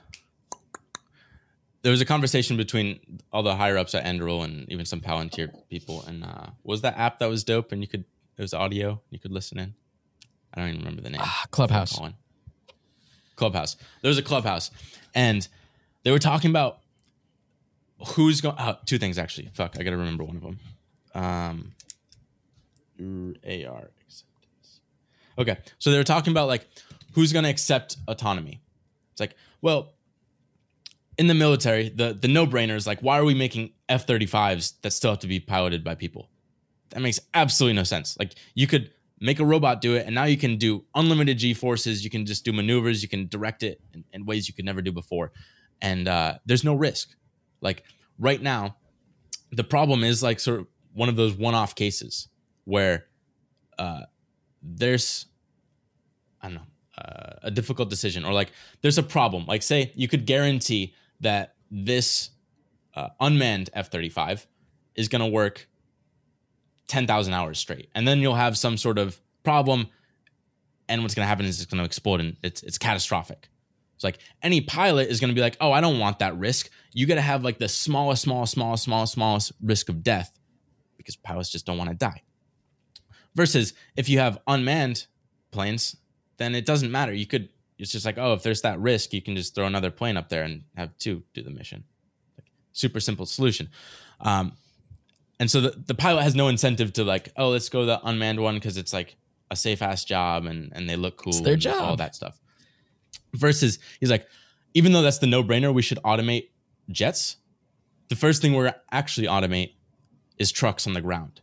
there 1.82 1.90
was 1.90 2.00
a 2.00 2.04
conversation 2.04 2.56
between 2.56 3.00
all 3.32 3.42
the 3.42 3.56
higher 3.56 3.76
ups 3.76 3.94
at 3.94 4.04
Anduril 4.04 4.44
and 4.44 4.70
even 4.70 4.86
some 4.86 5.00
Palantir 5.00 5.52
people. 5.68 6.04
And 6.06 6.24
uh, 6.24 6.46
was 6.62 6.82
that 6.82 6.96
app 6.96 7.18
that 7.18 7.28
was 7.28 7.44
dope? 7.44 7.72
And 7.72 7.82
you 7.82 7.88
could 7.88 8.04
it 8.36 8.42
was 8.42 8.54
audio. 8.54 9.00
You 9.10 9.18
could 9.18 9.32
listen 9.32 9.58
in. 9.58 9.74
I 10.54 10.60
don't 10.60 10.68
even 10.70 10.80
remember 10.80 11.02
the 11.02 11.10
name. 11.10 11.20
Ah, 11.22 11.46
Clubhouse. 11.50 12.00
Clubhouse. 13.36 13.76
There 14.02 14.08
was 14.08 14.18
a 14.18 14.22
clubhouse, 14.22 14.70
and 15.14 15.46
they 16.02 16.10
were 16.10 16.18
talking 16.18 16.50
about 16.50 16.78
who's 18.08 18.40
going. 18.40 18.56
Oh, 18.58 18.76
two 18.84 18.98
things 18.98 19.18
actually. 19.18 19.50
Fuck, 19.52 19.76
I 19.78 19.82
gotta 19.82 19.96
remember 19.96 20.24
one 20.24 20.36
of 20.36 20.42
them. 20.42 20.58
Um, 21.14 21.74
AR 23.44 23.90
acceptance. 24.06 24.80
Okay, 25.38 25.56
so 25.78 25.90
they 25.90 25.98
were 25.98 26.04
talking 26.04 26.32
about 26.32 26.48
like 26.48 26.66
who's 27.14 27.32
gonna 27.32 27.48
accept 27.48 27.96
autonomy. 28.08 28.60
It's 29.12 29.20
like, 29.20 29.34
well, 29.60 29.94
in 31.18 31.26
the 31.26 31.34
military, 31.34 31.88
the 31.88 32.14
the 32.14 32.28
no 32.28 32.46
brainer 32.46 32.74
is 32.74 32.86
like, 32.86 33.00
why 33.00 33.18
are 33.18 33.24
we 33.24 33.34
making 33.34 33.72
F 33.88 34.06
thirty 34.06 34.26
fives 34.26 34.74
that 34.82 34.92
still 34.92 35.10
have 35.10 35.20
to 35.20 35.26
be 35.26 35.40
piloted 35.40 35.84
by 35.84 35.94
people? 35.94 36.30
That 36.90 37.00
makes 37.00 37.20
absolutely 37.34 37.76
no 37.76 37.84
sense. 37.84 38.16
Like 38.18 38.34
you 38.54 38.66
could 38.66 38.90
make 39.20 39.38
a 39.38 39.44
robot 39.44 39.80
do 39.80 39.94
it, 39.94 40.06
and 40.06 40.14
now 40.14 40.24
you 40.24 40.36
can 40.36 40.56
do 40.56 40.84
unlimited 40.94 41.38
G 41.38 41.54
forces. 41.54 42.04
You 42.04 42.10
can 42.10 42.26
just 42.26 42.44
do 42.44 42.52
maneuvers. 42.52 43.02
You 43.02 43.08
can 43.08 43.28
direct 43.28 43.62
it 43.62 43.80
in, 43.94 44.04
in 44.12 44.26
ways 44.26 44.48
you 44.48 44.54
could 44.54 44.64
never 44.64 44.82
do 44.82 44.92
before, 44.92 45.32
and 45.80 46.08
uh, 46.08 46.38
there's 46.46 46.64
no 46.64 46.74
risk. 46.74 47.14
Like 47.60 47.84
right 48.18 48.42
now, 48.42 48.76
the 49.50 49.64
problem 49.64 50.02
is 50.04 50.22
like 50.22 50.40
sort 50.40 50.60
of 50.60 50.66
one 50.94 51.08
of 51.08 51.16
those 51.16 51.34
one-off 51.34 51.74
cases 51.74 52.28
where 52.64 53.06
uh, 53.78 54.02
there's 54.62 55.26
I 56.40 56.48
don't 56.48 56.54
know 56.56 56.66
uh, 56.98 57.34
a 57.42 57.50
difficult 57.50 57.90
decision, 57.90 58.24
or 58.24 58.32
like 58.32 58.52
there's 58.80 58.98
a 58.98 59.02
problem. 59.02 59.46
Like 59.46 59.62
say 59.62 59.92
you 59.94 60.08
could 60.08 60.26
guarantee 60.26 60.94
that 61.22 61.54
this 61.70 62.30
uh, 62.94 63.08
unmanned 63.20 63.70
F 63.72 63.90
thirty 63.90 64.08
five 64.08 64.46
is 64.94 65.08
going 65.08 65.20
to 65.20 65.26
work 65.26 65.68
10,000 66.88 67.32
hours 67.32 67.58
straight. 67.58 67.88
And 67.94 68.06
then 68.06 68.18
you'll 68.18 68.34
have 68.34 68.58
some 68.58 68.76
sort 68.76 68.98
of 68.98 69.18
problem. 69.42 69.88
And 70.88 71.02
what's 71.02 71.14
going 71.14 71.24
to 71.24 71.28
happen 71.28 71.46
is 71.46 71.60
it's 71.60 71.70
going 71.70 71.78
to 71.78 71.86
explode 71.86 72.20
and 72.20 72.36
it's, 72.42 72.62
it's 72.62 72.76
catastrophic. 72.76 73.48
It's 73.94 74.04
like 74.04 74.18
any 74.42 74.60
pilot 74.60 75.08
is 75.08 75.18
going 75.18 75.30
to 75.30 75.34
be 75.34 75.40
like, 75.40 75.56
oh, 75.58 75.72
I 75.72 75.80
don't 75.80 75.98
want 75.98 76.18
that 76.18 76.36
risk. 76.36 76.68
You 76.92 77.06
got 77.06 77.14
to 77.14 77.22
have 77.22 77.44
like 77.44 77.58
the 77.58 77.68
smallest, 77.68 78.22
smallest, 78.22 78.52
smallest, 78.52 78.84
smallest, 78.84 79.14
smallest 79.14 79.52
risk 79.62 79.88
of 79.88 80.02
death 80.02 80.38
because 80.96 81.16
pilots 81.16 81.50
just 81.50 81.64
don't 81.64 81.78
want 81.78 81.88
to 81.88 81.96
die. 81.96 82.22
Versus 83.34 83.72
if 83.96 84.10
you 84.10 84.18
have 84.18 84.38
unmanned 84.46 85.06
planes, 85.50 85.96
then 86.36 86.54
it 86.54 86.66
doesn't 86.66 86.90
matter. 86.90 87.14
You 87.14 87.26
could, 87.26 87.48
it's 87.82 87.90
just 87.90 88.06
like, 88.06 88.16
oh, 88.16 88.32
if 88.32 88.44
there's 88.44 88.62
that 88.62 88.78
risk, 88.80 89.12
you 89.12 89.20
can 89.20 89.34
just 89.34 89.56
throw 89.56 89.66
another 89.66 89.90
plane 89.90 90.16
up 90.16 90.28
there 90.28 90.44
and 90.44 90.62
have 90.76 90.96
two 90.98 91.24
do 91.34 91.42
the 91.42 91.50
mission. 91.50 91.82
Like, 92.38 92.46
super 92.72 93.00
simple 93.00 93.26
solution. 93.26 93.70
Um, 94.20 94.52
and 95.40 95.50
so 95.50 95.60
the, 95.60 95.70
the 95.70 95.94
pilot 95.94 96.22
has 96.22 96.36
no 96.36 96.46
incentive 96.46 96.92
to 96.92 97.02
like, 97.02 97.32
oh, 97.36 97.48
let's 97.48 97.68
go 97.68 97.84
the 97.84 98.00
unmanned 98.04 98.40
one 98.40 98.54
because 98.54 98.76
it's 98.76 98.92
like 98.92 99.16
a 99.50 99.56
safe 99.56 99.82
ass 99.82 100.04
job 100.04 100.46
and 100.46 100.70
and 100.76 100.88
they 100.88 100.94
look 100.94 101.16
cool. 101.16 101.30
It's 101.30 101.40
their 101.40 101.54
and 101.54 101.66
All 101.66 101.96
that 101.96 102.14
stuff. 102.14 102.40
Versus, 103.34 103.80
he's 103.98 104.10
like, 104.10 104.28
even 104.74 104.92
though 104.92 105.02
that's 105.02 105.18
the 105.18 105.26
no 105.26 105.42
brainer, 105.42 105.74
we 105.74 105.82
should 105.82 105.98
automate 106.04 106.50
jets. 106.88 107.36
The 108.10 108.16
first 108.16 108.40
thing 108.40 108.54
we're 108.54 108.74
actually 108.92 109.26
automate 109.26 109.72
is 110.38 110.52
trucks 110.52 110.86
on 110.86 110.92
the 110.92 111.00
ground. 111.00 111.40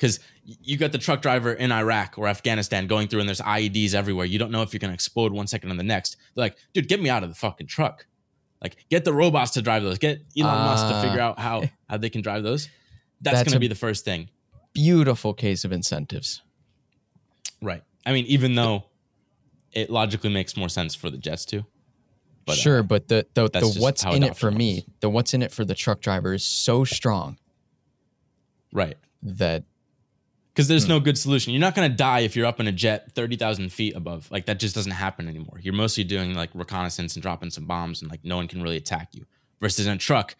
Because 0.00 0.18
you 0.44 0.78
got 0.78 0.92
the 0.92 0.98
truck 0.98 1.20
driver 1.20 1.52
in 1.52 1.70
Iraq 1.70 2.16
or 2.16 2.26
Afghanistan 2.26 2.86
going 2.86 3.06
through 3.06 3.20
and 3.20 3.28
there's 3.28 3.42
IEDs 3.42 3.94
everywhere. 3.94 4.24
You 4.24 4.38
don't 4.38 4.50
know 4.50 4.62
if 4.62 4.72
you're 4.72 4.78
going 4.78 4.90
to 4.90 4.94
explode 4.94 5.30
one 5.30 5.46
second 5.46 5.70
and 5.70 5.78
the 5.78 5.84
next. 5.84 6.16
They're 6.34 6.44
like, 6.44 6.56
dude, 6.72 6.88
get 6.88 7.02
me 7.02 7.10
out 7.10 7.22
of 7.22 7.28
the 7.28 7.34
fucking 7.34 7.66
truck. 7.66 8.06
Like, 8.62 8.76
get 8.88 9.04
the 9.04 9.12
robots 9.12 9.52
to 9.52 9.62
drive 9.62 9.82
those. 9.82 9.98
Get 9.98 10.22
Elon 10.38 10.54
Musk 10.54 10.88
to 10.88 11.02
figure 11.02 11.20
out 11.20 11.38
how 11.38 11.64
how 11.88 11.98
they 11.98 12.08
can 12.10 12.22
drive 12.22 12.42
those. 12.42 12.68
That's, 13.20 13.38
That's 13.38 13.48
going 13.50 13.56
to 13.56 13.60
be 13.60 13.68
the 13.68 13.74
first 13.74 14.04
thing, 14.04 14.30
Beautiful 14.72 15.34
case 15.34 15.64
of 15.64 15.72
incentives. 15.72 16.40
right? 17.60 17.82
I 18.06 18.12
mean, 18.12 18.24
even 18.26 18.54
though 18.54 18.84
it 19.72 19.90
logically 19.90 20.30
makes 20.30 20.56
more 20.56 20.70
sense 20.70 20.94
for 20.94 21.10
the 21.10 21.18
jets 21.18 21.44
too. 21.44 21.66
But, 22.46 22.52
uh, 22.52 22.56
sure, 22.56 22.82
but 22.82 23.08
the 23.08 23.26
the, 23.34 23.50
the 23.50 23.76
what's 23.78 24.04
in 24.04 24.22
it 24.22 24.36
for 24.36 24.50
me, 24.50 24.86
the 25.00 25.10
what's 25.10 25.34
in 25.34 25.42
it 25.42 25.52
for 25.52 25.64
the 25.64 25.74
truck 25.74 26.00
driver 26.00 26.32
is 26.32 26.44
so 26.44 26.84
strong 26.84 27.36
right. 28.72 28.96
that 29.22 29.64
Because 30.60 30.68
there's 30.68 30.84
Hmm. 30.84 30.90
no 30.90 31.00
good 31.00 31.16
solution. 31.16 31.54
You're 31.54 31.60
not 31.62 31.74
going 31.74 31.90
to 31.90 31.96
die 31.96 32.20
if 32.20 32.36
you're 32.36 32.44
up 32.44 32.60
in 32.60 32.66
a 32.66 32.72
jet 32.72 33.12
30,000 33.14 33.72
feet 33.72 33.96
above. 33.96 34.30
Like, 34.30 34.44
that 34.44 34.60
just 34.60 34.74
doesn't 34.74 34.92
happen 34.92 35.26
anymore. 35.26 35.58
You're 35.62 35.72
mostly 35.72 36.04
doing 36.04 36.34
like 36.34 36.50
reconnaissance 36.52 37.14
and 37.16 37.22
dropping 37.22 37.48
some 37.48 37.64
bombs, 37.64 38.02
and 38.02 38.10
like 38.10 38.22
no 38.24 38.36
one 38.36 38.46
can 38.46 38.60
really 38.62 38.76
attack 38.76 39.14
you. 39.14 39.24
Versus 39.58 39.86
in 39.86 39.94
a 39.94 39.96
truck, 39.96 40.36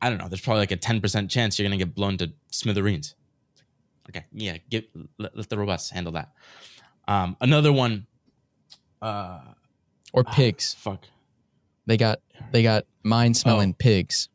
I 0.00 0.08
don't 0.10 0.18
know, 0.18 0.28
there's 0.28 0.40
probably 0.40 0.60
like 0.60 0.70
a 0.70 0.76
10% 0.76 1.28
chance 1.28 1.58
you're 1.58 1.68
going 1.68 1.76
to 1.76 1.84
get 1.84 1.92
blown 1.92 2.18
to 2.18 2.30
smithereens. 2.52 3.16
Okay, 4.10 4.24
yeah, 4.32 4.58
get, 4.70 4.88
let, 5.18 5.36
let 5.36 5.48
the 5.48 5.58
robots 5.58 5.90
handle 5.90 6.12
that. 6.12 6.30
Um, 7.08 7.36
another 7.40 7.72
one, 7.72 8.06
uh, 9.00 9.40
or 10.12 10.22
pigs. 10.22 10.74
fuck. 10.78 11.02
They 11.86 11.96
got 11.96 12.20
they 12.52 12.62
got 12.62 12.84
mind 13.02 13.36
smelling 13.36 13.70
Oh. 13.70 13.76
pigs. 13.76 14.28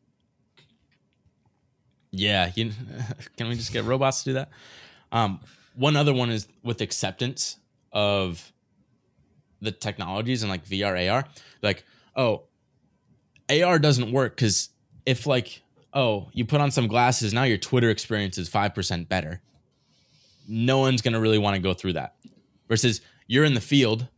Yeah, 2.10 2.52
you, 2.54 2.72
can 3.38 3.48
we 3.48 3.54
just 3.54 3.72
get 3.72 3.84
robots 3.84 4.22
to 4.24 4.30
do 4.30 4.34
that? 4.34 4.50
Um, 5.12 5.40
one 5.74 5.96
other 5.96 6.12
one 6.12 6.30
is 6.30 6.48
with 6.62 6.80
acceptance 6.80 7.56
of 7.92 8.52
the 9.60 9.72
technologies 9.72 10.42
and 10.42 10.50
like 10.50 10.64
VR, 10.64 11.10
AR. 11.10 11.24
Like, 11.62 11.84
oh, 12.16 12.44
AR 13.50 13.78
doesn't 13.78 14.12
work 14.12 14.36
because 14.36 14.70
if 15.06 15.26
like, 15.26 15.62
oh, 15.94 16.28
you 16.32 16.44
put 16.44 16.60
on 16.60 16.70
some 16.70 16.86
glasses, 16.86 17.32
now 17.32 17.44
your 17.44 17.58
Twitter 17.58 17.90
experience 17.90 18.38
is 18.38 18.48
five 18.48 18.74
percent 18.74 19.08
better. 19.08 19.40
No 20.46 20.78
one's 20.78 21.02
gonna 21.02 21.20
really 21.20 21.38
want 21.38 21.56
to 21.56 21.62
go 21.62 21.74
through 21.74 21.94
that. 21.94 22.16
Versus 22.68 23.00
you're 23.26 23.44
in 23.44 23.54
the 23.54 23.60
field 23.60 24.08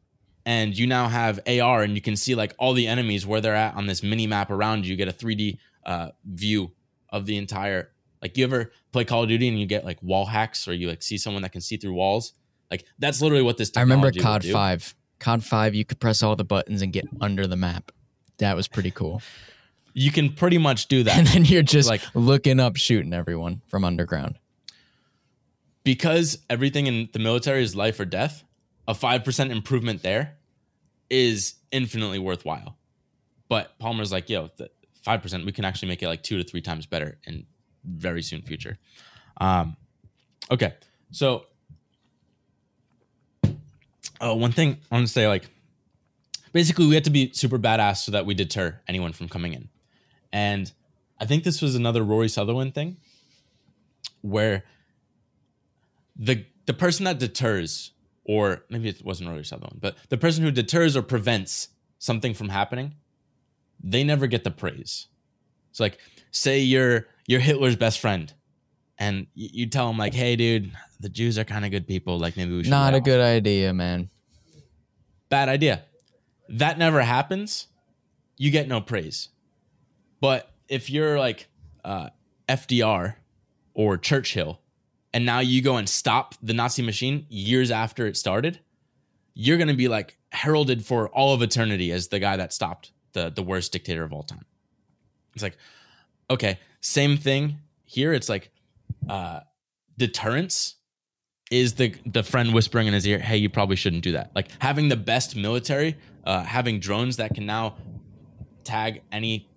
and 0.46 0.76
you 0.76 0.86
now 0.86 1.08
have 1.08 1.40
AR 1.46 1.82
and 1.82 1.94
you 1.94 2.00
can 2.00 2.16
see 2.16 2.34
like 2.34 2.54
all 2.58 2.72
the 2.72 2.86
enemies 2.86 3.26
where 3.26 3.40
they're 3.40 3.54
at 3.54 3.74
on 3.76 3.86
this 3.86 4.02
mini 4.02 4.26
map 4.26 4.50
around 4.50 4.84
you. 4.84 4.92
You 4.92 4.96
get 4.96 5.08
a 5.08 5.12
3D 5.12 5.58
uh, 5.84 6.10
view 6.24 6.72
of 7.10 7.26
the 7.26 7.36
entire. 7.36 7.90
Like 8.22 8.36
you 8.36 8.44
ever 8.44 8.72
play 8.92 9.04
Call 9.04 9.22
of 9.22 9.28
Duty 9.28 9.48
and 9.48 9.58
you 9.58 9.66
get 9.66 9.84
like 9.84 10.02
wall 10.02 10.26
hacks 10.26 10.68
or 10.68 10.74
you 10.74 10.88
like 10.88 11.02
see 11.02 11.16
someone 11.18 11.42
that 11.42 11.52
can 11.52 11.60
see 11.60 11.76
through 11.76 11.94
walls. 11.94 12.34
Like 12.70 12.84
that's 12.98 13.20
literally 13.22 13.42
what 13.42 13.56
this. 13.56 13.70
I 13.76 13.80
remember 13.80 14.12
COD 14.12 14.44
five. 14.46 14.94
COD 15.18 15.42
five, 15.44 15.74
you 15.74 15.84
could 15.84 16.00
press 16.00 16.22
all 16.22 16.36
the 16.36 16.44
buttons 16.44 16.82
and 16.82 16.92
get 16.92 17.06
under 17.20 17.46
the 17.46 17.56
map. 17.56 17.92
That 18.38 18.56
was 18.56 18.68
pretty 18.68 18.90
cool. 18.90 19.22
You 19.92 20.10
can 20.12 20.32
pretty 20.32 20.58
much 20.58 20.86
do 20.86 21.02
that. 21.02 21.18
And 21.18 21.26
then 21.26 21.44
you're 21.44 21.62
just 21.62 21.88
Like- 21.88 22.02
looking 22.14 22.60
up, 22.60 22.76
shooting 22.76 23.12
everyone 23.12 23.60
from 23.68 23.84
underground. 23.84 24.38
because 25.82 26.38
everything 26.48 26.86
in 26.86 27.08
the 27.12 27.18
military 27.18 27.62
is 27.62 27.74
life 27.74 27.98
or 27.98 28.04
death, 28.04 28.44
a 28.86 28.94
5% 28.94 29.50
improvement 29.50 30.02
there 30.02 30.36
is 31.08 31.54
infinitely 31.72 32.18
worthwhile. 32.18 32.76
But 33.48 33.78
Palmer's 33.78 34.12
like, 34.12 34.28
yo, 34.28 34.50
the 34.56 34.70
5%, 35.06 35.44
we 35.46 35.52
can 35.52 35.64
actually 35.64 35.88
make 35.88 36.02
it 36.02 36.08
like 36.08 36.22
two 36.22 36.36
to 36.36 36.44
three 36.44 36.60
times 36.60 36.86
better 36.86 37.18
in 37.26 37.46
very 37.84 38.22
soon 38.22 38.42
future. 38.42 38.78
Um, 39.40 39.76
okay. 40.50 40.74
So, 41.10 41.46
oh, 44.20 44.34
one 44.34 44.52
thing 44.52 44.78
I 44.90 44.96
want 44.96 45.06
to 45.06 45.12
say, 45.12 45.26
like, 45.26 45.48
basically, 46.52 46.86
we 46.86 46.94
had 46.94 47.04
to 47.04 47.10
be 47.10 47.32
super 47.32 47.58
badass 47.58 47.98
so 48.04 48.12
that 48.12 48.26
we 48.26 48.34
deter 48.34 48.80
anyone 48.86 49.12
from 49.12 49.28
coming 49.28 49.54
in. 49.54 49.68
And 50.32 50.70
I 51.18 51.26
think 51.26 51.44
this 51.44 51.60
was 51.60 51.74
another 51.74 52.02
Rory 52.02 52.28
Sutherland 52.28 52.74
thing 52.74 52.96
where 54.22 54.64
the 56.16 56.44
the 56.66 56.74
person 56.74 57.04
that 57.04 57.18
deters, 57.18 57.92
or 58.24 58.64
maybe 58.68 58.88
it 58.88 59.04
wasn't 59.04 59.28
Rory 59.28 59.44
Sutherland, 59.44 59.80
but 59.80 59.96
the 60.08 60.16
person 60.16 60.44
who 60.44 60.50
deters 60.50 60.96
or 60.96 61.02
prevents 61.02 61.68
something 61.98 62.32
from 62.32 62.50
happening, 62.50 62.94
they 63.82 64.04
never 64.04 64.26
get 64.26 64.44
the 64.44 64.50
praise. 64.50 65.08
It's 65.70 65.80
like, 65.80 65.98
say 66.30 66.60
you're 66.60 67.08
you're 67.30 67.38
Hitler's 67.38 67.76
best 67.76 68.00
friend, 68.00 68.34
and 68.98 69.28
you, 69.34 69.48
you 69.52 69.66
tell 69.66 69.88
him 69.88 69.96
like, 69.96 70.12
"Hey, 70.12 70.34
dude, 70.34 70.72
the 70.98 71.08
Jews 71.08 71.38
are 71.38 71.44
kind 71.44 71.64
of 71.64 71.70
good 71.70 71.86
people. 71.86 72.18
Like, 72.18 72.36
maybe 72.36 72.56
we 72.56 72.64
should." 72.64 72.70
Not 72.70 72.92
a 72.92 72.96
off." 72.96 73.04
good 73.04 73.20
idea, 73.20 73.72
man. 73.72 74.10
bad 75.28 75.48
idea. 75.48 75.84
That 76.48 76.76
never 76.76 77.00
happens. 77.00 77.68
You 78.36 78.50
get 78.50 78.66
no 78.66 78.80
praise. 78.80 79.28
But 80.20 80.52
if 80.68 80.90
you're 80.90 81.20
like 81.20 81.46
uh, 81.84 82.08
FDR 82.48 83.14
or 83.74 83.96
Churchill, 83.96 84.60
and 85.14 85.24
now 85.24 85.38
you 85.38 85.62
go 85.62 85.76
and 85.76 85.88
stop 85.88 86.34
the 86.42 86.52
Nazi 86.52 86.82
machine 86.82 87.26
years 87.28 87.70
after 87.70 88.08
it 88.08 88.16
started, 88.16 88.58
you're 89.34 89.56
going 89.56 89.68
to 89.68 89.74
be 89.74 89.86
like 89.86 90.18
heralded 90.32 90.84
for 90.84 91.08
all 91.10 91.32
of 91.32 91.42
eternity 91.42 91.92
as 91.92 92.08
the 92.08 92.18
guy 92.18 92.36
that 92.36 92.52
stopped 92.52 92.90
the 93.12 93.30
the 93.30 93.42
worst 93.44 93.70
dictator 93.70 94.02
of 94.02 94.12
all 94.12 94.24
time. 94.24 94.46
It's 95.34 95.44
like, 95.44 95.56
okay, 96.28 96.58
same 96.80 97.16
thing 97.16 97.58
here. 97.84 98.12
It's 98.12 98.28
like 98.28 98.50
uh, 99.08 99.40
deterrence 99.98 100.76
is 101.50 101.74
the 101.74 101.94
the 102.06 102.22
friend 102.22 102.54
whispering 102.54 102.86
in 102.86 102.94
his 102.94 103.06
ear, 103.06 103.18
"Hey, 103.18 103.36
you 103.36 103.48
probably 103.48 103.76
shouldn't 103.76 104.02
do 104.02 104.12
that." 104.12 104.30
Like 104.34 104.48
having 104.60 104.88
the 104.88 104.96
best 104.96 105.36
military, 105.36 105.96
uh, 106.24 106.44
having 106.44 106.80
drones 106.80 107.16
that 107.16 107.34
can 107.34 107.46
now 107.46 107.76
tag 108.64 109.02
any 109.10 109.48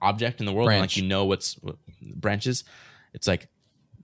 object 0.00 0.40
in 0.40 0.46
the 0.46 0.52
world, 0.52 0.70
and 0.70 0.80
like 0.80 0.96
you 0.96 1.04
know 1.04 1.24
what's 1.24 1.54
what, 1.54 1.76
branches. 2.16 2.64
It's 3.14 3.26
like 3.26 3.48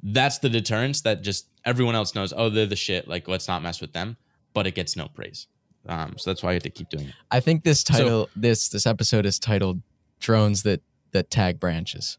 that's 0.03 0.39
the 0.39 0.49
deterrence 0.49 1.01
that 1.03 1.23
just 1.23 1.49
everyone 1.65 1.95
else 1.95 2.15
knows. 2.15 2.33
Oh, 2.37 2.51
they're 2.51 2.67
the 2.67 2.77
shit. 2.77 3.09
Like 3.09 3.29
let's 3.29 3.49
not 3.49 3.63
mess 3.63 3.81
with 3.81 3.93
them. 3.93 4.17
But 4.55 4.67
it 4.67 4.75
gets 4.75 4.97
no 4.97 5.09
praise. 5.09 5.47
Um, 5.87 6.15
so 6.17 6.31
that's 6.31 6.43
why 6.43 6.51
you 6.51 6.55
have 6.55 6.63
to 6.65 6.71
keep 6.71 6.89
doing 6.89 7.09
it. 7.09 7.15
I 7.31 7.41
think 7.41 7.65
this 7.65 7.83
title, 7.85 8.29
this 8.35 8.69
this 8.69 8.87
episode 8.87 9.25
is 9.25 9.39
titled 9.39 9.81
"Drones 10.21 10.63
that 10.65 10.83
that 11.13 11.31
tag 11.31 11.61
branches." 11.61 12.19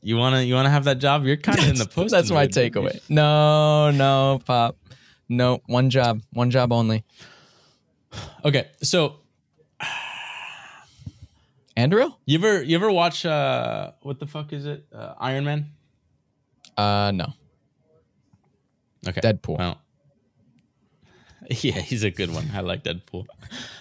You 0.00 0.16
wanna 0.16 0.42
you 0.42 0.54
wanna 0.54 0.70
have 0.70 0.84
that 0.84 0.98
job? 0.98 1.24
You're 1.24 1.36
kind 1.36 1.58
of 1.58 1.68
in 1.68 1.76
the 1.76 1.86
post. 1.86 2.12
That's 2.12 2.30
my 2.30 2.46
takeaway. 2.46 3.00
No, 3.08 3.90
no, 3.90 4.40
pop. 4.44 4.76
No, 5.28 5.60
one 5.66 5.90
job, 5.90 6.22
one 6.32 6.50
job 6.50 6.72
only. 6.72 7.04
Okay, 8.44 8.68
so 8.82 9.16
Andrew? 11.76 12.10
you 12.26 12.38
ever 12.38 12.62
you 12.62 12.76
ever 12.76 12.90
watch 12.90 13.24
uh 13.26 13.92
what 14.02 14.18
the 14.18 14.26
fuck 14.26 14.52
is 14.52 14.66
it? 14.66 14.86
Uh, 14.92 15.14
Iron 15.18 15.44
Man. 15.44 15.70
Uh, 16.76 17.10
no. 17.14 17.32
Okay. 19.06 19.20
Deadpool. 19.20 19.58
Well, 19.58 19.80
yeah, 21.50 21.80
he's 21.80 22.04
a 22.04 22.10
good 22.10 22.32
one. 22.32 22.48
I 22.54 22.60
like 22.60 22.82
Deadpool. 22.84 23.26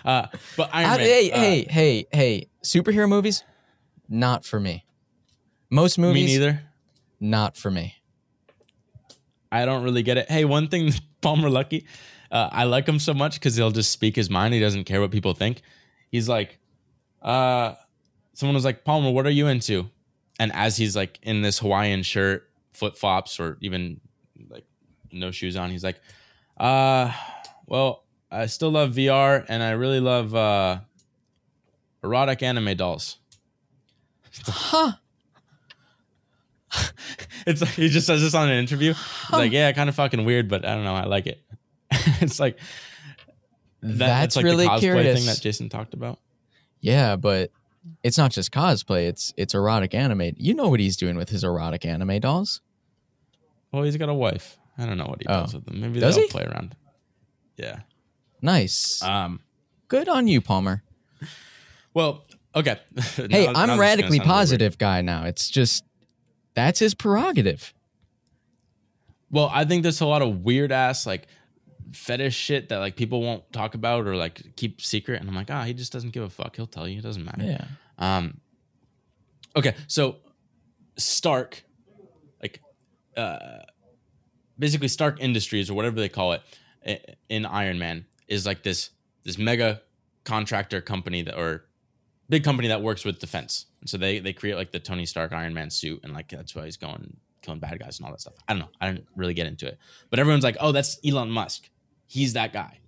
Uh, 0.04 0.28
but 0.56 0.70
Iron 0.74 0.90
I- 0.90 0.98
Man. 0.98 1.06
hey, 1.06 1.32
uh, 1.32 1.38
hey, 1.40 1.66
hey, 1.70 2.06
hey! 2.12 2.50
Superhero 2.64 3.08
movies, 3.08 3.44
not 4.10 4.46
for 4.46 4.60
me. 4.60 4.84
Most 5.70 5.98
movies, 5.98 6.26
me 6.26 6.34
neither. 6.34 6.62
not 7.20 7.58
for 7.58 7.70
me. 7.72 7.96
I 9.52 9.66
don't 9.66 9.84
really 9.84 10.04
get 10.04 10.18
it. 10.18 10.30
Hey, 10.30 10.46
one 10.46 10.68
thing, 10.68 10.94
Palmer 11.22 11.50
Luckey, 11.50 11.86
uh, 12.32 12.50
I 12.52 12.66
like 12.66 12.88
him 12.88 13.00
so 13.00 13.14
much 13.14 13.36
because 13.36 13.56
he'll 13.56 13.72
just 13.72 13.92
speak 13.92 14.16
his 14.16 14.30
mind. 14.30 14.54
He 14.54 14.60
doesn't 14.60 14.84
care 14.84 15.00
what 15.02 15.12
people 15.12 15.34
think. 15.34 15.62
He's 16.10 16.28
like, 16.30 16.60
uh, 17.22 17.76
someone 18.34 18.56
was 18.56 18.66
like, 18.66 18.84
Palmer, 18.84 19.12
what 19.12 19.26
are 19.26 19.32
you 19.32 19.48
into? 19.48 19.90
And 20.40 20.52
as 20.54 20.78
he's 20.78 20.96
like 20.96 21.20
in 21.24 21.42
this 21.42 21.60
Hawaiian 21.60 22.04
shirt, 22.04 22.50
flip 22.74 22.96
flops, 22.96 23.40
or 23.40 23.58
even 23.62 24.00
like 24.50 24.66
no 25.12 25.32
shoes 25.32 25.56
on, 25.56 25.72
he's 25.72 25.84
like, 25.84 26.00
uh, 26.58 27.12
well, 27.66 28.04
I 28.30 28.46
still 28.48 28.72
love 28.72 28.92
VR 28.92 29.46
and 29.48 29.64
I 29.64 29.72
really 29.72 30.00
love 30.00 30.36
uh, 30.36 30.80
erotic 32.04 32.44
anime 32.44 32.76
dolls. 32.78 33.18
Huh? 34.46 34.92
It's 37.46 37.62
like 37.62 37.70
he 37.72 37.88
just 37.88 38.06
says 38.08 38.22
this 38.22 38.34
on 38.34 38.50
an 38.50 38.58
interview. 38.60 38.94
He's 38.94 39.32
like, 39.32 39.52
yeah, 39.54 39.72
kind 39.72 39.88
of 39.88 39.96
fucking 39.96 40.26
weird, 40.26 40.50
but 40.50 40.66
I 40.66 40.76
don't 40.76 40.84
know, 40.84 40.96
I 40.96 41.06
like 41.06 41.28
it. 41.28 41.42
it's 42.20 42.42
like 42.42 42.60
that, 43.82 43.98
That's 43.98 44.36
like 44.36 44.44
really 44.44 44.66
the 44.66 44.72
cosplay 44.72 44.80
curious. 44.80 45.18
thing 45.18 45.26
that 45.28 45.40
Jason 45.40 45.70
talked 45.70 45.94
about. 45.94 46.20
Yeah, 46.82 47.16
but 47.16 47.52
it's 48.04 48.18
not 48.18 48.32
just 48.32 48.52
cosplay. 48.52 49.08
It's 49.08 49.34
it's 49.38 49.54
erotic 49.54 49.94
anime. 49.94 50.32
You 50.36 50.54
know 50.56 50.68
what 50.68 50.82
he's 50.82 50.98
doing 50.98 51.16
with 51.16 51.30
his 51.30 51.46
erotic 51.46 51.86
anime 51.86 52.20
dolls? 52.20 52.60
Well, 53.72 53.84
he's 53.84 53.96
got 53.96 54.10
a 54.10 54.14
wife. 54.14 54.58
I 54.78 54.86
don't 54.86 54.98
know 54.98 55.06
what 55.06 55.22
he 55.22 55.28
Oh. 55.30 55.42
does 55.44 55.54
with 55.54 55.66
them. 55.66 55.80
Maybe 55.80 56.00
Does 56.02 56.16
they'll 56.16 56.26
he? 56.26 56.30
play 56.32 56.44
around. 56.44 56.76
Yeah. 57.56 57.80
Nice. 58.42 59.02
Um. 59.02 59.40
Good 59.88 60.10
on 60.10 60.28
you, 60.28 60.42
Palmer. 60.42 60.84
Well, 61.94 62.26
okay. 62.54 62.78
Hey, 63.16 63.46
Now- 63.46 63.54
now 63.66 63.74
I'm 63.74 63.80
radically 63.80 64.10
really 64.10 64.20
weird. 64.20 64.28
positive 64.28 64.78
guy 64.78 65.02
now. 65.02 65.24
It's 65.24 65.50
just 65.50 65.86
that's 66.58 66.80
his 66.80 66.96
prerogative. 66.96 67.72
Well, 69.30 69.52
I 69.54 69.64
think 69.64 69.84
there's 69.84 70.02
a 70.02 70.08
lot 70.08 70.24
of 70.24 70.44
weird 70.44 70.72
ass 70.72 71.06
like 71.06 71.28
fetish 71.94 72.36
shit 72.36 72.70
that 72.70 72.80
like 72.80 72.96
people 72.96 73.22
won't 73.22 73.44
talk 73.54 73.76
about 73.76 74.08
or 74.08 74.16
like 74.16 74.56
keep 74.56 74.82
secret. 74.82 75.22
And 75.22 75.30
I'm 75.30 75.36
like, 75.36 75.52
ah, 75.52 75.64
he 75.64 75.74
just 75.76 75.94
doesn't 75.94 76.14
give 76.14 76.24
a 76.24 76.30
fuck. 76.30 76.56
He'll 76.56 76.66
tell 76.66 76.88
you. 76.88 76.98
It 76.98 77.04
doesn't 77.04 77.24
matter. 77.24 77.44
Yeah. 77.44 77.66
Um, 78.00 78.40
okay, 79.56 79.76
so 79.86 80.16
Stark, 80.98 81.64
like, 82.42 82.60
uh, 83.16 83.60
basically 84.58 84.88
Stark 84.88 85.22
Industries 85.22 85.70
or 85.70 85.76
whatever 85.76 85.98
they 85.98 86.10
call 86.10 86.34
it 86.34 86.42
in 87.30 87.46
Iron 87.46 87.78
Man 87.78 88.08
is 88.28 88.48
like 88.48 88.64
this 88.64 88.90
this 89.24 89.38
mega 89.38 89.84
contractor 90.24 90.82
company 90.82 91.22
that 91.22 91.38
or 91.38 91.66
big 92.30 92.44
company 92.44 92.68
that 92.70 92.82
works 92.82 93.06
with 93.06 93.20
defense. 93.20 93.66
And 93.82 93.90
so 93.90 93.98
they 93.98 94.20
they 94.20 94.34
create 94.34 94.56
like 94.56 94.72
the 94.72 94.80
Tony 94.80 95.06
Stark 95.06 95.34
Iron 95.34 95.54
Man 95.54 95.70
suit 95.70 96.02
and 96.04 96.14
like 96.14 96.30
that's 96.30 96.56
why 96.56 96.66
he's 96.66 96.78
going 96.78 97.18
killing 97.42 97.60
bad 97.60 97.80
guys 97.80 98.00
and 98.00 98.06
all 98.06 98.12
that 98.12 98.22
stuff. 98.22 98.34
I 98.48 98.54
don't 98.54 98.60
know. 98.62 98.70
I 98.82 98.88
didn't 98.92 99.08
really 99.16 99.34
get 99.34 99.48
into 99.48 99.68
it, 99.68 99.78
but 100.10 100.20
everyone's 100.20 100.44
like, 100.44 100.58
oh, 100.60 100.72
that's 100.72 101.00
Elon 101.06 101.30
Musk. 101.32 101.70
He's 102.08 102.34
that 102.34 102.52
guy. 102.54 102.80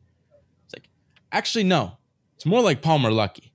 It's 0.65 0.75
like, 0.75 0.89
actually, 1.31 1.63
no. 1.65 1.97
It's 2.35 2.45
more 2.45 2.61
like 2.61 2.81
Palmer 2.81 3.09
Luckey 3.11 3.51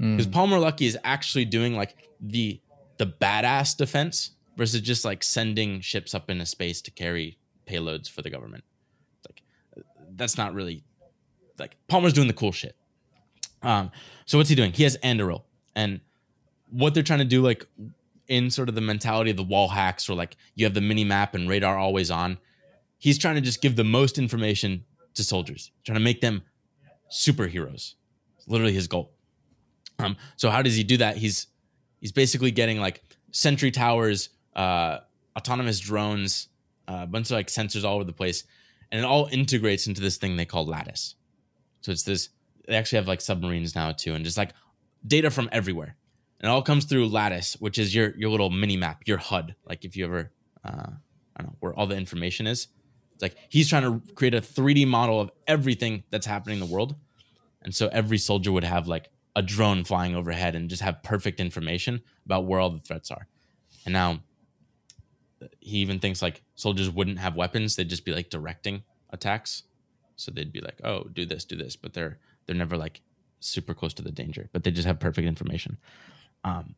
Mm. 0.00 0.16
because 0.16 0.26
Palmer 0.26 0.56
Luckey 0.56 0.88
is 0.88 0.98
actually 1.04 1.44
doing 1.44 1.76
like 1.76 1.94
the 2.20 2.60
the 2.98 3.06
badass 3.06 3.76
defense 3.76 4.32
versus 4.56 4.80
just 4.80 5.04
like 5.04 5.22
sending 5.22 5.80
ships 5.80 6.14
up 6.16 6.28
into 6.28 6.44
space 6.46 6.82
to 6.82 6.90
carry 6.90 7.38
payloads 7.68 8.10
for 8.10 8.20
the 8.22 8.28
government. 8.30 8.64
It's 9.18 9.26
like 9.30 9.84
that's 10.16 10.36
not 10.36 10.52
really 10.52 10.82
like 11.60 11.76
Palmer's 11.86 12.12
doing 12.12 12.26
the 12.26 12.32
cool 12.34 12.50
shit. 12.50 12.74
Um, 13.64 13.90
so 14.26 14.38
what's 14.38 14.50
he 14.50 14.54
doing? 14.54 14.72
He 14.72 14.84
has 14.84 14.96
Anduril, 14.98 15.42
and 15.74 16.00
what 16.70 16.94
they're 16.94 17.02
trying 17.02 17.20
to 17.20 17.24
do, 17.24 17.42
like 17.42 17.66
in 18.28 18.50
sort 18.50 18.68
of 18.68 18.74
the 18.74 18.80
mentality 18.80 19.30
of 19.30 19.36
the 19.36 19.42
wall 19.42 19.68
hacks, 19.68 20.08
or 20.08 20.14
like 20.14 20.36
you 20.54 20.64
have 20.64 20.74
the 20.74 20.80
mini 20.80 21.04
map 21.04 21.34
and 21.34 21.48
radar 21.48 21.76
always 21.78 22.10
on. 22.10 22.38
He's 22.98 23.18
trying 23.18 23.34
to 23.34 23.40
just 23.40 23.60
give 23.60 23.76
the 23.76 23.84
most 23.84 24.18
information 24.18 24.84
to 25.14 25.24
soldiers, 25.24 25.70
trying 25.84 25.96
to 25.96 26.04
make 26.04 26.20
them 26.20 26.42
superheroes. 27.10 27.94
It's 28.38 28.48
literally 28.48 28.72
his 28.72 28.88
goal. 28.88 29.12
Um, 29.98 30.16
so 30.36 30.50
how 30.50 30.62
does 30.62 30.76
he 30.76 30.84
do 30.84 30.96
that? 30.98 31.16
He's 31.16 31.46
he's 32.00 32.12
basically 32.12 32.50
getting 32.50 32.80
like 32.80 33.02
sentry 33.30 33.70
towers, 33.70 34.30
uh, 34.56 34.98
autonomous 35.36 35.80
drones, 35.80 36.48
uh, 36.88 37.00
a 37.02 37.06
bunch 37.06 37.26
of 37.26 37.32
like 37.32 37.48
sensors 37.48 37.84
all 37.84 37.96
over 37.96 38.04
the 38.04 38.12
place, 38.12 38.44
and 38.90 39.00
it 39.00 39.04
all 39.04 39.28
integrates 39.30 39.86
into 39.86 40.00
this 40.00 40.16
thing 40.16 40.36
they 40.36 40.44
call 40.44 40.66
Lattice. 40.66 41.14
So 41.80 41.92
it's 41.92 42.02
this. 42.02 42.30
They 42.66 42.76
actually 42.76 42.96
have 42.96 43.08
like 43.08 43.20
submarines 43.20 43.74
now 43.74 43.92
too, 43.92 44.14
and 44.14 44.24
just 44.24 44.38
like 44.38 44.52
data 45.06 45.30
from 45.30 45.48
everywhere, 45.52 45.96
and 46.40 46.48
it 46.48 46.52
all 46.52 46.62
comes 46.62 46.84
through 46.84 47.08
Lattice, 47.08 47.56
which 47.60 47.78
is 47.78 47.94
your 47.94 48.14
your 48.16 48.30
little 48.30 48.50
mini 48.50 48.76
map, 48.76 49.02
your 49.06 49.18
HUD. 49.18 49.54
Like 49.66 49.84
if 49.84 49.96
you 49.96 50.04
ever, 50.06 50.32
uh, 50.64 50.90
I 51.36 51.42
don't 51.42 51.50
know 51.50 51.56
where 51.60 51.74
all 51.74 51.86
the 51.86 51.96
information 51.96 52.46
is. 52.46 52.68
It's 53.14 53.22
like 53.22 53.36
he's 53.48 53.68
trying 53.68 53.82
to 53.82 54.14
create 54.14 54.34
a 54.34 54.40
3D 54.40 54.86
model 54.86 55.20
of 55.20 55.30
everything 55.46 56.04
that's 56.10 56.26
happening 56.26 56.60
in 56.60 56.60
the 56.60 56.72
world, 56.72 56.96
and 57.62 57.74
so 57.74 57.88
every 57.88 58.18
soldier 58.18 58.50
would 58.50 58.64
have 58.64 58.88
like 58.88 59.10
a 59.36 59.42
drone 59.42 59.84
flying 59.84 60.14
overhead 60.14 60.54
and 60.54 60.70
just 60.70 60.82
have 60.82 61.02
perfect 61.02 61.40
information 61.40 62.00
about 62.24 62.46
where 62.46 62.60
all 62.60 62.70
the 62.70 62.78
threats 62.78 63.10
are. 63.10 63.26
And 63.84 63.92
now 63.92 64.20
he 65.60 65.78
even 65.78 65.98
thinks 65.98 66.22
like 66.22 66.42
soldiers 66.54 66.90
wouldn't 66.90 67.18
have 67.18 67.36
weapons; 67.36 67.76
they'd 67.76 67.88
just 67.88 68.04
be 68.04 68.12
like 68.12 68.30
directing 68.30 68.82
attacks. 69.10 69.64
So 70.16 70.30
they'd 70.30 70.52
be 70.52 70.60
like, 70.60 70.80
"Oh, 70.84 71.04
do 71.04 71.26
this, 71.26 71.44
do 71.44 71.56
this," 71.56 71.76
but 71.76 71.92
they're 71.92 72.18
they're 72.46 72.56
never 72.56 72.76
like 72.76 73.00
super 73.40 73.74
close 73.74 73.94
to 73.94 74.02
the 74.02 74.10
danger, 74.12 74.48
but 74.52 74.64
they 74.64 74.70
just 74.70 74.86
have 74.86 74.98
perfect 75.00 75.26
information. 75.26 75.78
Um, 76.44 76.74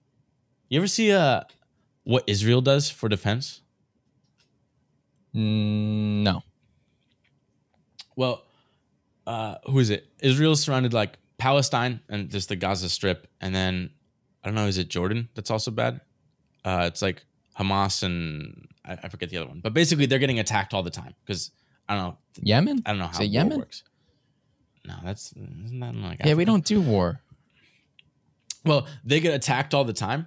you 0.69 0.79
ever 0.81 0.87
see 0.89 1.13
uh 1.13 1.43
what 2.05 2.25
Israel 2.27 2.61
does 2.61 2.91
for 2.91 3.09
defense? 3.09 3.61
Mm, 5.35 6.23
no. 6.23 6.43
Well, 8.17 8.45
uh, 9.27 9.57
who 9.67 9.79
is 9.79 9.91
it? 9.91 10.07
Israel's 10.21 10.63
surrounded 10.63 10.95
like 10.95 11.19
Palestine 11.39 12.01
and 12.09 12.31
just 12.31 12.49
the 12.49 12.57
Gaza 12.57 12.89
Strip, 12.89 13.27
and 13.41 13.55
then 13.55 13.91
I 14.43 14.49
don't 14.49 14.55
know, 14.55 14.67
is 14.67 14.79
it 14.79 14.89
Jordan 14.89 15.29
that's 15.35 15.51
also 15.51 15.71
bad? 15.71 16.01
Uh, 16.65 16.85
it's 16.87 17.03
like 17.03 17.25
Hamas 17.59 18.03
and 18.03 18.69
I, 18.85 18.93
I 19.05 19.09
forget 19.09 19.31
the 19.31 19.37
other 19.39 19.49
one, 19.49 19.61
but 19.61 19.75
basically 19.75 20.07
they're 20.07 20.19
getting 20.19 20.39
attacked 20.39 20.73
all 20.73 20.83
the 20.83 20.91
time 20.91 21.15
because 21.25 21.51
I 21.89 21.97
don't 21.97 22.05
know, 22.05 22.19
Yemen? 22.41 22.83
I 22.87 22.91
don't 22.91 22.99
know 22.99 23.07
how 23.07 23.21
it 23.21 23.27
Yemen? 23.27 23.59
works. 23.59 23.83
No, 24.87 24.95
that's 25.05 25.33
isn't 25.33 25.81
that 25.81 25.95
like 25.95 26.21
Yeah, 26.25 26.35
we 26.35 26.45
don't 26.45 26.65
do 26.65 26.81
war. 26.81 27.21
Well, 28.65 28.87
they 29.05 29.21
get 29.21 29.35
attacked 29.35 29.75
all 29.75 29.85
the 29.85 29.93
time, 29.93 30.27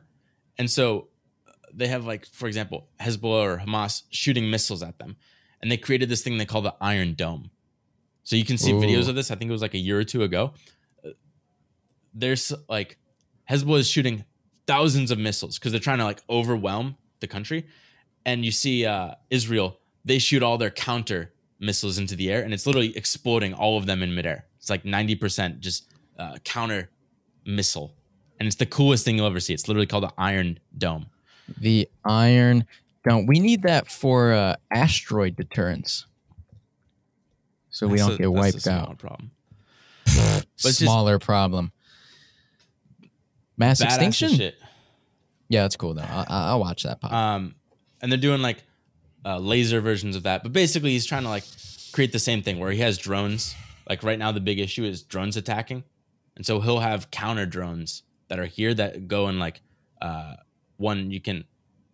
and 0.58 0.70
so 0.70 1.08
uh, 1.48 1.52
they 1.74 1.88
have 1.88 2.06
like, 2.06 2.26
for 2.26 2.48
example, 2.48 2.88
Hezbollah 3.00 3.44
or 3.44 3.58
Hamas 3.58 4.04
shooting 4.10 4.50
missiles 4.50 4.82
at 4.82 4.98
them, 4.98 5.18
and 5.62 5.72
they 5.72 5.78
created 5.78 6.10
this 6.10 6.22
thing 6.22 6.38
they 6.38 6.46
call 6.46 6.62
the 6.62 6.76
Iron 6.80 7.16
Dome. 7.16 7.52
So 8.24 8.36
you 8.36 8.46
can 8.46 8.58
see 8.58 8.72
Ooh. 8.72 8.80
videos 8.80 9.08
of 9.10 9.16
this. 9.16 9.32
I 9.32 9.36
think 9.36 9.50
it 9.50 9.52
was 9.52 9.62
like 9.62 9.74
a 9.74 9.80
year 9.80 10.00
or 10.00 10.04
two 10.04 10.24
ago. 10.24 10.54
Uh, 11.06 11.10
There's 12.14 12.54
like 12.70 12.98
Hezbollah 13.50 13.80
is 13.80 13.90
shooting 13.90 14.26
thousands 14.68 15.10
of 15.10 15.18
missiles 15.18 15.58
because 15.58 15.72
they're 15.72 15.82
trying 15.82 15.98
to 15.98 16.04
like 16.04 16.22
overwhelm 16.30 16.96
the 17.20 17.28
country, 17.28 17.68
and 18.26 18.46
you 18.46 18.52
see 18.52 18.86
uh, 18.86 19.16
Israel. 19.30 19.80
They 20.06 20.18
shoot 20.18 20.44
all 20.44 20.58
their 20.58 20.72
counter 20.72 21.34
missiles 21.60 21.98
into 21.98 22.16
the 22.16 22.32
air, 22.32 22.42
and 22.42 22.54
it's 22.54 22.66
literally 22.66 22.96
exploding 22.96 23.54
all 23.54 23.78
of 23.78 23.86
them 23.86 24.02
in 24.02 24.16
midair. 24.16 24.46
It's 24.70 24.72
like 24.72 24.86
ninety 24.86 25.16
percent 25.16 25.60
just 25.60 25.92
uh, 26.18 26.38
counter 26.44 26.90
missile 27.46 27.96
and 28.40 28.48
it's 28.48 28.56
the 28.56 28.66
coolest 28.66 29.06
thing 29.06 29.18
you'll 29.18 29.26
ever 29.26 29.40
see. 29.40 29.54
It's 29.54 29.68
literally 29.68 29.86
called 29.86 30.04
the 30.04 30.14
Iron 30.18 30.60
Dome. 30.78 31.08
The 31.58 31.90
Iron 32.06 32.66
Dome. 33.08 33.26
We 33.26 33.40
need 33.40 33.64
that 33.64 33.92
for 33.92 34.32
uh, 34.32 34.56
asteroid 34.72 35.36
deterrence. 35.36 36.06
So 37.70 37.88
we 37.88 37.98
don't 37.98 38.14
a- 38.14 38.18
get 38.18 38.34
that's 38.34 38.66
wiped 38.66 38.68
out. 38.68 38.98
Problem. 38.98 39.32
Smaller 40.58 41.20
problem. 41.20 41.72
Mass 43.58 43.82
extinction? 43.82 44.54
Yeah, 45.50 45.64
that's 45.64 45.76
cool 45.76 45.94
though. 45.94 46.02
I- 46.02 46.26
I- 46.28 46.48
I'll 46.50 46.60
watch 46.60 46.84
that 46.84 47.02
pop. 47.02 47.12
Um, 47.12 47.56
and 48.02 48.12
they're 48.12 48.20
doing 48.20 48.42
like 48.42 48.64
uh, 49.26 49.38
laser 49.38 49.82
versions 49.82 50.16
of 50.16 50.24
that, 50.24 50.44
but 50.44 50.54
basically 50.54 50.92
he's 50.92 51.06
trying 51.06 51.24
to 51.24 51.30
like 51.30 51.44
create 51.92 52.14
the 52.14 52.20
same 52.20 52.42
thing 52.42 52.58
where 52.60 52.72
he 52.72 52.80
has 52.80 52.98
drones. 52.98 53.56
Like 53.90 54.04
right 54.04 54.20
now, 54.20 54.32
the 54.32 54.40
big 54.40 54.60
issue 54.60 54.86
is 54.86 55.02
drones 55.02 55.36
attacking, 55.36 55.84
and 56.36 56.46
so 56.46 56.60
he'll 56.62 56.80
have 56.80 57.12
counter 57.12 57.48
drones 57.48 58.04
that 58.28 58.40
are 58.40 58.46
here 58.46 58.74
that 58.76 59.08
go 59.08 59.28
and 59.28 59.40
like 59.40 59.62
uh, 60.02 60.36
one 60.78 61.12
you 61.12 61.20
can. 61.20 61.44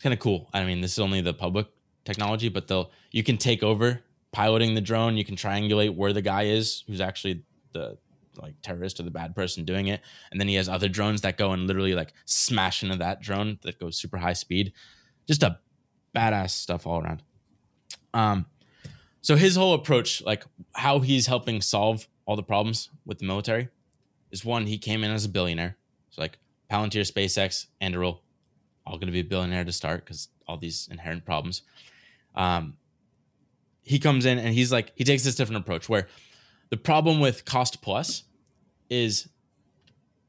Kind 0.03 0.13
of 0.13 0.19
cool. 0.19 0.49
I 0.53 0.65
mean, 0.65 0.81
this 0.81 0.91
is 0.91 0.99
only 0.99 1.21
the 1.21 1.33
public 1.33 1.67
technology, 2.03 2.49
but 2.49 2.67
they'll 2.67 2.91
you 3.11 3.23
can 3.23 3.37
take 3.37 3.63
over 3.63 4.01
piloting 4.33 4.75
the 4.75 4.81
drone. 4.81 5.15
You 5.15 5.23
can 5.23 5.37
triangulate 5.37 5.95
where 5.95 6.11
the 6.11 6.21
guy 6.21 6.43
is 6.43 6.83
who's 6.85 6.99
actually 7.01 7.43
the 7.71 7.97
like 8.37 8.55
terrorist 8.61 8.99
or 8.99 9.03
the 9.03 9.11
bad 9.11 9.33
person 9.33 9.63
doing 9.63 9.87
it, 9.87 10.01
and 10.31 10.39
then 10.39 10.49
he 10.49 10.55
has 10.55 10.67
other 10.67 10.89
drones 10.89 11.21
that 11.21 11.37
go 11.37 11.53
and 11.53 11.65
literally 11.65 11.95
like 11.95 12.13
smash 12.25 12.83
into 12.83 12.97
that 12.97 13.21
drone 13.21 13.57
that 13.63 13.79
goes 13.79 13.95
super 13.95 14.17
high 14.17 14.33
speed. 14.33 14.73
Just 15.27 15.43
a 15.43 15.59
badass 16.13 16.51
stuff 16.51 16.85
all 16.85 17.01
around. 17.01 17.23
Um, 18.13 18.45
so 19.25 19.35
his 19.35 19.55
whole 19.55 19.73
approach, 19.73 20.21
like 20.23 20.45
how 20.73 20.99
he's 20.99 21.25
helping 21.25 21.59
solve 21.59 22.07
all 22.27 22.35
the 22.35 22.43
problems 22.43 22.91
with 23.07 23.17
the 23.17 23.25
military, 23.25 23.69
is 24.29 24.45
one 24.45 24.67
he 24.67 24.77
came 24.77 25.03
in 25.03 25.09
as 25.09 25.25
a 25.25 25.29
billionaire. 25.29 25.77
So 26.11 26.21
like 26.21 26.37
Palantir, 26.71 27.11
SpaceX, 27.11 27.65
Anduril, 27.81 28.19
all 28.85 28.97
going 28.97 29.07
to 29.07 29.11
be 29.11 29.21
a 29.21 29.23
billionaire 29.23 29.65
to 29.65 29.71
start 29.71 30.05
because 30.05 30.27
all 30.47 30.57
these 30.57 30.87
inherent 30.91 31.25
problems. 31.25 31.63
Um, 32.35 32.77
he 33.81 33.97
comes 33.97 34.27
in 34.27 34.37
and 34.37 34.53
he's 34.53 34.71
like 34.71 34.91
he 34.93 35.03
takes 35.03 35.23
this 35.23 35.33
different 35.33 35.63
approach 35.63 35.89
where 35.89 36.07
the 36.69 36.77
problem 36.77 37.19
with 37.19 37.45
cost 37.45 37.81
plus 37.81 38.25
is 38.91 39.27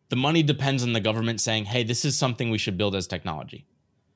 the 0.08 0.16
money 0.16 0.42
depends 0.42 0.82
on 0.82 0.94
the 0.94 1.00
government 1.00 1.42
saying, 1.42 1.66
"Hey, 1.66 1.82
this 1.82 2.06
is 2.06 2.16
something 2.16 2.48
we 2.48 2.56
should 2.56 2.78
build 2.78 2.96
as 2.96 3.06
technology." 3.06 3.66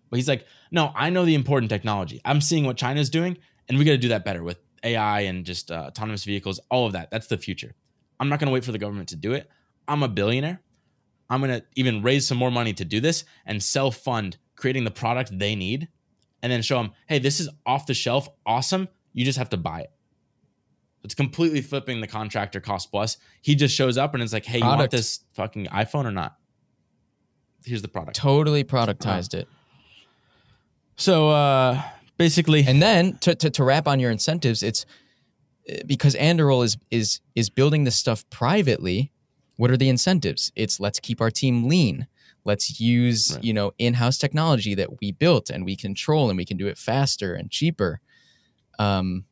But 0.09 0.17
he's 0.17 0.29
like, 0.29 0.47
"No, 0.71 0.91
I 0.95 1.11
know 1.11 1.27
the 1.27 1.35
important 1.35 1.69
technology. 1.69 2.23
I'm 2.25 2.41
seeing 2.41 2.65
what 2.65 2.79
China's 2.79 3.11
doing, 3.11 3.37
and 3.69 3.77
we 3.77 3.85
got 3.85 3.93
to 3.93 3.99
do 3.99 4.09
that 4.09 4.25
better 4.25 4.43
with 4.43 4.59
AI 4.83 5.21
and 5.21 5.45
just 5.45 5.71
uh, 5.71 5.85
autonomous 5.89 6.25
vehicles, 6.25 6.61
all 6.71 6.87
of 6.87 6.93
that. 6.93 7.11
That's 7.11 7.27
the 7.27 7.39
future. 7.39 7.75
I'm 8.19 8.29
not 8.29 8.39
going 8.39 8.47
to 8.49 8.53
wait 8.53 8.65
for 8.65 8.73
the 8.73 8.79
government 8.79 9.09
to 9.11 9.17
do 9.17 9.33
it. 9.33 9.49
I'm 9.89 10.03
a 10.03 10.09
billionaire. 10.09 10.61
I'm 11.29 11.41
going 11.41 11.61
to 11.61 11.65
even 11.77 12.03
raise 12.03 12.27
some 12.27 12.39
more 12.39 12.51
money 12.51 12.73
to 12.75 12.85
do 12.85 13.01
this 13.01 13.25
and 13.47 13.63
self 13.63 13.97
fund 13.97 14.37
creating 14.57 14.85
the 14.85 14.91
product 14.91 15.37
they 15.39 15.55
need 15.55 15.89
and 16.43 16.51
then 16.51 16.63
show 16.63 16.77
them, 16.77 16.93
hey, 17.07 17.19
this 17.19 17.41
is 17.41 17.49
off 17.65 17.87
the 17.87 17.95
shelf, 17.95 18.29
awesome. 18.45 18.89
You 19.13 19.25
just 19.25 19.39
have 19.39 19.51
to 19.51 19.57
buy 19.57 19.81
it. 19.81 19.93
It's 21.03 21.15
completely 21.15 21.63
flipping 21.63 22.01
the 22.01 22.07
contractor 22.07 22.61
cost 22.61 22.91
plus. 22.91 23.17
He 23.41 23.55
just 23.55 23.75
shows 23.75 23.97
up 23.97 24.13
and 24.15 24.23
it's 24.23 24.33
like, 24.33 24.45
hey, 24.45 24.59
you 24.59 24.65
want 24.65 24.91
this 24.91 25.21
fucking 25.33 25.67
iPhone 25.67 26.05
or 26.05 26.11
not? 26.11 26.37
Here's 27.65 27.83
the 27.83 27.89
product. 27.89 28.17
totally 28.17 28.65
productized 28.65 29.35
it. 29.35 29.49
So 30.97 31.31
uh 31.31 31.83
basically, 32.25 32.65
And 32.69 32.81
then 32.81 33.17
to, 33.25 33.35
to, 33.35 33.51
to 33.51 33.65
wrap 33.65 33.87
on 33.89 33.99
your 34.01 34.11
incentives, 34.13 34.63
it's 34.63 34.87
uh, 35.69 35.75
because 35.87 36.15
Anduril 36.17 36.63
is 36.65 36.77
is 36.91 37.21
is 37.35 37.51
building 37.51 37.85
this 37.85 37.97
stuff 37.97 38.25
privately. 38.31 39.11
What 39.57 39.71
are 39.71 39.77
the 39.77 39.89
incentives? 39.89 40.53
It's 40.55 40.79
let's 40.81 41.01
keep 41.01 41.21
our 41.21 41.31
team 41.31 41.69
lean. 41.69 42.07
Let's 42.45 42.81
use 42.81 43.33
Right. 43.35 43.45
you 43.45 43.53
know 43.53 43.73
in-house 43.79 44.17
technology 44.19 44.75
that 44.77 45.01
we 45.01 45.13
built 45.13 45.51
and 45.51 45.65
we 45.65 45.77
control 45.77 46.29
and 46.31 46.37
we 46.39 46.45
can 46.45 46.57
do 46.57 46.67
it 46.69 46.79
faster 46.79 47.35
and 47.35 47.51
cheaper. 47.51 48.01
Um, 48.79 49.25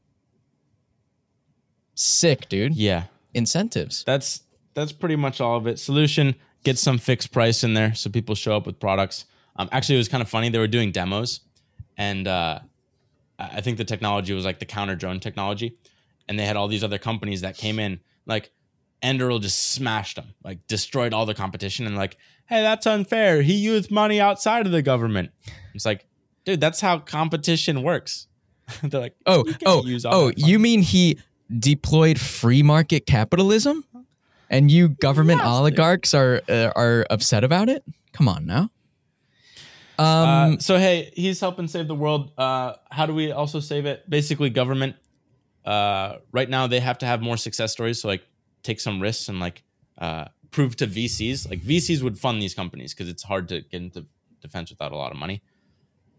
sick, 1.95 2.49
dude. 2.49 2.75
Yeah, 2.75 3.05
Incentives. 3.35 4.05
that's 4.05 4.43
that's 4.75 4.93
pretty 4.93 5.17
much 5.17 5.41
all 5.41 5.57
of 5.57 5.67
it. 5.67 5.79
Solution: 5.79 6.35
get 6.65 6.79
some 6.79 6.99
fixed 6.99 7.33
price 7.33 7.65
in 7.65 7.75
there 7.75 7.95
so 7.95 8.11
people 8.11 8.35
show 8.35 8.57
up 8.57 8.67
with 8.67 8.79
products. 8.79 9.25
Um, 9.57 9.69
actually, 9.73 9.97
it 9.97 9.99
was 10.05 10.09
kind 10.09 10.23
of 10.23 10.29
funny. 10.29 10.51
They 10.51 10.59
were 10.59 10.69
doing 10.69 10.93
demos, 10.93 11.41
and 11.97 12.29
uh, 12.29 12.61
I 13.39 13.61
think 13.61 13.79
the 13.79 13.85
technology 13.85 14.33
was 14.35 14.45
like 14.45 14.59
the 14.59 14.67
counter 14.67 14.97
drone 14.97 15.21
technology, 15.21 15.77
and 16.29 16.39
they 16.39 16.45
had 16.45 16.57
all 16.57 16.69
these 16.69 16.83
other 16.85 16.99
companies 16.99 17.43
that 17.43 17.57
came 17.57 17.79
in. 17.79 18.01
Like 18.27 18.51
Anduril 19.03 19.41
just 19.41 19.71
smashed 19.73 20.17
them, 20.17 20.35
like 20.43 20.67
destroyed 20.67 21.13
all 21.15 21.25
the 21.27 21.35
competition, 21.35 21.87
and 21.87 21.97
like, 21.97 22.17
hey, 22.47 22.63
that's 22.63 22.87
unfair. 22.87 23.43
He 23.43 23.55
used 23.55 23.91
money 23.91 24.21
outside 24.21 24.67
of 24.67 24.73
the 24.73 24.83
government. 24.83 25.31
It's 25.75 25.85
like, 25.85 26.07
dude, 26.45 26.61
that's 26.61 26.81
how 26.81 26.99
competition 26.99 27.83
works. 27.83 28.27
They're 28.83 29.01
like, 29.01 29.15
Oh, 29.25 29.45
oh, 29.65 29.85
oh! 30.07 30.33
You 30.37 30.59
mean 30.59 30.83
he 30.83 31.19
deployed 31.59 32.19
free 32.21 32.63
market 32.63 33.07
capitalism, 33.07 33.85
and 34.51 34.71
you 34.71 34.89
government 34.89 35.39
Yes, 35.39 35.47
dude. 35.47 35.55
oligarchs 35.55 36.13
are 36.15 36.43
uh, 36.49 36.73
are 36.77 37.07
upset 37.09 37.45
about 37.45 37.69
it? 37.69 37.85
Come 38.13 38.29
on 38.29 38.45
now. 38.47 38.71
Um, 39.99 40.07
Uh, 40.07 40.59
so 40.59 40.79
hey, 40.79 41.13
he's 41.15 41.41
helping 41.41 41.69
save 41.69 41.89
the 41.89 41.95
world. 41.95 42.33
Uh, 42.39 42.75
how 42.91 43.07
do 43.07 43.15
we 43.15 43.33
also 43.33 43.61
save 43.61 43.87
it? 43.87 44.09
Basically, 44.09 44.51
government. 44.51 44.97
Uh, 45.65 46.19
right 46.33 46.49
now, 46.49 46.67
they 46.67 46.81
have 46.81 46.99
to 46.99 47.07
have 47.07 47.21
more 47.21 47.37
success 47.37 47.73
stories. 47.73 48.01
So 48.01 48.09
like, 48.09 48.23
take 48.63 48.81
some 48.81 49.01
risks 49.01 49.29
and 49.29 49.41
like 49.41 49.63
uh, 49.99 50.27
prove 50.51 50.77
to 50.77 50.87
VCs. 50.87 51.49
Like 51.49 51.61
VCs 51.63 52.03
would 52.03 52.19
fund 52.19 52.41
these 52.41 52.55
companies 52.55 52.95
because 52.95 53.09
it's 53.09 53.23
hard 53.23 53.49
to 53.49 53.61
get 53.63 53.83
into 53.83 54.07
defense 54.41 54.71
without 54.71 54.93
a 54.93 54.97
lot 54.97 55.11
of 55.11 55.19
money. 55.19 55.43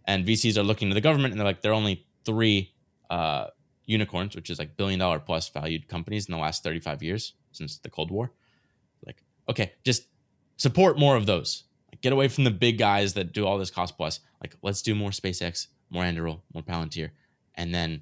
And 0.06 0.26
VCs 0.26 0.58
are 0.58 0.64
looking 0.64 0.90
to 0.90 0.94
the 0.94 1.02
government 1.02 1.32
and 1.32 1.40
they're 1.40 1.48
like, 1.48 1.62
there 1.62 1.72
are 1.72 1.76
only 1.76 2.06
three 2.26 2.74
uh, 3.10 3.48
unicorns, 3.86 4.36
which 4.36 4.50
is 4.50 4.60
like 4.60 4.76
billion 4.78 5.00
dollar 5.00 5.20
plus 5.20 5.50
valued 5.50 5.88
companies 5.88 6.28
in 6.28 6.34
the 6.34 6.40
last 6.40 6.64
35 6.64 7.04
years 7.04 7.34
since 7.52 7.78
the 7.78 7.90
Cold 7.90 8.12
War. 8.12 8.32
Like, 9.06 9.24
okay, 9.48 9.74
just 9.84 10.08
support 10.58 10.98
more 10.98 11.16
of 11.16 11.26
those. 11.26 11.64
Get 12.02 12.14
away 12.14 12.28
from 12.28 12.44
the 12.46 12.52
big 12.52 12.78
guys 12.78 13.14
that 13.16 13.34
do 13.34 13.46
all 13.46 13.58
this 13.58 13.70
cost 13.70 13.98
plus. 13.98 14.20
Like, 14.42 14.56
let's 14.62 14.82
do 14.82 14.96
more 14.96 15.10
SpaceX, 15.12 15.68
more 15.90 16.04
Anduril, 16.04 16.42
more 16.54 16.64
Palantir, 16.64 17.12
and 17.56 17.74
then 17.74 18.02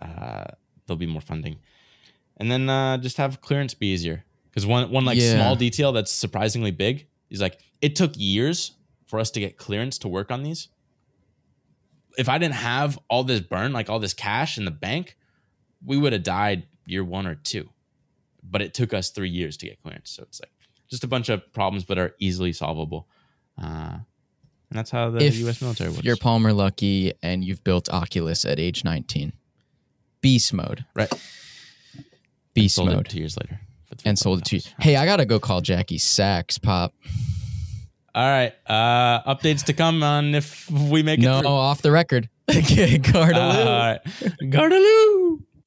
uh, 0.00 0.44
there'll 0.86 0.98
be 0.98 1.06
more 1.06 1.20
funding. 1.20 1.58
And 2.36 2.50
then 2.50 2.68
uh, 2.70 2.98
just 2.98 3.16
have 3.16 3.40
clearance 3.40 3.74
be 3.74 3.88
easier. 3.88 4.24
Because 4.50 4.66
one 4.66 4.90
one 4.90 5.04
like 5.04 5.18
Yeah. 5.18 5.36
small 5.36 5.56
detail 5.56 5.92
that's 5.92 6.12
surprisingly 6.12 6.70
big 6.70 7.06
is 7.30 7.40
like 7.40 7.58
it 7.80 7.96
took 7.96 8.12
years 8.16 8.72
for 9.06 9.18
us 9.18 9.30
to 9.32 9.40
get 9.40 9.56
clearance 9.56 9.98
to 9.98 10.08
work 10.08 10.30
on 10.30 10.42
these. 10.42 10.68
If 12.18 12.28
I 12.28 12.36
didn't 12.38 12.56
have 12.56 12.98
all 13.08 13.24
this 13.24 13.40
burn, 13.40 13.72
like 13.72 13.88
all 13.88 13.98
this 13.98 14.12
cash 14.12 14.58
in 14.58 14.64
the 14.66 14.70
bank, 14.70 15.16
we 15.84 15.96
would 15.96 16.12
have 16.12 16.22
died 16.22 16.66
year 16.86 17.02
one 17.02 17.26
or 17.26 17.34
two. 17.34 17.70
But 18.42 18.60
it 18.60 18.74
took 18.74 18.92
us 18.92 19.10
three 19.10 19.30
years 19.30 19.56
to 19.58 19.66
get 19.66 19.82
clearance. 19.82 20.10
So 20.10 20.22
it's 20.24 20.40
like 20.40 20.52
just 20.90 21.04
a 21.04 21.08
bunch 21.08 21.28
of 21.30 21.50
problems, 21.54 21.84
but 21.84 21.98
are 21.98 22.14
easily 22.18 22.52
solvable. 22.52 23.08
Uh, 23.60 23.98
and 24.70 24.78
that's 24.78 24.90
how 24.90 25.10
the 25.10 25.18
if 25.24 25.36
U.S. 25.38 25.60
military 25.60 25.90
works. 25.90 26.02
you're 26.04 26.16
Palmer 26.16 26.52
Luckey 26.52 27.12
and 27.22 27.44
you've 27.44 27.62
built 27.64 27.88
Oculus 27.92 28.44
at 28.44 28.58
age 28.58 28.84
19, 28.84 29.32
beast 30.20 30.52
mode, 30.54 30.84
right. 30.94 31.12
beast 32.54 32.76
Sold 32.76 32.88
it 32.90 32.94
mode, 32.96 33.08
two 33.08 33.18
years 33.18 33.36
later. 33.36 33.60
and 34.04 34.18
sold 34.18 34.38
it 34.40 34.44
to 34.46 34.56
you. 34.56 34.62
Hey, 34.80 34.96
I 34.96 35.04
gotta 35.04 35.26
go 35.26 35.38
call 35.38 35.60
Jackie 35.60 35.98
Sacks, 35.98 36.56
pop. 36.58 36.94
All 38.14 38.26
right. 38.26 38.52
Uh, 38.66 39.22
updates 39.34 39.64
to 39.64 39.72
come 39.72 40.02
on 40.02 40.34
if 40.34 40.70
we 40.70 41.02
make 41.02 41.18
it 41.18 41.22
No, 41.22 41.40
through. 41.40 41.48
off 41.48 41.80
the 41.82 41.90
record. 41.90 42.28
Gardaloo. 42.48 43.66
All 43.66 43.66
right. 43.66 44.00
Gardaloo. 44.42 45.42